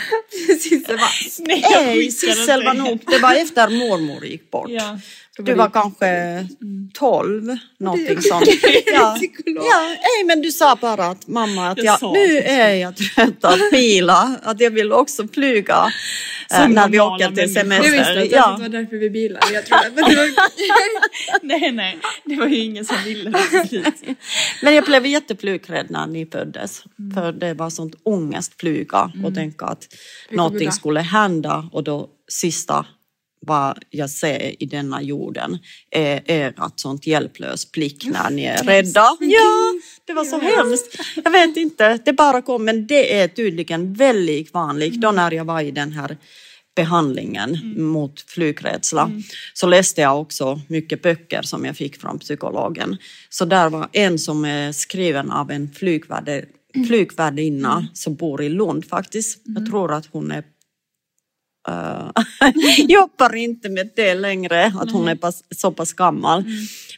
Det 0.88 0.94
var. 0.94 1.48
Nej, 1.48 2.12
Sissel 2.12 2.64
var 2.66 2.74
nog, 2.74 3.00
det 3.08 3.18
var 3.20 3.36
efter 3.36 3.68
mormor 3.70 4.26
gick 4.26 4.52
bort. 4.52 4.70
Ja. 4.70 5.00
Du 5.38 5.54
var 5.54 5.70
kanske 5.70 6.48
12, 6.94 7.58
någonting 7.80 8.22
sånt. 8.22 8.48
Ja. 8.86 9.18
Ja, 9.46 9.82
nej, 10.02 10.24
men 10.26 10.42
du 10.42 10.52
sa 10.52 10.76
bara 10.82 11.06
att 11.06 11.28
mamma, 11.28 11.68
att 11.70 11.78
Jag 11.84 11.98
jag, 12.02 12.14
nu 12.14 12.38
är 12.38 12.74
jag 12.74 12.96
trött 12.98 13.44
att 13.46 13.60
bila, 13.72 14.36
att 14.44 14.60
jag 14.60 14.72
vill 14.72 14.92
också 14.92 15.28
flyga 15.28 15.92
eh, 16.52 16.62
Som 16.64 16.72
när 16.72 16.90
vi 16.90 17.00
åker 17.00 17.32
till 17.32 17.66
människor. 17.68 17.86
Jag 17.86 17.92
visste 17.92 18.06
semester. 18.06 18.24
att 18.24 18.30
det 18.30 18.36
Ja. 18.36 18.58
var 18.62 18.70
därför 18.70 18.96
vi 18.98 19.10
bilade. 19.10 19.54
Jag 19.54 19.66
tror 19.66 19.78
det 19.96 20.16
var... 20.16 20.30
Nej, 21.42 21.72
nej, 21.72 21.98
det 22.26 22.36
var 22.36 22.48
ju 22.48 22.56
ingen 22.56 22.86
som 22.86 22.98
ville 23.06 23.30
det. 23.30 24.16
Men 24.64 24.76
jag 24.76 24.84
blev 24.86 25.06
jätteflygrädd 25.06 25.86
när 25.90 26.08
ni 26.08 26.26
föddes. 26.26 26.84
För 27.14 27.32
det 27.32 27.54
var 27.54 27.70
sånt 27.70 27.96
ångest 28.04 28.54
flyga 28.60 29.12
och 29.26 29.36
tänka 29.36 29.66
att 29.66 29.88
någonting 30.32 30.72
skulle 30.72 31.00
hända 31.00 31.70
och 31.72 31.84
då 31.84 32.10
sista 32.32 32.86
vad 33.40 33.80
jag 33.90 34.10
ser 34.10 34.64
i 34.64 34.66
denna 34.66 35.02
jorden 35.02 35.58
är 35.92 36.22
ert 36.26 36.56
sånt 36.76 37.08
hjälplös 37.08 37.72
blick 37.72 38.06
när 38.06 38.30
ni 38.30 38.44
är 38.44 38.64
rädda. 38.64 39.18
Ja, 39.20 39.74
det 40.06 40.14
var 40.14 40.26
så 40.26 40.40
hemskt. 40.40 41.00
Jag 41.24 41.32
vet 41.32 41.58
inte, 41.58 42.00
det 42.06 42.14
bara 42.14 42.42
kom, 42.42 42.66
men 42.66 42.88
det 42.88 43.20
är 43.20 43.28
tydligen 43.28 43.94
väldigt 43.94 44.54
vanligt 44.54 45.02
då 45.02 45.12
när 45.12 45.32
jag 45.32 45.46
var 45.46 45.62
i 45.62 45.72
den 45.72 45.92
här 45.92 46.18
behandlingen 46.76 47.74
mot 47.78 48.22
flygrädsla 48.22 49.12
så 49.54 49.68
läste 49.68 50.02
jag 50.02 50.22
också 50.22 50.62
mycket 50.68 51.02
böcker 51.02 51.42
som 51.42 51.66
jag 51.66 51.78
fick 51.78 52.02
från 52.02 52.20
psykologen. 52.20 52.98
Så 53.30 53.46
där 53.46 53.70
var 53.70 53.90
en 53.92 54.20
som 54.20 54.46
är 54.46 54.72
skriven 54.72 55.32
av 55.32 55.52
en 55.52 55.72
flygvärde, 55.72 56.46
flygvärdinna 56.88 57.88
som 57.94 58.16
bor 58.16 58.44
i 58.44 58.50
Lund 58.50 58.86
faktiskt. 58.86 59.42
Jag 59.44 59.66
tror 59.66 59.94
att 59.94 60.06
hon 60.12 60.32
är 60.32 60.44
jobbar 62.78 63.36
inte 63.36 63.70
med 63.70 63.90
det 63.96 64.14
längre, 64.16 64.66
att 64.80 64.92
hon 64.92 65.08
är 65.08 65.18
så 65.56 65.72
pass 65.72 65.94
gammal. 65.94 66.44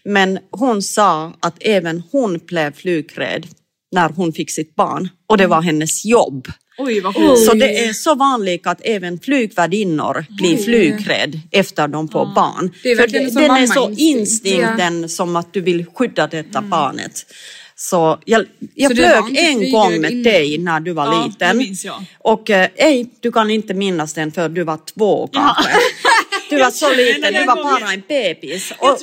Men 0.04 0.40
hon 0.52 0.82
sa 0.82 1.34
att 1.40 1.56
även 1.62 2.04
hon 2.12 2.40
blev 2.48 2.74
flygrädd 2.74 3.48
när 3.92 4.10
hon 4.10 4.34
fick 4.34 4.52
sitt 4.52 4.76
barn 4.76 5.10
och 5.28 5.38
det 5.38 5.48
var 5.48 5.62
hennes 5.62 6.06
jobb. 6.06 6.48
Oj. 6.78 7.02
Så 7.48 7.54
det 7.54 7.86
är 7.86 7.94
så 7.94 8.16
vanligt 8.16 8.68
att 8.68 8.82
även 8.84 9.20
flygvärdinnor 9.20 10.26
blir 10.30 10.58
flygrädd 10.58 11.40
efter 11.52 11.88
de 11.88 12.08
får 12.08 12.26
barn. 12.36 12.72
Det 12.84 12.92
är 12.92 12.96
För 12.96 13.08
det- 13.08 13.34
den 13.34 13.52
är 13.52 13.68
så 13.68 13.92
instinkten 13.98 15.10
som 15.10 15.36
att 15.36 15.54
du 15.54 15.62
vill 15.62 15.86
skydda 15.86 16.28
detta 16.28 16.62
barnet. 16.62 17.26
Så 17.82 18.20
jag, 18.26 18.46
jag 18.76 18.92
Så 18.92 18.96
flög 18.96 19.38
en 19.38 19.72
gång 19.72 20.02
med 20.02 20.12
innan? 20.12 20.24
dig 20.24 20.58
när 20.58 20.80
du 20.80 20.94
var 20.94 21.06
Ja, 21.06 21.26
liten. 21.26 21.58
minns 21.58 21.86
jag. 21.86 22.04
Och 22.20 22.50
eh, 22.50 22.70
ej, 22.76 23.10
du 23.20 23.32
kan 23.32 23.50
inte 23.52 23.74
minnas 23.74 24.14
den 24.14 24.32
för 24.32 24.50
du 24.50 24.64
var 24.64 24.80
två 24.96 25.28
kanske. 25.34 25.70
Du 26.50 26.58
var 26.60 26.72
så 26.72 26.90
liten, 26.96 27.34
du 27.34 27.46
var 27.46 27.56
gången- 27.56 27.82
bara 27.82 27.94
en 27.94 28.04
bebis. 28.08 28.74
Och, 28.80 28.98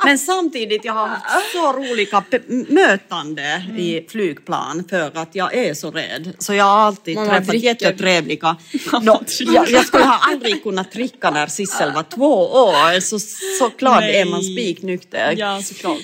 men 0.04 0.18
samtidigt, 0.18 0.84
jag 0.84 0.92
har 0.92 1.06
haft 1.08 1.52
så 1.52 1.72
roliga 1.72 2.24
mötande 2.68 3.64
i 3.78 4.06
flygplan 4.08 4.84
för 4.90 5.10
att 5.14 5.30
jag 5.34 5.54
är 5.54 5.74
så 5.74 5.90
rädd. 5.90 6.32
Så 6.38 6.54
jag 6.54 6.64
har 6.64 6.78
alltid 6.78 7.14
Mamma 7.16 7.28
träffat 7.28 7.46
dricker. 7.48 7.66
jättetrevliga. 7.66 8.56
Nå, 9.02 9.22
jag, 9.40 9.70
jag 9.70 9.84
skulle 9.86 10.04
ha 10.04 10.18
aldrig 10.32 10.62
kunnat 10.62 10.92
dricka 10.92 11.30
när 11.30 11.46
Sissel 11.46 11.92
var 11.92 12.02
två 12.02 12.46
år, 12.46 13.00
så 13.00 13.18
såklart 13.58 14.00
Nej. 14.00 14.16
är 14.20 14.24
man 14.24 14.42
spiknykter. 14.42 15.34
Ja, 15.38 15.62
såklart. 15.62 15.98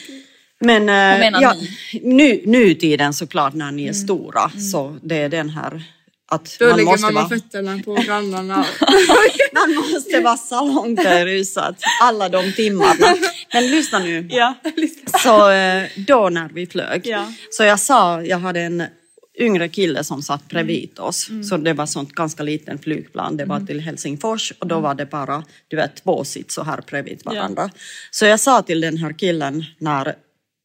Men 0.61 0.89
eh, 0.89 1.41
ja, 1.41 1.55
nu, 2.03 2.43
nutiden 2.47 3.15
såklart 3.15 3.55
när 3.55 3.73
ni 3.73 3.87
är 3.89 3.93
stora 3.93 4.51
så 4.73 4.97
det 5.03 5.17
är 5.17 5.29
den 5.29 5.51
här 5.51 5.83
att 6.31 6.57
Då 6.59 6.67
man 6.67 6.77
lägger 6.77 6.91
måste, 6.91 7.07
mamma 7.07 7.21
vara, 7.21 7.29
fötterna 7.29 7.79
på 7.85 7.95
grannarna. 7.95 8.55
man 9.53 9.75
måste 9.75 10.21
vara 10.21 10.37
salongberusad 10.37 11.77
alla 12.03 12.29
de 12.29 12.53
timmarna. 12.53 13.17
Men 13.53 13.67
lyssna 13.71 13.99
nu. 13.99 14.27
Ja. 14.31 14.55
Så 15.23 15.51
eh, 15.51 15.89
då 15.97 16.29
när 16.29 16.49
vi 16.49 16.67
flög, 16.67 17.07
Ja. 17.07 17.33
så 17.51 17.65
jag 17.65 17.81
sa, 17.81 18.23
jag 18.23 18.39
hade 18.39 18.61
en 18.61 18.83
yngre 19.39 19.69
kille 19.69 20.05
som 20.05 20.23
satt 20.23 20.49
bredvid 20.49 20.99
oss. 20.99 21.31
Så 21.49 21.57
det 21.57 21.73
var 21.73 21.87
sånt 21.87 22.13
ganska 22.13 22.43
liten 22.43 22.79
flygplan. 22.79 23.37
Det 23.37 23.45
var 23.45 23.61
till 23.61 23.81
Helsingfors 23.81 24.53
och 24.59 24.67
då 24.67 24.81
var 24.81 24.95
det 24.95 25.07
bara 25.07 25.45
du 25.69 25.77
vet, 25.77 26.05
två 26.05 26.25
sitt 26.25 26.53
så 26.53 26.63
här 26.63 26.81
bredvid 26.87 27.21
varandra. 27.25 27.71
Så 28.11 28.25
jag 28.25 28.41
sa 28.41 28.63
till 28.63 28.81
den 28.81 28.97
här 28.97 29.13
killen 29.19 29.65
när 29.79 30.15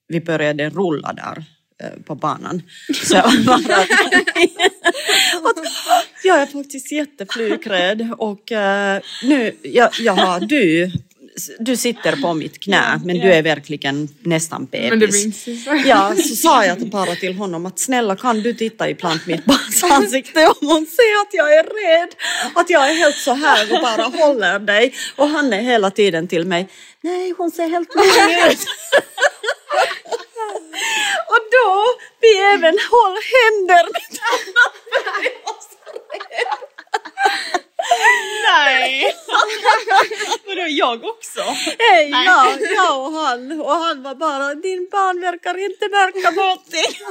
vi 0.07 0.21
började 0.21 0.69
rulla 0.69 1.13
där 1.13 1.43
eh, 1.83 1.99
på 2.05 2.15
banan. 2.15 2.61
Så 3.03 3.15
jag 3.15 3.43
bara 3.45 3.55
att, 5.43 5.57
jag 6.23 6.41
är 6.41 6.45
faktiskt 6.45 6.91
jätteflygrädd 6.91 8.13
och 8.17 8.51
eh, 8.51 9.01
nu, 9.23 9.55
jag, 9.61 10.13
har 10.13 10.39
du, 10.39 10.91
du 11.59 11.77
sitter 11.77 12.15
på 12.21 12.33
mitt 12.33 12.59
knä 12.59 13.01
men 13.05 13.17
du 13.17 13.33
är 13.33 13.41
verkligen 13.41 14.07
nästan 14.21 14.65
bebis. 14.65 15.47
Ja, 15.85 16.15
så 16.15 16.35
sa 16.35 16.65
jag 16.65 16.89
bara 16.89 17.15
till 17.15 17.35
honom 17.35 17.65
att 17.65 17.79
snälla 17.79 18.15
kan 18.15 18.41
du 18.41 18.53
titta 18.53 18.89
ibland 18.89 19.19
mitt 19.25 19.45
barns 19.45 19.83
ansikte 19.83 20.47
om 20.47 20.67
hon 20.67 20.85
ser 20.85 21.21
att 21.21 21.33
jag 21.33 21.55
är 21.55 21.63
rädd, 21.63 22.09
att 22.55 22.69
jag 22.69 22.89
är 22.89 22.93
helt 22.93 23.17
så 23.17 23.33
här 23.33 23.73
och 23.73 23.81
bara 23.81 24.03
håller 24.03 24.59
dig. 24.59 24.93
Och 25.15 25.27
han 25.27 25.53
är 25.53 25.61
hela 25.61 25.91
tiden 25.91 26.27
till 26.27 26.45
mig, 26.45 26.67
nej 27.01 27.33
hon 27.37 27.51
ser 27.51 27.69
helt 27.69 27.95
lugn 27.95 28.51
ut. 28.51 28.59
och 31.31 31.41
då 31.51 31.85
vi 32.21 32.37
även 32.53 32.79
håll 32.91 33.17
händer 33.33 33.83
med 33.93 34.01
Nej! 38.43 39.15
Vadå, 40.45 40.67
jag 40.67 41.05
också? 41.05 41.41
Hej, 41.79 42.09
ja, 42.09 42.57
jag 42.75 43.05
och 43.05 43.11
han. 43.11 43.61
Och 43.61 43.71
han 43.71 44.03
var 44.03 44.15
bara, 44.15 44.53
din 44.53 44.89
barn 44.91 45.21
verkar 45.21 45.57
inte 45.57 45.89
märka 45.89 46.31
någonting. 46.31 47.05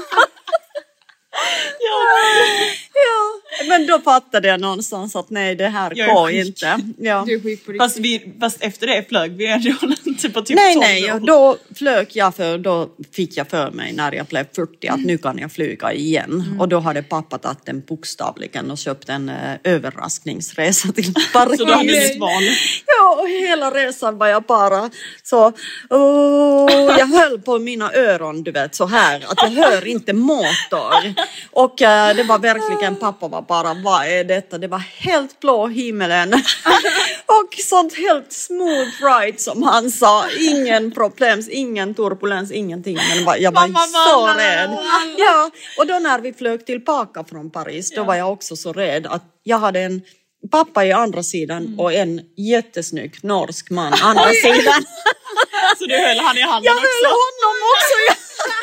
Ja. 1.81 2.81
Ja, 2.95 3.65
men 3.69 3.87
då 3.87 3.99
fattade 4.01 4.49
jag 4.49 4.61
någonstans 4.61 5.17
att 5.17 5.31
nej, 5.31 5.55
det 5.55 5.69
här 5.69 5.93
Jag 5.97 6.15
går 6.15 6.29
sjuk. 6.29 6.47
inte. 6.47 6.79
Ja. 6.99 7.25
Du 7.27 7.35
är 7.35 7.43
sjuk 7.43 7.67
på 7.67 7.73
riktigt. 7.73 7.83
Fast, 7.83 7.97
vi, 7.97 8.35
fast 8.41 8.57
efter 8.61 8.87
det 8.87 9.09
flög 9.09 9.33
vi 9.37 9.47
ändå 9.47 9.71
inte 10.05 10.31
på 10.31 10.43
typ 10.43 10.57
Nej, 10.57 10.75
12 10.75 10.87
nej, 10.87 11.13
och 11.13 11.21
då 11.21 11.57
flög 11.75 12.09
jag 12.13 12.35
för, 12.35 12.59
då 12.59 12.89
fick 13.13 13.37
jag 13.37 13.49
för 13.49 13.71
mig 13.71 13.93
när 13.93 14.13
jag 14.13 14.27
blev 14.27 14.47
40 14.57 14.89
att 14.89 15.01
nu 15.01 15.19
kan 15.19 15.39
jag 15.39 15.53
flyga 15.53 15.93
igen. 15.93 16.57
Och 16.61 16.69
då 16.69 16.79
hade 16.79 17.03
pappa 17.03 17.39
tagit 17.39 17.67
den 17.67 17.81
bokstavligen 17.81 18.71
och 18.71 18.79
köpt 18.79 19.09
en 19.09 19.29
eh, 19.29 19.35
överraskningsresa 19.65 20.93
till 20.93 21.15
Paris. 21.33 21.59
Så 21.59 21.65
du 21.65 21.73
hade 21.73 22.07
inget 22.07 22.21
val? 22.21 22.43
Ja, 22.87 23.17
och 23.21 23.29
hela 23.29 23.71
resan 23.71 24.19
var 24.19 24.27
jag 24.27 24.43
bara 24.43 24.91
så, 25.23 25.53
oh, 25.91 26.95
jag 26.99 27.07
höll 27.07 27.41
på 27.41 27.59
mina 27.59 27.93
öron, 27.93 28.43
du 28.43 28.51
vet, 28.51 28.75
så 28.75 28.87
här, 28.87 29.25
att 29.29 29.39
jag 29.43 29.51
hör 29.51 29.87
inte 29.87 30.13
motor. 30.13 31.24
Och 31.51 31.83
eh, 31.83 32.17
det 32.17 32.23
var 32.23 32.39
verkligen, 32.39 32.97
pappa 32.97 33.29
var 33.29 33.43
bara, 33.43 33.75
vad 33.75 34.07
är 34.07 34.25
detta? 34.25 34.59
Det 34.59 34.69
var 34.69 34.79
helt 34.79 35.41
blå 35.41 35.67
himmelen 35.67 36.33
och 37.27 37.55
sånt 37.59 37.97
helt 37.97 38.33
smooth 38.33 38.91
ride 39.03 39.39
som 39.39 39.63
han 39.63 39.91
sa, 39.91 40.25
ingen 40.41 40.91
problem, 40.91 41.43
ingen 41.51 41.95
turbulens, 41.95 42.53
ingenting. 42.53 42.97
Men 42.97 43.43
jag 43.43 43.53
var 43.53 43.69
Mamma, 43.69 43.79
så 43.79 44.21
mamma, 44.21 44.39
rädd. 44.39 44.79
Ja, 45.19 45.51
och 45.79 45.87
då 45.87 45.99
när 45.99 46.19
vi 46.19 46.33
flög 46.33 46.67
tillbaka 46.67 47.25
från 47.25 47.51
Paris, 47.51 47.91
då 47.91 48.05
var 48.05 48.15
jag 48.15 48.33
också 48.33 48.57
så 48.57 48.73
rädd 48.73 49.07
att 49.07 49.23
jag 49.43 49.59
hade 49.59 49.81
en 49.81 50.03
pappa 50.51 50.85
i 50.85 50.93
andra 50.93 51.23
sidan 51.23 51.75
och 51.79 51.93
en 51.93 52.21
jättesnygg 52.37 53.15
norsk 53.23 53.71
man 53.71 53.93
andra 54.03 54.31
sidan. 54.33 54.85
Så 55.79 55.85
du 55.85 55.97
höll 55.97 56.19
han 56.19 56.37
i 56.37 56.41
handen 56.43 56.65
Jag 56.65 56.75
höll 56.75 56.83
också? 56.83 57.09
honom 57.23 57.57
också! 57.73 57.97
Jag 58.07 58.17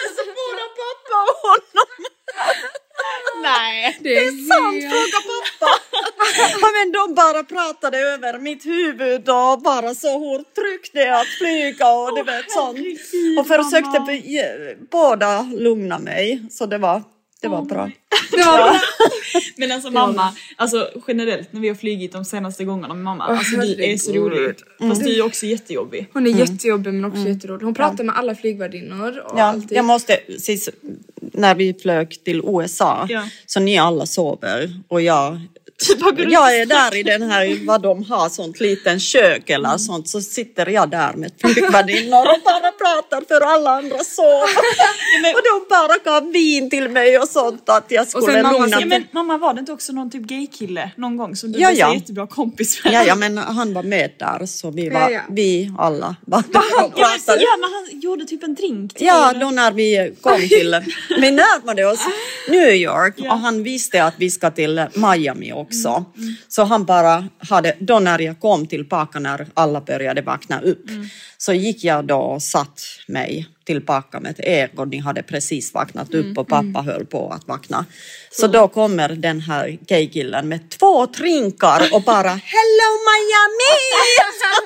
alltså, 0.04 0.24
både 0.42 0.64
pappa 0.82 1.18
och 1.30 1.38
honom. 1.50 1.90
Nej. 4.04 4.14
Det 4.14 4.20
är 4.20 4.48
Sant, 4.48 4.82
fråga 4.94 5.20
pappa. 5.32 5.72
Ja, 6.62 6.68
Men 6.78 6.92
de 6.92 7.14
bara 7.16 7.44
pratade 7.44 7.98
över 7.98 8.40
mitt 8.40 8.66
huvud 8.66 9.30
och 9.30 9.62
bara 9.62 9.96
så 9.96 10.44
det 10.94 11.00
är 11.02 11.22
att 11.22 11.28
flyga 11.28 11.88
och 11.94 12.16
du 12.18 12.24
vet 12.24 12.52
sånt. 12.52 12.78
Och 13.40 13.48
försökte 13.48 14.00
be- 14.08 14.76
båda 14.92 15.42
lugna 15.42 16.00
mig. 16.00 16.44
Så 16.52 16.66
det 16.66 16.78
var, 16.78 17.04
det 17.42 17.48
var 17.48 17.62
bra. 17.62 17.92
Det 18.32 18.38
var 18.44 18.58
bra. 18.58 18.80
Men 19.58 19.72
alltså 19.72 19.92
mamma, 19.92 20.34
alltså 20.56 20.90
generellt 21.08 21.54
när 21.54 21.62
vi 21.62 21.68
har 21.68 21.76
flugit 21.76 22.12
de 22.12 22.26
senaste 22.26 22.64
gångarna 22.64 22.94
med 22.94 23.04
mamma, 23.04 23.24
alltså 23.24 23.56
du 23.56 23.84
är 23.84 23.98
så 23.98 24.12
herregud. 24.14 24.34
rolig. 24.80 24.90
Fast 24.90 25.04
du 25.04 25.18
är 25.20 25.26
också 25.26 25.46
jättejobbig. 25.46 26.10
Hon 26.14 26.28
är 26.28 26.32
jättejobbig 26.32 26.94
men 26.94 27.06
också 27.06 27.20
jätterolig. 27.28 27.66
Hon 27.66 27.74
pratar 27.74 28.04
med 28.04 28.18
alla 28.18 28.36
flygvärdinnor 28.36 29.18
och 29.20 29.40
Ja, 29.40 29.44
alltid. 29.44 29.78
jag 29.78 29.86
måste, 29.86 30.20
sist, 30.40 30.70
när 31.22 31.56
vi 31.56 31.74
flög 31.74 32.24
till 32.24 32.42
USA, 32.46 33.06
Ja. 33.10 33.24
så 33.46 33.60
ni 33.60 33.78
alla 33.78 34.06
sover 34.06 34.70
och 34.88 35.02
jag 35.02 35.40
jag 36.30 36.58
är 36.58 36.66
där 36.66 36.96
i 36.96 37.04
den 37.04 37.22
här, 37.32 37.66
vad 37.68 37.82
de 37.82 38.04
har, 38.04 38.30
sånt 38.30 38.60
liten 38.60 39.00
kök 39.00 39.50
eller 39.50 39.78
sånt, 39.78 40.10
så 40.10 40.22
sitter 40.22 40.70
jag 40.70 40.90
där 40.90 41.14
med 41.14 41.32
flygvärdinnor 41.42 42.20
och 42.20 42.40
bara 42.46 42.72
pratar 42.72 43.28
för 43.28 43.42
alla 43.46 43.70
andra 43.72 43.98
sover. 44.04 44.62
Och 45.36 45.42
de 45.44 45.66
bara 45.70 45.98
gav 46.20 46.32
vin 46.32 46.70
till 46.70 46.90
mig 46.90 47.18
och 47.20 47.28
sånt 47.28 47.70
att 47.70 47.86
jag 47.90 48.08
skulle 48.08 48.44
mamma 48.44 48.60
lugna 48.60 48.78
Ja, 48.80 48.86
men 48.86 49.08
mamma 49.12 49.38
var 49.38 49.54
det 49.54 49.60
inte 49.60 49.72
också 49.72 49.94
någon 49.94 50.12
typ 50.12 50.22
gaykille 50.24 50.92
någon 50.98 51.18
gång 51.18 51.36
som 51.36 51.52
du 51.52 51.60
Ja, 51.60 51.70
så 51.70 51.76
ja. 51.76 51.94
jättebra 51.94 52.28
kompis 52.28 52.84
med? 52.84 52.94
Ja, 52.94 53.04
ja, 53.04 53.16
men 53.16 53.38
han 53.38 53.74
var 53.74 53.84
med 53.84 54.12
där 54.20 54.46
så 54.46 54.72
vi, 54.72 54.90
var, 54.90 55.00
Ja, 55.00 55.10
ja. 55.12 55.22
vi 55.30 55.72
alla 55.78 56.16
var 56.22 56.44
där 56.52 56.86
och 56.86 56.96
pratade. 56.96 57.42
ja, 57.42 57.58
men 57.60 57.70
han 57.74 58.00
gjorde 58.00 58.26
typ 58.26 58.44
en 58.44 58.56
drink 58.56 58.94
till 58.94 59.08
Ja, 59.08 59.34
då 59.34 59.52
när 59.52 59.72
vi 59.72 60.16
kom 60.22 60.40
till, 60.40 60.76
vi 61.22 61.32
närmade 61.32 61.86
oss 61.86 62.06
New 62.50 62.70
York 62.70 63.16
och 63.20 63.40
han 63.40 63.64
visste 63.64 64.04
att 64.04 64.14
vi 64.18 64.30
ska 64.30 64.52
till 64.52 64.86
Miami 64.94 65.54
också. 65.54 65.71
Så 66.48 66.64
han 66.64 66.86
bara 66.86 67.28
hade, 67.38 67.76
då 67.80 68.00
när 68.00 68.20
jag 68.20 68.40
kom 68.40 68.68
tillbaka 68.68 69.20
när 69.20 69.48
alla 69.54 69.82
började 69.82 70.22
vakna 70.22 70.62
upp, 70.62 70.86
så 71.46 71.54
gick 71.54 71.84
jag 71.84 72.06
då 72.06 72.18
och 72.18 72.44
satt 72.44 72.82
mig 73.08 73.48
tillbaka 73.66 74.20
med 74.20 74.40
er 74.40 74.72
och 74.78 74.88
ni 74.88 74.98
hade 74.98 75.24
precis 75.24 75.74
vaknat 75.74 76.14
upp 76.14 76.38
och 76.38 76.48
pappa 76.48 76.82
höll 76.82 77.06
på 77.06 77.30
att 77.30 77.48
vakna. 77.48 77.86
Så 78.32 78.48
då 78.48 78.68
kommer 78.68 79.10
den 79.10 79.40
här 79.42 79.78
gaykillen 79.88 80.48
med 80.50 80.70
två 80.70 81.06
drinkar 81.06 81.90
och 81.94 82.02
bara 82.02 82.30
Hello 82.56 82.90
Miami! 83.08 83.76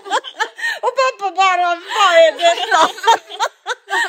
och 0.86 0.94
pappa 1.02 1.36
bara, 1.36 1.70
vad 1.98 2.14
är 2.26 2.32
detta? 2.32 2.82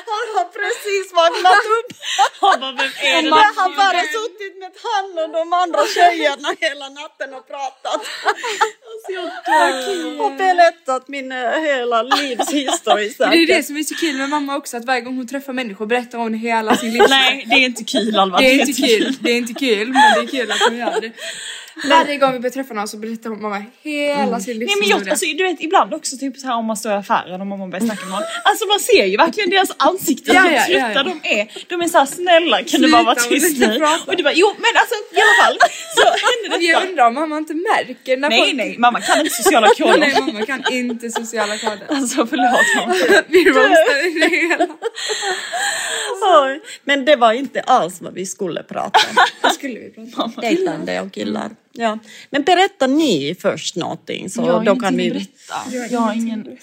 Han 0.06 0.26
har 0.36 0.48
precis 0.60 1.12
vaknat 1.20 1.64
upp. 1.78 1.90
Han 2.40 2.60
bara, 2.60 2.72
vem 2.72 2.92
är 3.10 3.22
det 3.22 3.30
Men 3.30 3.38
där? 3.38 3.52
han 3.56 3.76
bara 3.76 4.00
suttit 4.16 4.54
med 4.62 4.72
han 4.86 5.24
och 5.24 5.30
de 5.38 5.52
andra 5.52 5.82
tjejerna 5.94 6.48
hela 6.60 6.88
natten 6.88 7.34
och 7.34 7.46
pratat. 7.48 8.00
och 10.24 10.32
berättat 10.32 11.08
min 11.08 11.32
eh, 11.32 11.60
hela 11.60 12.02
livshistoria. 12.56 13.30
Det 13.30 13.36
är 13.36 13.46
det 13.46 13.62
som 13.62 13.76
är 13.76 13.82
så 13.82 13.94
kul 13.94 14.16
med 14.16 14.28
mamma 14.28 14.56
också, 14.56 14.76
att 14.76 14.84
varje 14.84 15.00
gång 15.00 15.16
hon 15.16 15.26
träffar 15.26 15.52
människor 15.52 15.86
berättar 15.86 16.18
hon 16.18 16.34
hela 16.34 16.76
sin 16.76 16.92
livshistoria. 16.92 17.20
Nej, 17.20 17.46
det 17.48 17.54
är 17.54 17.64
inte 17.64 17.84
kul 17.84 18.16
Alva. 18.16 18.38
Det 18.38 18.44
är 18.44 18.60
inte 18.60 18.82
kul, 18.82 19.16
det 19.20 19.30
är 19.30 19.36
inte 19.36 19.54
kul, 19.54 19.88
men 19.88 20.02
det 20.14 20.20
är 20.20 20.26
kul 20.26 20.50
att 20.50 20.58
hon 20.68 20.78
gör 20.78 21.00
det. 21.00 21.12
Varje 21.84 22.16
gång 22.16 22.42
vi 22.42 22.50
träffa 22.50 22.74
någon 22.74 22.88
så 22.88 22.96
berättar 22.96 23.30
hon 23.30 23.42
mamma 23.42 23.64
hela 23.82 24.40
sin 24.40 24.58
Nej 24.58 24.66
men 24.80 24.88
jag, 24.88 24.98
livshistoria. 24.98 25.12
alltså, 25.12 25.26
du 25.26 25.44
vet 25.44 25.60
ibland 25.60 25.94
också 25.94 26.16
typ 26.16 26.36
så 26.38 26.46
här 26.46 26.56
om 26.56 26.64
man 26.64 26.76
står 26.76 26.92
i 26.92 26.94
affären 26.94 27.40
och 27.40 27.46
mamma 27.46 27.66
börjar 27.68 27.84
snacka 27.86 28.04
med 28.04 28.10
någon. 28.12 28.22
Alltså 28.44 28.66
man 28.66 28.80
ser 28.80 29.04
ju 29.04 29.16
verkligen 29.16 29.50
deras 29.50 29.70
ansikten 29.76 30.34
Ja, 30.34 30.40
hur 30.42 30.52
ja, 30.52 30.64
trötta 30.66 30.78
ja, 30.88 30.92
ja. 30.94 31.02
de 31.22 31.28
är. 31.40 31.48
De 31.68 31.82
är 31.82 31.88
såhär 31.88 32.06
snälla 32.06 32.62
kan 32.62 32.80
du 32.82 32.92
bara 32.92 33.02
vara 33.02 33.14
Sluta, 33.14 33.34
tyst 33.46 33.56
sluta 33.56 33.72
nu? 33.78 33.86
Och 34.06 34.16
du 34.16 34.22
bara 34.22 34.32
jo 34.34 34.46
men 34.58 34.72
alltså 34.80 34.94
i 35.12 35.18
alla 35.24 35.36
fall 35.44 35.56
så 35.96 36.02
hände 36.26 36.46
Men 36.50 36.62
jag 36.66 36.76
detta. 36.80 36.88
undrar 36.88 37.06
om 37.06 37.14
mamma 37.14 37.38
inte 37.38 37.54
märker 37.54 38.16
när 38.16 38.28
Nej 38.28 38.40
folk... 38.40 38.54
nej 38.54 38.78
mamma 38.78 39.00
kan 39.00 39.18
inte 39.20 39.30
sociala 39.42 39.68
koder. 39.78 39.98
Nej 39.98 40.14
mamma 40.20 40.46
kan 40.46 40.62
inte 40.72 41.10
sociala 41.10 41.58
koder. 41.58 41.86
Alltså 41.88 42.26
förlåt 42.26 42.66
mamma. 42.76 42.94
Vi 43.28 43.44
roastar 43.44 44.20
det 44.20 44.36
hela. 44.36 44.66
Men 46.84 47.04
det 47.04 47.16
var 47.16 47.32
inte 47.32 47.60
alls 47.60 48.00
vad 48.00 48.14
vi 48.14 48.26
skulle 48.26 48.62
prata 48.62 48.98
om. 49.10 49.16
Vad 49.42 49.52
skulle 49.52 49.78
vi 49.78 49.90
prata 49.90 50.22
om? 50.22 50.32
Dejtande 50.40 51.00
och 51.00 51.12
killar. 51.12 51.50
Ja. 51.78 51.98
Men 52.30 52.42
berätta 52.42 52.86
ni 52.86 53.36
först 53.40 53.76
någonting 53.76 54.30
så 54.30 54.42
Jag 54.42 54.52
har 54.52 54.64
då 54.64 54.76
kan 54.76 54.96
vi... 54.96 55.10
berätta. 55.10 55.90
Jag 55.90 56.00
har 56.00 56.14
ingen... 56.14 56.58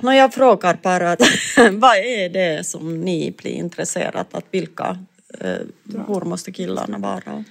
Nå, 0.00 0.12
jag 0.12 0.34
frågar 0.34 0.78
bara 0.82 1.12
att, 1.12 1.20
vad 1.72 1.96
är 1.96 2.28
det 2.28 2.66
som 2.66 3.00
ni 3.00 3.34
blir 3.38 3.50
intresserade 3.50 4.24
att 4.32 4.46
vilka 4.50 4.98
eh, 5.40 5.58
hur 5.84 6.24
måste 6.24 6.52
killarna 6.52 6.98
vara? 6.98 7.44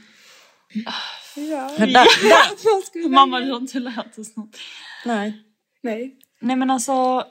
Ja. 0.73 0.93
Där, 1.77 1.87
där. 1.87 3.09
Mamma 3.09 3.39
du 3.39 3.51
har 3.51 3.57
inte 3.57 3.79
lärt 3.79 4.17
oss 4.19 4.35
något. 4.35 4.57
Nej. 5.05 5.33
Nej. 5.83 6.15
Nej 6.39 6.55
men 6.55 6.69
alltså. 6.69 7.23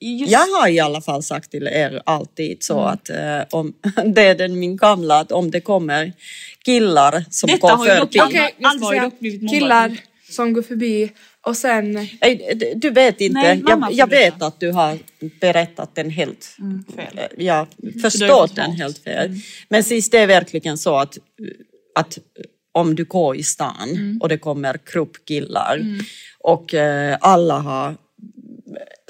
Just... 0.00 0.32
Jag 0.32 0.46
har 0.46 0.68
i 0.68 0.80
alla 0.80 1.00
fall 1.00 1.22
sagt 1.22 1.50
till 1.50 1.66
er 1.66 2.02
alltid 2.06 2.62
så 2.62 2.80
att 2.80 3.10
eh, 3.10 3.40
om, 3.50 3.72
det 4.14 4.22
är 4.22 4.34
den 4.34 4.58
min 4.58 4.76
gamla 4.76 5.18
att 5.20 5.32
om 5.32 5.50
det 5.50 5.60
kommer 5.60 6.12
killar 6.64 7.24
som 7.30 7.46
Detta 7.46 7.76
går 7.76 7.86
förbi. 7.86 8.18
Ju 8.18 8.88
säga 8.88 9.10
killar 9.50 9.96
som 10.30 10.52
går 10.52 10.62
förbi 10.62 11.10
och 11.46 11.56
sen... 11.56 11.92
Nej, 11.92 12.74
Du 12.76 12.90
vet 12.90 13.20
inte, 13.20 13.40
Nej, 13.40 13.62
jag, 13.66 13.92
jag 13.92 14.06
vet 14.06 14.42
att 14.42 14.60
du 14.60 14.72
har 14.72 14.98
berättat 15.40 15.94
den 15.94 16.10
helt 16.10 16.56
fel. 16.96 17.18
eh, 17.18 17.44
Jag 17.44 17.66
förstår 18.02 18.28
fått 18.28 18.56
den 18.56 18.72
helt 18.72 18.98
fel. 18.98 19.34
Men 19.68 19.84
sist 19.84 20.12
det 20.12 20.18
är 20.18 20.26
verkligen 20.26 20.78
så 20.78 20.96
att, 20.96 21.18
att 21.94 22.18
om 22.72 22.94
du 22.94 23.04
går 23.04 23.36
i 23.36 23.42
stan 23.42 24.18
och 24.22 24.28
det 24.28 24.38
kommer 24.38 24.78
grupp 24.92 25.24
killar 25.24 25.80
och 26.40 26.74
eh, 26.74 27.16
alla 27.20 27.58
har 27.58 27.96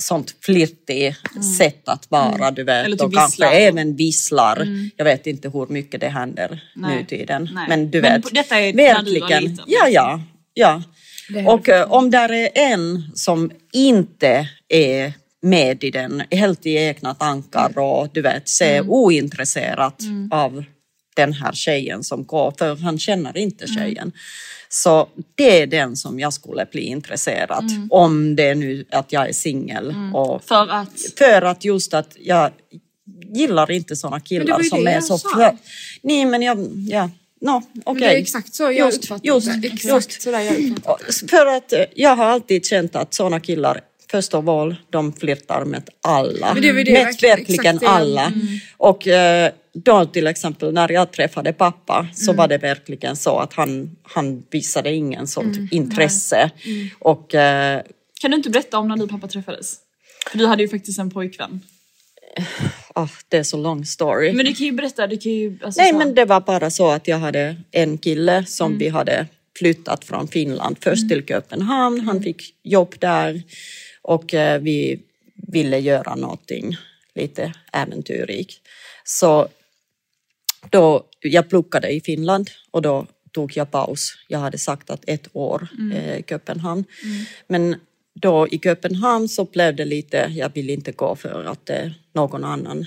sånt 0.02 0.34
flirtigt 0.44 1.16
sätt 1.58 1.88
att 1.88 2.06
vara, 2.10 2.50
du 2.50 2.64
vet. 2.64 2.84
Eller 2.86 2.96
typ 2.96 3.06
och 3.06 3.14
kanske 3.14 3.42
visslar. 3.44 3.52
även 3.52 3.96
visslar. 3.96 4.66
Jag 4.96 5.04
vet 5.04 5.26
inte 5.26 5.48
hur 5.48 5.66
mycket 5.66 6.00
det 6.00 6.08
händer 6.08 6.60
Nej. 6.76 6.96
nu 6.96 7.04
tiden. 7.04 7.48
Nej. 7.54 7.66
Men 7.68 7.90
du 7.90 8.00
Men 8.02 8.12
vet. 8.12 8.22
på- 8.22 8.28
detta 8.28 8.60
är 8.60 8.72
verkligen. 8.72 9.42
liten, 9.44 9.64
Ja, 9.66 9.88
ja, 9.88 10.20
ja. 10.54 10.82
Det 11.28 11.38
är 11.40 11.48
Och 11.48 11.68
eh, 11.68 11.92
om 11.92 12.10
där 12.10 12.32
är 12.32 12.48
en 12.54 13.02
som 13.14 13.50
inte 13.72 14.48
är 14.68 15.12
med 15.42 15.84
i 15.84 15.90
den, 15.90 16.22
helt 16.30 16.66
i 16.66 16.76
egna 16.76 17.14
tankar 17.14 17.78
och 17.78 18.08
du 18.12 18.22
vet, 18.22 18.48
ser 18.48 18.88
ointresserat 18.88 20.02
av 20.30 20.64
den 21.20 21.32
här 21.32 21.52
tjejen 21.52 22.04
som 22.04 22.24
går, 22.24 22.54
för 22.58 22.76
han 22.76 22.98
känner 22.98 23.36
inte 23.36 23.66
tjejen. 23.66 24.12
Så 24.68 25.08
det 25.34 25.62
är 25.62 25.66
den 25.66 25.96
som 25.96 26.20
jag 26.20 26.32
skulle 26.32 26.66
bli 26.72 26.80
intresserad 26.82 27.64
om 27.90 28.36
det 28.36 28.48
är 28.48 28.54
nu 28.54 28.84
att 28.90 29.12
jag 29.12 29.28
är 29.28 29.32
singel. 29.32 29.94
Och 30.14 30.44
För 30.44 30.68
att. 30.70 30.90
för 31.18 31.42
att 31.42 31.64
just 31.64 31.94
att 31.94 32.16
jag 32.20 32.50
gillar 33.34 33.70
inte 33.70 33.96
såna 33.96 34.18
det 34.18 34.24
killar 34.24 34.62
som 34.62 34.86
är 34.86 35.00
så... 35.00 35.18
Frö... 35.18 35.50
Nej 36.02 36.24
men 36.24 36.42
jag, 36.42 36.58
ja, 36.88 37.10
no. 37.40 37.62
Men 37.86 37.96
det 37.96 38.06
är 38.06 38.16
exakt 38.16 38.54
så 38.54 38.62
jag 38.62 38.74
Just, 38.74 39.04
uppfattar 39.04 39.26
just, 39.26 39.62
det. 39.62 39.68
Exakt 39.68 39.84
just. 39.84 40.26
jag 40.26 40.70
uppfattar 40.70 41.28
För 41.28 41.46
att 41.46 41.72
eh, 41.72 41.84
jag 41.94 42.16
har 42.16 42.24
alltid 42.24 42.64
känt 42.66 42.96
att 42.96 43.14
såna 43.14 43.40
killar, 43.40 43.80
först 44.10 44.34
av 44.34 44.50
all, 44.50 44.76
de 44.90 45.12
flirtar 45.12 45.64
med 45.64 45.88
alla. 46.02 46.54
Men 46.54 46.62
det 46.62 46.72
det 46.84 46.92
med 46.92 47.04
verkligen, 47.04 47.36
verkligen 47.38 47.78
alla. 47.82 48.32
Och 48.76 49.08
eh, 49.08 49.52
då 49.72 50.06
till 50.06 50.26
exempel 50.26 50.72
när 50.72 50.92
jag 50.92 51.12
träffade 51.12 51.52
pappa 51.52 52.08
så 52.14 52.32
var 52.32 52.48
det 52.48 52.58
verkligen 52.58 53.16
så 53.16 53.38
att 53.38 53.52
han, 53.52 53.96
han 54.02 54.44
visade 54.50 54.92
ingen 54.92 55.26
sånt 55.26 55.72
intresse. 55.72 56.50
Och 56.98 57.34
eh, 57.34 57.82
Kan 58.20 58.30
du 58.30 58.36
inte 58.36 58.50
berätta 58.50 58.78
om 58.78 58.88
när 58.88 58.96
du 58.96 59.02
och 59.02 59.10
pappa 59.10 59.28
träffades? 59.28 59.76
För 60.30 60.38
du 60.38 60.46
hade 60.46 60.62
ju 60.62 60.68
faktiskt 60.68 60.98
en 60.98 61.10
pojkvän. 61.10 61.60
ah, 62.94 63.08
det 63.28 63.36
är 63.36 63.42
så 63.42 63.56
lång 63.56 63.84
story. 63.84 64.32
Men 64.32 64.46
du 64.46 64.54
kan 64.54 64.66
ju 64.66 64.72
berätta, 64.72 65.06
du 65.06 65.18
kan 65.18 65.32
ju... 65.32 65.58
Alltså, 65.62 65.82
Nej 65.82 65.92
men 65.92 66.14
det 66.14 66.24
var 66.24 66.40
bara 66.40 66.70
så 66.70 66.90
att 66.90 67.08
jag 67.08 67.18
hade 67.18 67.56
en 67.70 67.98
kille 67.98 68.44
som 68.46 68.78
vi 68.78 68.88
hade 68.88 69.26
flyttat 69.58 70.04
från 70.04 70.28
Finland 70.28 70.76
först 70.80 71.08
till 71.08 71.24
Köpenhamn. 71.26 72.00
Han 72.00 72.22
fick 72.22 72.54
jobb 72.62 72.94
där 72.98 73.42
och 74.02 74.34
eh, 74.34 74.60
vi 74.60 75.00
ville 75.34 75.78
göra 75.78 76.14
någonting 76.14 76.76
lite 77.14 77.52
äventyrligt. 77.72 78.54
Så 79.04 79.48
då, 80.70 81.06
jag 81.20 81.48
pluggade 81.48 81.90
i 81.90 82.00
Finland 82.00 82.50
och 82.70 82.82
då 82.82 83.06
tog 83.32 83.56
jag 83.56 83.70
paus. 83.70 84.14
Jag 84.28 84.38
hade 84.38 84.58
sagt 84.58 84.90
att 84.90 85.04
ett 85.06 85.28
år 85.32 85.68
eh, 85.94 86.22
Köpenhamn. 86.28 86.84
Men 87.48 87.76
då 88.20 88.48
i 88.48 88.58
Köpenhamn 88.58 89.28
så 89.28 89.44
blev 89.44 89.76
det 89.76 89.84
lite, 89.84 90.32
jag 90.36 90.54
ville 90.54 90.72
inte 90.72 90.92
gå 90.92 91.16
för 91.16 91.44
att 91.44 91.70
är 91.70 91.94
någon 92.14 92.44
annan 92.44 92.86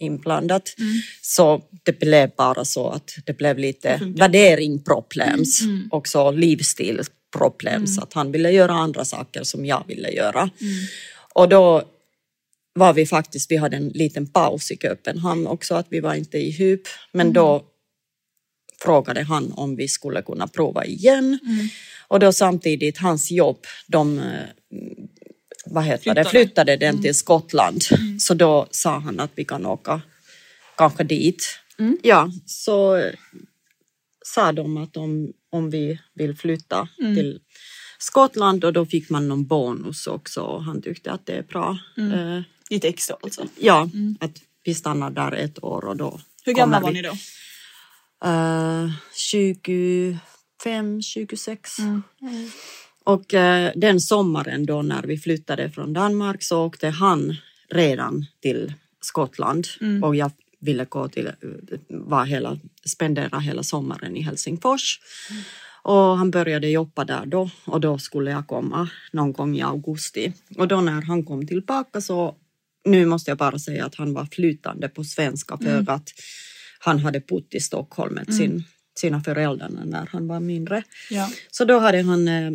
inblandat. 0.00 0.74
Så 1.22 1.62
det 1.82 2.00
blev 2.00 2.30
bara 2.36 2.64
så 2.64 2.88
att 2.88 3.14
det 3.26 3.36
blev 3.36 3.58
lite 3.58 4.00
värderingsproblems 4.16 5.60
och 5.90 6.08
så 6.08 6.30
livsstilsproblems. 6.30 7.98
Att 7.98 8.12
han 8.12 8.32
ville 8.32 8.50
göra 8.50 8.72
andra 8.72 9.04
saker 9.04 9.42
som 9.42 9.66
jag 9.66 9.84
ville 9.88 10.10
göra. 10.10 10.50
Och 11.34 11.48
då 11.48 11.82
var 12.74 12.92
vi 12.92 13.06
faktiskt, 13.06 13.50
vi 13.50 13.56
hade 13.56 13.76
en 13.76 13.88
liten 13.88 14.26
paus 14.26 14.70
i 14.70 14.76
Köpenhamn 14.76 15.46
också, 15.46 15.74
att 15.74 15.86
vi 15.90 16.00
var 16.00 16.14
inte 16.14 16.38
ihop. 16.38 16.80
Men 17.12 17.32
då 17.32 17.64
frågade 18.82 19.22
han 19.22 19.52
om 19.52 19.76
vi 19.76 19.88
skulle 19.88 20.22
kunna 20.22 20.48
prova 20.48 20.84
igen. 20.84 21.38
Och 22.08 22.20
då 22.20 22.32
samtidigt 22.32 22.98
hans 22.98 23.30
jobb, 23.30 23.66
de 23.86 24.18
eh, 24.18 24.24
vad 25.66 25.84
heter 25.84 26.02
Flyttade. 26.02 26.22
det, 26.22 26.30
flyttade 26.30 26.76
den 26.76 27.02
till 27.02 27.14
Skottland. 27.14 27.82
Så 28.18 28.34
då 28.34 28.66
sa 28.70 28.98
han 28.98 29.20
att 29.20 29.30
vi 29.34 29.44
kan 29.44 29.66
åka 29.66 30.00
kanske 30.76 31.04
dit. 31.04 31.58
Ja, 32.02 32.30
så 32.46 32.96
eh, 32.96 33.12
sa 34.24 34.52
de 34.52 34.76
att 34.76 34.96
om, 34.96 35.32
om 35.50 35.70
vi 35.70 35.98
vill 36.14 36.36
flytta 36.36 36.88
till 37.16 37.40
Skottland 37.98 38.64
och 38.64 38.72
då 38.72 38.86
fick 38.86 39.10
man 39.10 39.28
någon 39.28 39.46
bonus 39.46 40.06
också 40.06 40.40
och 40.40 40.64
han 40.64 40.82
tyckte 40.82 41.12
att 41.12 41.26
det 41.26 41.32
är 41.32 41.42
bra. 41.42 41.78
Eh, 42.72 42.76
Lite 42.76 42.88
extra 42.88 43.16
alltså. 43.22 43.46
ja, 43.58 43.88
att 44.20 44.32
vi 44.64 44.74
stannar 44.74 45.10
där 45.10 45.32
ett 45.32 45.64
år 45.64 45.84
och 45.84 45.96
då 45.96 46.20
Hur 46.44 46.52
gamla 46.52 46.80
var 46.80 46.88
vi. 46.92 46.94
ni 46.94 47.08
då? 47.08 47.14
Eh, 48.28 48.90
25, 49.14 51.02
26. 51.02 51.76
Och 53.04 53.34
eh, 53.34 53.72
den 53.76 54.00
sommaren 54.00 54.66
då 54.66 54.82
när 54.82 55.02
vi 55.02 55.18
flyttade 55.18 55.70
från 55.70 55.92
Danmark 55.92 56.42
så 56.42 56.64
åkte 56.66 56.88
han 56.88 57.36
redan 57.70 58.26
till 58.42 58.72
Skottland 59.00 59.66
och 60.02 60.16
jag 60.16 60.30
ville 60.60 60.84
gå 60.84 61.08
till, 61.08 61.26
eh, 61.26 61.32
var 61.88 62.24
hela, 62.24 62.58
spendera 62.84 63.38
hela 63.38 63.62
sommaren 63.62 64.16
i 64.16 64.20
Helsingfors. 64.22 65.00
Och 65.84 65.92
han 66.18 66.30
började 66.30 66.68
jobba 66.68 67.04
där 67.04 67.26
då 67.26 67.50
och 67.64 67.80
då 67.80 67.98
skulle 67.98 68.30
jag 68.30 68.46
komma 68.46 68.88
någon 69.12 69.32
gång 69.32 69.56
i 69.56 69.62
augusti. 69.62 70.32
Och 70.58 70.68
då 70.68 70.80
när 70.80 71.02
han 71.02 71.24
kom 71.24 71.46
tillbaka 71.46 72.00
så, 72.00 72.34
nu 72.84 73.06
måste 73.06 73.30
jag 73.30 73.38
bara 73.38 73.58
säga 73.58 73.86
att 73.86 73.94
han 73.94 74.14
var 74.14 74.26
flytande 74.32 74.88
på 74.88 75.04
svenska 75.04 75.58
för 75.58 75.92
att 75.92 76.08
han 76.78 76.98
hade 76.98 77.20
bott 77.20 77.54
i 77.54 77.60
Stockholm 77.60 78.14
med 78.14 78.34
sin, 78.34 78.64
sina 78.98 79.20
föräldrar 79.22 79.70
när 79.84 80.08
han 80.12 80.28
var 80.28 80.40
mindre. 80.40 80.82
Ja. 81.10 81.30
Så 81.50 81.64
då 81.64 81.78
hade 81.78 82.02
han 82.02 82.28
eh, 82.28 82.52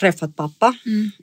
träffat 0.00 0.36
pappa 0.36 0.74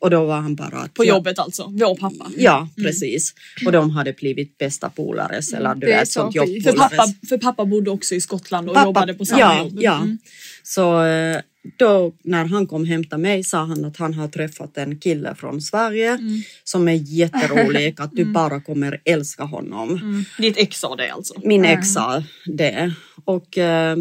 och 0.01 0.09
då 0.09 0.26
var 0.26 0.36
han 0.41 0.55
bara... 0.55 0.78
att- 0.78 0.93
På 0.93 1.05
jobbet 1.05 1.39
alltså, 1.39 1.63
vår 1.70 1.95
pappa. 1.95 2.32
Ja, 2.38 2.70
precis. 2.76 3.34
Och 3.66 3.72
de 3.72 3.89
hade 3.89 4.13
blivit 4.13 4.57
bästa 4.57 4.89
polares 4.89 5.53
eller 5.53 5.76
du 5.76 5.80
Det 5.88 5.93
är 5.93 5.99
vet 5.99 6.09
så 6.11 6.32
sånt 6.32 6.45
fint. 6.45 6.63
För 6.63 6.74
pappa, 6.74 7.07
för 7.30 7.38
pappa 7.38 7.66
bodde 7.66 7.91
också 7.91 8.16
i 8.16 8.22
Skottland 8.22 8.70
och 8.70 8.76
Pappa- 8.76 8.86
jobbade 8.88 9.13
på 9.13 9.26
samma 9.26 9.39
ja, 9.41 9.59
jobb. 9.63 9.74
Ja, 9.82 9.95
Mm. 9.97 10.18
så 10.63 11.03
eh, 11.05 11.41
då 11.78 12.13
när 12.24 12.45
han 12.45 12.68
kom 12.68 12.86
hämta 12.86 13.18
mig 13.18 13.43
sa 13.43 13.63
han 13.66 13.86
att 13.86 13.97
han 13.97 14.13
har 14.13 14.28
träffat 14.28 14.78
en 14.78 14.99
kille 14.99 15.36
från 15.36 15.61
Sverige 15.61 16.09
Mm. 16.11 16.41
som 16.63 16.88
är 16.88 16.93
jätterolig, 16.93 17.95
att 18.01 18.11
du 18.11 18.26
bara 18.34 18.61
kommer 18.61 19.01
älska 19.05 19.43
honom. 19.43 19.89
Mm. 19.89 20.26
Ditt 20.38 20.57
ex 20.57 20.80
sa 20.80 20.95
det 20.95 21.09
alltså? 21.09 21.34
Min 21.43 21.66
ex 21.66 21.93
sa 21.93 22.24
det 22.45 22.93
och 23.26 23.57
eh, 23.57 23.97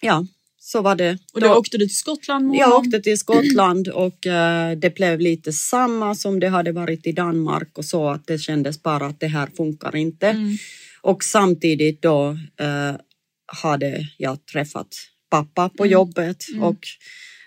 ja, 0.00 0.26
så 0.58 0.82
var 0.82 0.96
det. 0.96 1.18
Och 1.34 1.40
då 1.40 1.54
åkte 1.54 1.78
du 1.78 1.86
till 1.86 1.96
Skottland 1.96 2.46
med 2.48 2.58
Jag 2.58 2.74
åkte 2.78 3.00
till 3.00 3.18
Skottland 3.18 3.88
och 3.88 4.26
eh, 4.26 4.78
det 4.78 4.94
blev 4.94 5.20
lite 5.20 5.52
samma 5.52 6.14
som 6.14 6.40
det 6.40 6.48
hade 6.48 6.72
varit 6.72 7.06
i 7.06 7.12
Danmark 7.12 7.78
och 7.78 7.84
så 7.84 8.08
att 8.08 8.26
det 8.26 8.38
kändes 8.38 8.82
bara 8.82 9.06
att 9.06 9.20
det 9.20 9.26
här 9.26 9.48
funkar 9.56 9.96
inte. 9.96 10.26
Mm. 10.28 10.56
Och 11.02 11.24
samtidigt 11.24 12.02
då 12.02 12.28
eh, 12.60 12.94
hade 13.46 14.06
jag 14.18 14.46
träffat 14.46 14.88
pappa 15.30 15.68
på 15.68 15.84
Mm. 15.84 15.92
jobbet 15.92 16.44
och 16.60 16.78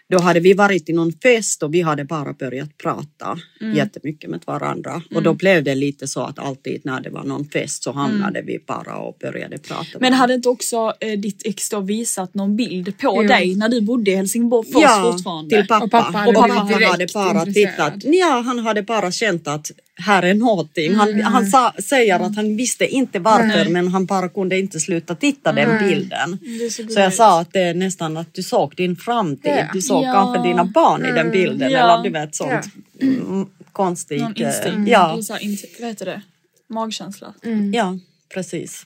då 0.10 0.20
hade 0.20 0.40
vi 0.40 0.54
varit 0.54 0.90
i 0.90 0.94
någon 0.94 1.12
fest 1.14 1.64
och 1.64 1.74
vi 1.74 1.82
hade 1.82 2.06
bara 2.06 2.34
börjat 2.34 2.78
prata 2.78 3.40
Mm. 3.62 3.76
jättemycket 3.76 4.30
med 4.30 4.42
varandra 4.46 5.02
och 5.16 5.24
då 5.24 5.34
blev 5.34 5.64
det 5.64 5.76
lite 5.76 6.08
så 6.08 6.22
att 6.22 6.40
alltid 6.40 6.82
när 6.86 7.02
det 7.02 7.10
var 7.10 7.24
någon 7.24 7.46
fest 7.50 7.84
så 7.84 7.92
hamnade 7.92 8.42
vi 8.42 8.60
bara 8.68 8.96
och 8.98 9.18
började 9.22 9.58
prata. 9.58 9.82
Mm. 9.90 10.00
Men 10.00 10.14
hade 10.14 10.34
inte 10.34 10.50
också 10.50 10.94
eh, 11.00 11.20
ditt 11.20 11.42
ex 11.46 11.70
då 11.70 11.80
visat 11.80 12.34
någon 12.34 12.56
bild 12.56 12.98
på 12.98 13.24
dig 13.24 13.56
när 13.56 13.70
du 13.70 13.82
bodde 13.82 14.12
i 14.12 14.16
Helsingborg 14.16 14.72
fortfarande? 14.72 15.56
till 15.58 15.68
pappa. 15.68 15.86
Och 15.86 15.92
pappa 15.92 16.18
hade 16.18 16.30
Och 16.30 16.36
pappa 16.48 16.86
hade 16.86 17.08
bara 17.14 17.46
tittat. 17.46 17.94
Ja, 18.04 18.44
han 18.46 18.60
hade 18.60 18.82
bara 18.84 19.12
känt 19.12 19.48
att 19.48 19.72
här 19.96 20.24
är 20.24 20.34
någonting. 20.34 20.96
Han, 20.96 21.10
Mm. 21.10 21.22
han 21.26 21.46
sa, 21.46 21.74
säger 21.84 22.20
att 22.20 22.36
han 22.36 22.56
visste 22.58 22.88
inte 22.88 23.20
varför 23.20 23.70
men 23.70 23.88
han 23.88 24.06
bara 24.06 24.30
kunde 24.30 24.60
inte 24.60 24.80
sluta 24.80 25.16
titta 25.16 25.54
den 25.54 25.88
bilden. 25.90 26.40
Så 26.72 26.84
Så 26.94 27.00
jag 27.00 27.14
sa 27.14 27.40
att 27.42 27.54
det 27.54 27.60
är 27.62 27.74
nästan 27.74 28.18
att 28.18 28.34
du 28.34 28.44
såg 28.44 28.76
din 28.76 28.96
framtid. 28.96 29.52
Ja. 29.58 29.68
Du 29.74 29.82
såg 29.82 30.04
Ja. 30.04 30.14
kanske 30.14 30.50
dina 30.50 30.66
barn 30.66 31.06
i 31.06 31.12
den 31.12 31.32
bilden 31.32 31.72
Ja. 31.72 31.80
eller 31.94 32.04
du 32.04 32.10
vet 32.10 32.36
sånt 32.36 32.66
mm, 33.02 33.48
konstigt. 33.72 34.22
Någon 34.22 34.34
eh, 34.36 34.48
instinkt? 34.48 34.90
Ja, 34.92 35.22
så 35.22 35.34
vad 35.80 35.90
heter 35.90 36.06
det? 36.06 36.22
Magkänsla? 36.70 37.34
ja, 37.74 37.98
precis. 38.34 38.86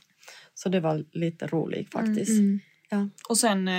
Så 0.56 0.70
det 0.70 0.80
var 0.80 1.04
lite 1.14 1.48
roligt 1.48 1.92
faktiskt. 1.92 2.42
Ja. 2.90 3.10
Och 3.30 3.38
sen, 3.38 3.68
eh, 3.68 3.74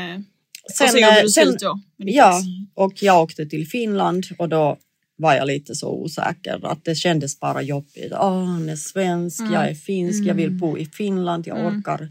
Sen, 0.74 0.84
och 0.86 0.90
så 0.90 0.98
gjorde 0.98 1.16
eh, 1.18 1.22
du 1.22 1.28
sen- 1.28 1.46
med 1.48 2.06
ditt 2.06 2.14
Ja, 2.16 2.42
och 2.74 2.92
jag 3.02 3.22
åkte 3.22 3.46
till 3.46 3.68
Finland 3.68 4.24
och 4.38 4.48
då 4.48 4.78
var 5.18 5.34
jag 5.34 5.46
lite 5.46 5.74
så 5.74 5.90
osäker 5.90 6.66
att 6.66 6.84
det 6.84 6.94
kändes 6.94 7.40
bara 7.40 7.62
jobbigt. 7.62 8.12
Åh, 8.12 8.44
han 8.44 8.68
är 8.68 8.76
svensk, 8.76 9.40
jag 9.40 9.68
är 9.68 9.74
finsk, 9.74 10.24
jag 10.24 10.34
vill 10.34 10.50
bo 10.50 10.78
i 10.78 10.86
Finland, 10.86 11.46
jag 11.46 11.66
orkar 11.66 12.08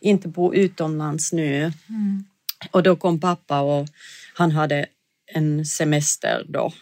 inte 0.00 0.28
bo 0.28 0.54
utomlands 0.54 1.32
nu. 1.32 1.72
Och 2.70 2.82
då 2.82 2.96
kom 2.96 3.20
pappa 3.20 3.60
och 3.60 3.88
han 4.34 4.50
hade 4.50 4.86
en 5.34 5.66
semester 5.66 6.44
då, 6.48 6.72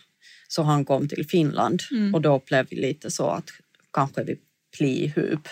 så 0.49 0.63
han 0.63 0.85
kom 0.85 1.09
till 1.09 1.27
Finland 1.29 1.83
och 2.15 2.21
då 2.21 2.43
blev 2.47 2.67
vi 2.71 2.77
lite 2.77 3.11
så 3.11 3.27
att 3.29 3.51
kanske 3.93 4.25
vi 4.25 4.37
blir 4.79 5.05
ihop. 5.05 5.49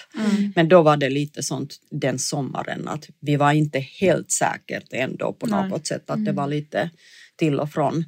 Men 0.55 0.68
då 0.68 0.83
var 0.83 0.97
det 0.97 1.11
lite 1.11 1.43
sånt 1.43 1.77
den 1.91 2.18
sommaren 2.18 2.89
att 2.89 3.09
vi 3.20 3.37
var 3.37 3.53
inte 3.53 3.79
helt 3.79 4.31
säkert 4.31 4.85
ändå 4.91 5.33
på 5.33 5.47
Nej. 5.47 5.68
något 5.68 5.87
sätt 5.87 6.11
att 6.11 6.25
det 6.25 6.33
var 6.33 6.47
lite 6.47 6.91
till 7.37 7.61
och 7.61 7.73
från. 7.73 8.05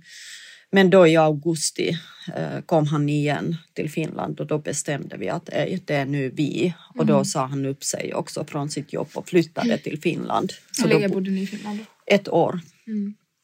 Men 0.74 0.90
då 0.90 1.06
i 1.06 1.16
augusti 1.16 1.98
eh, 2.36 2.60
kom 2.66 2.86
han 2.86 3.08
igen 3.08 3.56
till 3.72 3.90
Finland 3.90 4.40
och 4.40 4.46
då 4.46 4.58
bestämde 4.58 5.16
vi 5.16 5.28
att 5.28 5.48
eh, 5.52 5.78
det 5.84 5.94
är 5.94 6.04
nu 6.04 6.30
vi. 6.30 6.74
Och 6.94 7.06
då 7.06 7.24
sa 7.24 7.46
han 7.46 7.66
upp 7.66 7.84
sig 7.84 8.14
också 8.14 8.44
från 8.44 8.70
sitt 8.70 8.92
jobb 8.92 9.08
och 9.14 9.28
flyttade 9.28 9.78
till 9.78 10.00
Finland. 10.00 10.52
Så 10.72 10.82
Hur 10.82 10.88
länge 10.88 11.08
bo- 11.08 11.14
bodde 11.14 11.30
ni 11.30 11.42
i 11.42 11.46
Finland 11.46 11.78
ett 12.06 12.28
år, 12.28 12.60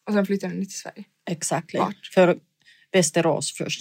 Och 0.08 0.14
sen 0.14 0.26
flyttade 0.26 0.54
ni 0.54 0.66
till 0.66 0.78
Sverige? 0.78 1.04
exakt. 1.30 1.72
För 2.14 2.38
Västerås 2.92 3.52
först. 3.58 3.80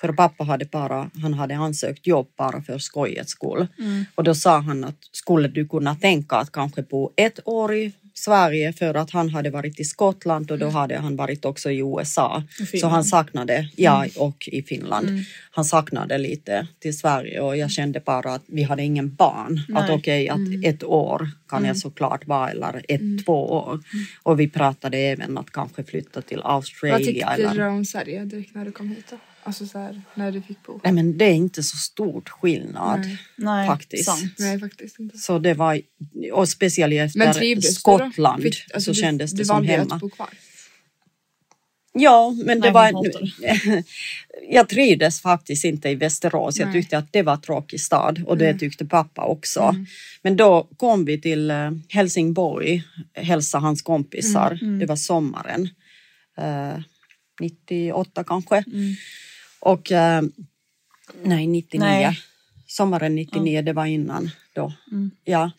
För 0.00 0.12
pappa 0.12 0.44
hade 0.44 0.64
bara, 0.64 1.10
han 1.22 1.34
hade 1.34 1.56
ansökt 1.56 2.06
jobb 2.06 2.28
bara 2.36 2.62
för 2.62 2.78
skojets 2.78 3.30
skull. 3.30 3.66
Mm. 3.78 4.04
Och 4.14 4.24
då 4.24 4.34
sa 4.34 4.58
han 4.58 4.84
att 4.84 4.98
skulle 5.12 5.48
du 5.48 5.68
kunna 5.68 5.94
tänka 5.94 6.36
att 6.36 6.52
kanske 6.52 6.82
bo 6.82 7.12
ett 7.16 7.40
år 7.44 7.74
i 7.74 7.92
Sverige 8.20 8.72
för 8.72 8.94
att 8.94 9.10
han 9.10 9.28
hade 9.28 9.50
varit 9.50 9.80
i 9.80 9.84
Skottland 9.84 10.50
och 10.50 10.58
då 10.58 10.68
hade 10.68 10.96
han 10.98 11.16
varit 11.16 11.44
också 11.44 11.70
i 11.70 11.78
USA. 11.78 12.42
Så 12.80 12.86
han 12.86 13.04
saknade, 13.04 13.68
ja 13.76 14.06
och 14.16 14.48
i 14.52 14.62
Finland. 14.62 15.08
Han 15.50 15.64
saknade 15.64 16.18
lite 16.18 16.66
till 16.78 16.98
Sverige 16.98 17.40
och 17.40 17.56
jag 17.56 17.70
kände 17.70 18.00
bara 18.00 18.34
att 18.34 18.44
vi 18.46 18.62
hade 18.62 18.82
ingen 18.82 19.14
barn. 19.14 19.60
Att 19.74 19.88
Nej. 19.88 19.96
okej 19.98 20.28
att 20.28 20.64
ett 20.64 20.84
år 20.84 21.30
kan 21.48 21.64
jag 21.64 21.76
såklart 21.76 22.26
vara 22.26 22.50
eller 22.50 22.84
ett, 22.88 23.24
två 23.24 23.52
år. 23.52 23.80
Och 24.22 24.40
vi 24.40 24.48
pratade 24.48 24.98
även 24.98 25.38
att 25.38 25.50
kanske 25.50 25.84
flytta 25.84 26.22
till 26.22 26.40
Vad 26.44 26.54
Australien. 26.54 27.04
tyckte 27.04 27.26
eller... 27.26 27.54
du 27.54 27.66
om 27.66 27.84
Sverige 27.84 28.24
direkt 28.24 28.54
när 28.54 28.64
du 28.64 28.72
kom 28.72 28.88
hit 28.88 29.04
då? 29.10 29.16
Alltså 29.42 29.66
så 29.66 29.78
här, 29.78 30.02
när 30.14 30.32
du 30.32 30.42
fick 30.42 30.62
bo? 30.66 30.80
Nej 30.84 30.92
men 30.92 31.18
det 31.18 31.24
är 31.24 31.34
inte 31.34 31.62
så 31.62 31.76
stort 31.76 32.28
skillnad 32.28 33.00
Nej. 33.00 33.18
Nej, 33.36 33.66
faktiskt. 33.66 34.04
sant. 34.04 34.34
Nej 34.38 34.60
faktiskt 34.60 34.98
inte. 34.98 35.18
Så 35.18 35.38
det 35.38 35.54
var, 35.54 35.80
och 36.32 36.48
speciellt 36.48 37.14
Men 37.14 37.28
efter 37.28 37.60
Skottland? 37.60 38.42
Fick- 38.42 38.64
alltså, 38.74 38.94
så 38.94 38.98
du- 38.98 39.02
kändes 39.02 39.30
det 39.32 39.36
du 39.38 39.44
som 39.44 39.64
hemma. 39.66 39.94
att 39.94 40.00
bo 40.00 40.08
kvar? 40.10 40.28
Ja, 41.92 42.34
men 42.44 42.60
det 42.60 42.72
Nej, 42.72 42.92
var... 42.92 43.04
jag 44.50 44.68
trivdes 44.68 45.20
faktiskt 45.20 45.64
inte 45.64 45.88
i 45.88 45.94
Västerås. 45.94 46.58
Jag 46.58 46.66
Nej. 46.66 46.82
tyckte 46.82 46.98
att 46.98 47.12
det 47.12 47.22
var 47.22 47.32
en 47.32 47.40
tråkig 47.40 47.80
stad 47.80 48.22
och 48.26 48.38
det 48.38 48.46
Mm. 48.46 48.58
tyckte 48.58 48.84
pappa 48.86 49.24
också. 49.24 49.74
Men 50.22 50.36
då 50.36 50.68
kom 50.76 51.04
vi 51.04 51.20
till 51.20 51.50
eh, 51.50 51.70
Helsingborg, 51.88 52.82
hälsa 53.14 53.58
hans 53.58 53.82
kompisar. 53.82 54.58
Mm, 54.62 54.78
Det 54.78 54.86
var 54.86 54.96
sommaren. 54.96 55.68
Eh, 56.38 56.78
98 57.40 58.24
kanske. 58.24 58.64
Mm. 59.66 59.72
Och 59.74 59.92
eh, 59.92 60.22
nej, 61.22 61.46
99. 61.46 61.80
Nej. 61.80 62.18
Sommaren 62.66 63.14
99, 63.14 63.62
det 63.62 63.72
var 63.72 63.86
innan 63.86 64.30
då. 64.54 64.72
Mm. 64.92 65.10
Ja. 65.24 65.50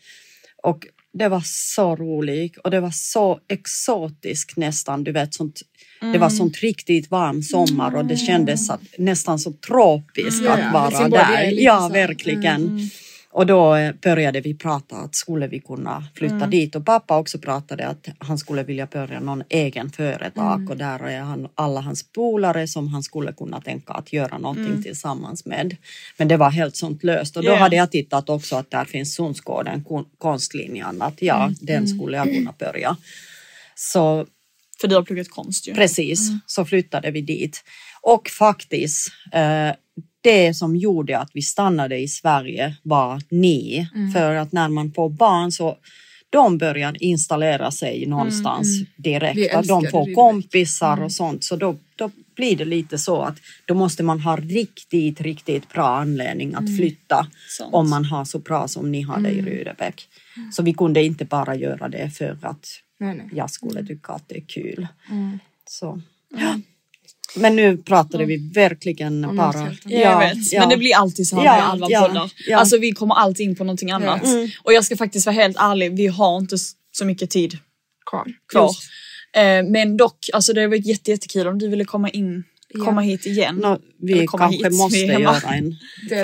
Och 0.63 0.87
det 1.13 1.27
var 1.29 1.41
så 1.45 1.95
roligt 1.95 2.57
och 2.57 2.71
det 2.71 2.79
var 2.79 2.91
så 2.91 3.39
exotiskt 3.47 4.57
nästan, 4.57 5.03
du 5.03 5.11
vet 5.11 5.33
sånt. 5.33 5.61
Det 5.99 6.05
Mm. 6.07 6.19
var 6.21 6.29
sånt 6.29 6.57
riktigt 6.57 7.11
varm 7.11 7.43
sommar 7.43 7.95
och 7.95 8.05
det 8.05 8.17
kändes 8.17 8.69
att, 8.69 8.81
nästan 8.97 9.39
så 9.39 9.51
tropiskt 9.67 10.41
Mm. 10.41 10.51
att 10.51 10.59
Ja, 10.59 10.71
vara 10.73 11.09
där. 11.09 11.51
Ja, 11.51 11.77
så. 11.79 11.85
Mm, 11.95 12.07
verkligen. 12.07 12.89
Och 13.33 13.45
då 13.45 13.75
eh, 13.75 13.93
började 14.01 14.41
vi 14.41 14.53
prata 14.53 14.95
att 14.95 15.15
skulle 15.15 15.47
vi 15.47 15.59
kunna 15.59 16.03
flytta 16.15 16.35
Mm. 16.35 16.49
dit 16.49 16.75
och 16.75 16.85
pappa 16.85 17.17
också 17.17 17.39
pratade 17.39 17.87
att 17.87 18.07
han 18.19 18.37
skulle 18.37 18.63
vilja 18.63 18.85
börja 18.85 19.19
någon 19.19 19.43
egen 19.49 19.89
företag 19.89 20.55
Mm. 20.55 20.67
och 20.67 20.77
där 20.77 20.99
är 20.99 21.19
han, 21.21 21.47
alla 21.55 21.81
hans 21.81 22.03
polare 22.03 22.67
som 22.67 22.87
han 22.87 23.03
skulle 23.03 23.33
kunna 23.33 23.61
tänka 23.61 23.93
att 23.93 24.13
göra 24.13 24.37
någonting 24.37 24.65
Mm. 24.65 24.83
tillsammans 24.83 25.45
med. 25.45 25.75
Men 26.17 26.27
det 26.27 26.37
var 26.37 26.49
helt 26.51 26.75
sånt 26.75 27.03
löst 27.03 27.37
och 27.37 27.43
då 27.43 27.49
Ja. 27.49 27.55
hade 27.55 27.75
jag 27.75 27.91
tittat 27.91 28.29
också 28.29 28.55
att 28.55 28.71
där 28.71 28.85
finns 28.85 29.15
Sundsgården 29.15 29.83
kon- 29.83 30.09
konstlinjen 30.17 31.01
att 31.01 31.21
ja, 31.21 31.43
Mm. 31.43 31.55
den 31.61 31.87
skulle 31.87 32.17
jag 32.17 32.33
kunna 32.35 32.53
börja. 32.59 32.97
Så 33.75 34.25
För 34.81 34.87
du 34.87 34.95
har 34.95 35.03
pluggat 35.03 35.29
konst 35.29 35.67
ju. 35.67 35.73
Precis, 35.73 36.29
så 36.45 36.65
flyttade 36.65 37.11
vi 37.11 37.21
dit. 37.21 37.63
Och 38.01 38.29
faktiskt, 38.29 39.11
eh, 39.31 39.75
det 40.21 40.53
som 40.53 40.75
gjorde 40.75 41.19
att 41.19 41.29
vi 41.33 41.41
stannade 41.41 41.97
i 41.97 42.07
Sverige 42.07 42.75
var 42.83 43.21
ni. 43.29 43.87
För 44.13 44.35
att 44.35 44.51
när 44.51 44.69
man 44.69 44.91
får 44.91 45.09
barn 45.09 45.51
så 45.51 45.77
de 46.29 46.57
börjar 46.57 47.03
installera 47.03 47.71
sig 47.71 48.05
någonstans 48.05 48.67
Vi 48.95 49.11
direkt. 49.11 49.67
De 49.67 49.83
det 49.83 49.89
får 49.89 50.13
kompisar 50.13 51.03
och 51.03 51.11
sånt. 51.11 51.43
Så 51.43 51.55
då, 51.55 51.77
då 51.95 52.11
blir 52.35 52.57
det 52.57 52.65
lite 52.65 52.97
så 52.97 53.21
att 53.21 53.37
då 53.65 53.73
måste 53.73 54.03
man 54.03 54.19
ha 54.19 54.35
riktigt, 54.35 55.21
riktigt 55.21 55.73
bra 55.73 55.87
anledning 55.87 56.53
att 56.53 56.77
flytta 56.77 57.27
Sant. 57.57 57.73
om 57.73 57.89
man 57.89 58.05
har 58.05 58.25
så 58.25 58.39
bra 58.39 58.67
som 58.67 58.91
ni 58.91 59.01
hade 59.01 59.29
i 59.29 59.41
Rudebäck. 59.41 60.07
Så 60.51 60.63
vi 60.63 60.73
kunde 60.73 61.03
inte 61.03 61.25
bara 61.25 61.55
göra 61.55 61.89
det 61.89 62.09
för 62.09 62.37
att 62.41 62.67
Nej, 62.99 63.15
nej. 63.15 63.29
jag 63.33 63.51
skulle 63.51 63.85
tycka 63.85 64.13
att 64.13 64.29
det 64.29 64.37
är 64.37 64.45
kul. 64.47 64.87
Så. 65.67 66.01
Ja. 66.29 66.59
Men 67.35 67.55
nu 67.55 67.77
pratade 67.77 68.25
vi 68.25 68.49
verkligen 68.53 69.25
Om 69.25 69.35
bara... 69.37 69.75
Ja, 69.85 69.99
jag 69.99 70.19
vet. 70.19 70.37
Men 70.59 70.69
det 70.69 70.77
blir 70.77 70.95
alltid 70.95 71.27
så 71.27 71.35
här 71.35 71.45
Ja, 71.45 71.51
med 71.55 71.63
alla 71.69 71.87
ja, 71.89 72.07
poddar. 72.07 72.31
ja. 72.47 72.57
Alltså 72.57 72.77
vi 72.77 72.91
kommer 72.91 73.15
alltid 73.15 73.45
in 73.49 73.55
på 73.55 73.63
någonting 73.63 73.91
annat. 73.91 74.23
Mm. 74.25 74.49
Och 74.63 74.73
jag 74.73 74.85
ska 74.85 74.97
faktiskt 74.97 75.25
vara 75.25 75.35
helt 75.35 75.57
ärlig, 75.59 75.95
vi 75.97 76.07
har 76.07 76.37
inte 76.37 76.55
så 76.91 77.05
mycket 77.05 77.29
tid 77.29 77.57
Kvar. 78.05 78.25
kvar. 78.51 78.69
Eh, 79.35 79.63
men 79.63 79.97
dock, 79.97 80.17
alltså 80.33 80.53
det 80.53 80.61
har 80.61 80.67
varit 80.67 80.85
jätte, 80.85 81.11
jättekul 81.11 81.47
om 81.47 81.59
du 81.59 81.67
ville 81.69 81.85
komma 81.85 82.09
in, 82.09 82.43
Ja. 82.73 82.85
komma 82.85 83.01
hit 83.01 83.25
igen. 83.25 83.55
Nå, 83.55 83.79
vi 84.01 84.27
kanske 84.27 84.67
hit, 84.67 84.77
måste 84.77 84.97
göra 84.97 85.35
en 85.53 85.71
två. 86.09 86.15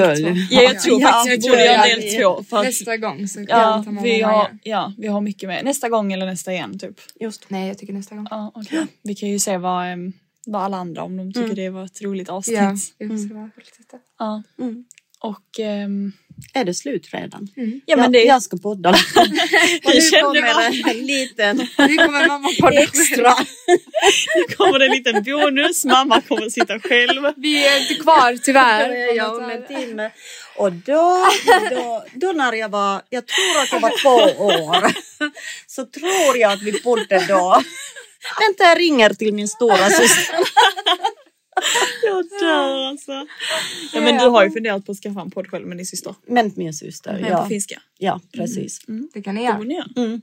Ja, 0.49 0.62
jag 0.62 0.82
tror 0.82 1.01
Ja, 1.01 1.08
faktiskt 1.12 1.43
vi 1.43 1.47
ja, 1.47 1.51
borde 1.51 1.66
göra 1.66 1.88
ja, 1.88 1.95
del 1.95 2.14
ja. 2.14 2.36
två. 2.36 2.43
För 2.43 2.58
att, 2.58 2.66
Nästa 2.66 2.97
gång 2.97 3.28
så 3.28 3.45
kan 3.45 3.60
ja, 3.60 3.84
vi 3.88 3.95
ta 3.97 4.01
vi 4.03 4.22
har, 4.22 4.47
ja, 4.64 4.93
vi 4.97 5.08
har 5.08 5.22
mycket 5.22 5.49
med. 5.49 5.66
Nästa 5.66 5.89
gång 5.89 6.14
eller 6.14 6.26
nästa 6.26 6.53
igen 6.53 6.80
typ. 6.80 6.95
Just. 7.20 7.45
Nej, 7.49 7.68
jag 7.68 7.78
tycker 7.78 7.93
nästa 7.93 8.16
gång. 8.16 8.28
Ja, 8.30 8.51
okej. 8.55 8.86
Vi 9.03 9.16
kan 9.16 9.30
ju 9.30 9.39
se 9.39 9.58
vad, 9.58 9.91
em, 9.91 10.14
vad 10.48 10.64
alla 10.64 10.78
andra 10.78 11.04
om 11.04 11.18
de 11.18 11.34
tycker 11.34 11.56
det 11.56 11.70
var 11.70 11.86
ett 11.86 12.02
roligt 12.02 12.30
avsnitt. 12.30 12.58
Ja, 12.58 12.76
vad 12.98 13.43
jag 13.43 13.52
vill 13.56 13.66
titta. 13.78 13.98
Ja. 14.20 14.43
Mm. 14.60 14.86
Och 15.20 15.60
ehm, 15.60 16.12
Är 16.54 16.66
det 16.66 16.74
slut 16.74 17.14
redan? 17.14 17.48
ja 17.86 17.95
men 17.95 18.04
jag, 18.04 18.14
det, 18.14 18.24
jag 18.24 18.41
ska 18.41 18.58
podda. 18.58 18.89
Och 19.86 19.93
nu 19.93 20.22
kommer 20.22 20.48
jag. 20.48 20.89
en 20.95 21.06
liten 21.06 21.58
Nu 21.58 21.98
kommer 21.98 22.28
mamma 22.28 22.50
podda 22.62 22.82
extra. 22.82 23.34
nu 24.36 24.56
kommer 24.56 24.80
det 24.80 24.86
en 24.86 24.91
liten 24.91 25.24
bonus. 25.24 25.86
Mamma 25.86 26.22
kommer 26.22 26.50
sitta 26.50 26.80
själv. 26.80 27.24
Vi 27.38 27.68
är 27.68 27.82
inte 27.82 28.04
kvar 28.04 28.38
tyvärr. 28.43 29.16
jag 29.16 29.38
om 29.38 29.50
en 29.50 29.68
timme. 29.68 30.12
Och 30.58 30.72
då, 30.72 31.26
då, 31.70 32.06
då 32.14 32.32
när 32.32 32.54
jag 32.54 32.70
var, 32.70 33.02
jag 33.10 33.24
tror 33.28 33.62
att 33.64 33.72
jag 33.72 33.80
var 33.80 34.02
två 34.02 34.43
år, 34.43 34.91
så 35.68 35.86
tror 35.86 36.38
jag 36.38 36.52
att 36.52 36.62
vi 36.62 36.72
bodde 36.84 37.26
då. 37.28 37.62
Vänta, 38.39 38.63
jag 38.63 38.79
ringer 38.79 39.09
till 39.09 39.33
min 39.33 39.47
stora 39.47 39.89
syster. 39.89 40.35
Jag 42.03 42.25
dör 42.39 42.88
alltså. 42.88 43.11
Ja 43.93 44.01
men 44.01 44.17
du 44.17 44.25
har 44.29 44.43
ju 44.43 44.51
funderat 44.51 44.85
på 44.85 44.91
att 44.91 44.97
skaffa 44.97 45.21
en 45.21 45.31
podd 45.31 45.47
själv 45.47 45.67
med 45.67 45.77
din 45.77 45.85
syster. 45.85 46.15
Men 46.27 46.51
min 46.55 46.73
syster, 46.73 47.13
Men 47.13 47.23
på 47.23 47.29
ja. 47.29 47.47
finska. 47.47 47.81
Ja, 47.97 48.21
precis. 48.33 48.79
Det 49.13 49.21
kan 49.21 49.35
ni 49.35 49.41
Det 49.41 49.45
göra. 49.45 49.55
borde 49.57 49.67
ni 49.69 49.75
göra. 49.75 49.88
Mm. 49.97 50.21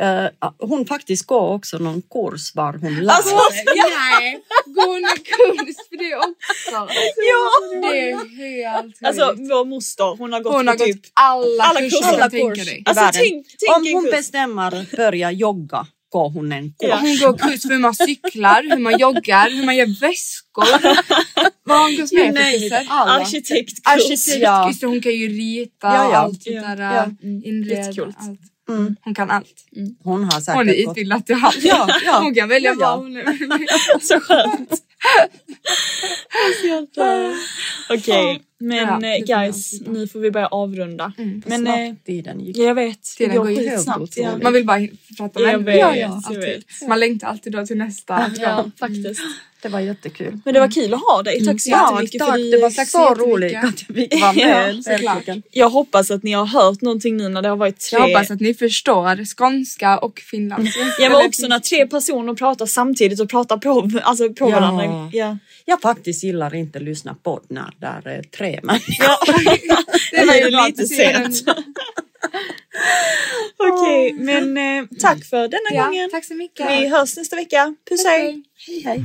Eh, 0.00 0.50
hon 0.58 0.86
faktiskt 0.86 1.26
går 1.26 1.54
också 1.54 1.78
någon 1.78 2.02
kurs 2.02 2.54
var 2.54 2.72
hon 2.72 2.94
lär 2.94 3.12
Alltså, 3.14 3.36
sig. 3.52 3.64
Nej, 3.90 4.40
gå 4.66 4.92
en 4.94 5.02
kurs 5.02 5.76
för 5.88 5.96
det 5.96 6.16
också. 6.16 6.94
Ja! 7.16 7.50
Det 7.90 8.10
är 8.10 8.36
helt 8.36 8.96
Alltså 9.02 9.34
vår 9.38 9.64
moster 9.64 10.16
hon 10.18 10.32
har 10.32 10.40
gått 10.40 10.52
Hon 10.52 10.68
har 10.68 10.74
på 10.74 10.78
gått 10.84 10.86
typ 10.92 11.02
alla, 11.14 11.64
alla 11.64 11.80
kurser 11.80 11.98
kurser. 11.98 12.08
Alla 12.12 12.18
kan 12.18 12.30
tänka 12.30 12.54
kurs. 12.54 12.64
dig. 12.66 12.82
Alltså 12.86 13.10
tänk, 13.12 13.46
tänk 13.58 13.76
Om 13.76 13.92
hon 13.94 14.02
kurs. 14.04 14.10
bestämmer 14.12 14.96
börja 14.96 15.30
jogga 15.30 15.86
går 16.16 16.28
hon 16.30 16.52
en 16.52 16.64
kurs. 16.78 16.88
Ja. 16.90 16.96
Hon 17.00 17.16
går 17.22 17.38
kurs 17.38 17.62
för 17.62 17.68
hur 17.68 17.78
man 17.78 17.94
cyklar, 17.94 18.62
hur 18.70 18.78
man 18.86 18.98
joggar, 18.98 19.50
hur 19.50 19.64
man 19.66 19.76
gör 19.76 20.00
väskor. 20.00 20.66
Vad 21.68 21.76
har 21.78 21.84
hon 21.84 21.96
gått 22.00 22.12
med 22.12 22.26
för 22.26 22.32
Nej. 22.32 22.86
Arkitektkurs. 22.90 23.78
Arkitekt, 23.84 24.42
Ja. 24.82 24.88
hon 24.88 25.00
kan 25.00 25.12
ju 25.12 25.28
rita 25.28 25.86
Ja, 25.86 26.10
ja. 26.12 26.16
allt 26.16 26.42
Ja, 26.46 26.62
där. 26.62 26.94
ja. 26.94 27.04
mm, 27.22 27.62
Jättekult. 27.62 28.16
allt. 28.18 28.40
Mm. 28.68 28.96
Hon 29.04 29.14
kan 29.14 29.30
allt. 29.30 29.64
Hon 30.04 30.24
har 30.24 30.40
säkert 30.40 30.54
Hon 30.56 30.68
är 30.68 30.88
utbildad 30.90 31.26
till 31.26 31.36
allt. 31.42 31.62
Ja, 31.62 31.88
ja. 32.04 32.18
Hon 32.22 32.34
kan 32.34 32.48
välja 32.48 32.70
Ja, 32.70 32.76
ja. 32.80 32.96
vad 32.96 33.04
hon 33.04 33.16
är. 33.16 34.00
Så 34.00 34.20
skönt. 34.20 34.82
Okej 37.90 38.42
men 38.58 38.76
Ja, 39.02 39.16
eh, 39.16 39.24
guys 39.24 39.80
nu 39.86 40.08
får 40.08 40.20
vi 40.20 40.30
börja 40.30 40.46
avrunda. 40.46 41.12
Men 41.16 41.42
Snabbt 41.42 41.78
eh, 41.78 41.94
tiden 42.06 42.40
gick. 42.40 42.56
ja, 42.58 42.64
jag 42.64 42.74
vet. 42.74 43.02
Tiden 43.02 43.32
det 43.32 43.38
går 43.38 43.50
ju 43.50 43.56
skitsnabbt. 43.70 44.00
otroligt. 44.00 44.42
Man 44.42 44.52
vill 44.52 44.66
bara 44.66 44.80
prata 45.16 45.40
med 45.40 45.46
Jag 45.48 45.52
henne. 45.52 45.64
vet, 45.64 45.78
Ja, 45.80 45.96
ja, 45.96 46.22
alltid. 46.26 46.64
Man 46.88 47.00
längtar 47.00 47.28
alltid 47.28 47.52
då 47.52 47.66
till 47.66 47.76
nästa. 47.76 48.30
Ja 48.38 48.70
faktiskt. 48.78 49.20
Det 49.66 49.72
var 49.72 49.80
jättekul. 49.80 50.38
Men 50.44 50.54
det 50.54 50.60
var 50.60 50.68
kul 50.70 50.94
att 50.94 51.00
ha 51.00 51.22
dig. 51.22 51.44
Tack 51.44 51.60
så 51.60 51.70
Ja, 51.70 51.90
jättemycket 51.90 52.18
tack. 52.20 52.30
för 52.30 52.50
Det 52.56 52.62
var 52.62 52.70
tack 52.70 52.88
så 52.88 53.14
roligt 53.14 53.56
att 53.64 53.82
vi 53.88 54.00
fick 54.08 54.20
vara 54.20 54.32
med. 54.32 54.82
Ja. 55.26 55.34
Jag 55.50 55.70
hoppas 55.70 56.10
att 56.10 56.22
ni 56.22 56.32
har 56.32 56.46
hört 56.46 56.80
någonting 56.80 57.16
nu 57.16 57.28
när 57.28 57.42
det 57.42 57.48
har 57.48 57.56
varit 57.56 57.80
tre. 57.80 57.98
Jag 57.98 58.06
hoppas 58.08 58.30
att 58.30 58.40
ni 58.40 58.54
förstår 58.54 59.24
skånska 59.36 59.98
och 59.98 60.18
finlandssvenska. 60.20 61.02
Ja 61.02 61.08
men 61.10 61.26
också 61.26 61.46
när 61.46 61.58
tre 61.58 61.86
personer 61.86 62.34
pratar 62.34 62.66
samtidigt 62.66 63.20
och 63.20 63.28
pratar 63.30 63.56
på, 63.56 63.90
alltså 64.02 64.28
på 64.32 64.50
Ja. 64.50 64.60
varandra. 64.60 65.10
Ja. 65.12 65.38
Jag 65.64 65.80
faktiskt 65.80 66.24
gillar 66.24 66.54
inte 66.54 66.78
att 66.78 66.84
lyssna 66.84 67.14
på 67.22 67.40
när 67.48 67.72
det 67.78 68.10
är 68.10 68.22
tre 68.22 68.60
människor. 68.62 68.96
Ja. 68.98 69.18
det 70.12 70.24
var 70.26 70.34
ju 70.34 70.50
lite 70.66 70.86
sent. 70.86 71.44
Okej 73.58 74.12
men 74.12 74.56
eh, 74.56 74.84
tack 75.00 75.24
för 75.24 75.48
denna 75.48 75.60
Ja, 75.74 75.84
gången. 75.84 76.10
tack 76.10 76.24
så 76.24 76.34
mycket. 76.34 76.70
Vi 76.70 76.88
hörs 76.88 77.16
nästa 77.16 77.36
vecka. 77.36 77.74
Puss 77.88 78.04
hej. 78.06 78.42
Hej 78.66 78.82
hej. 78.84 79.04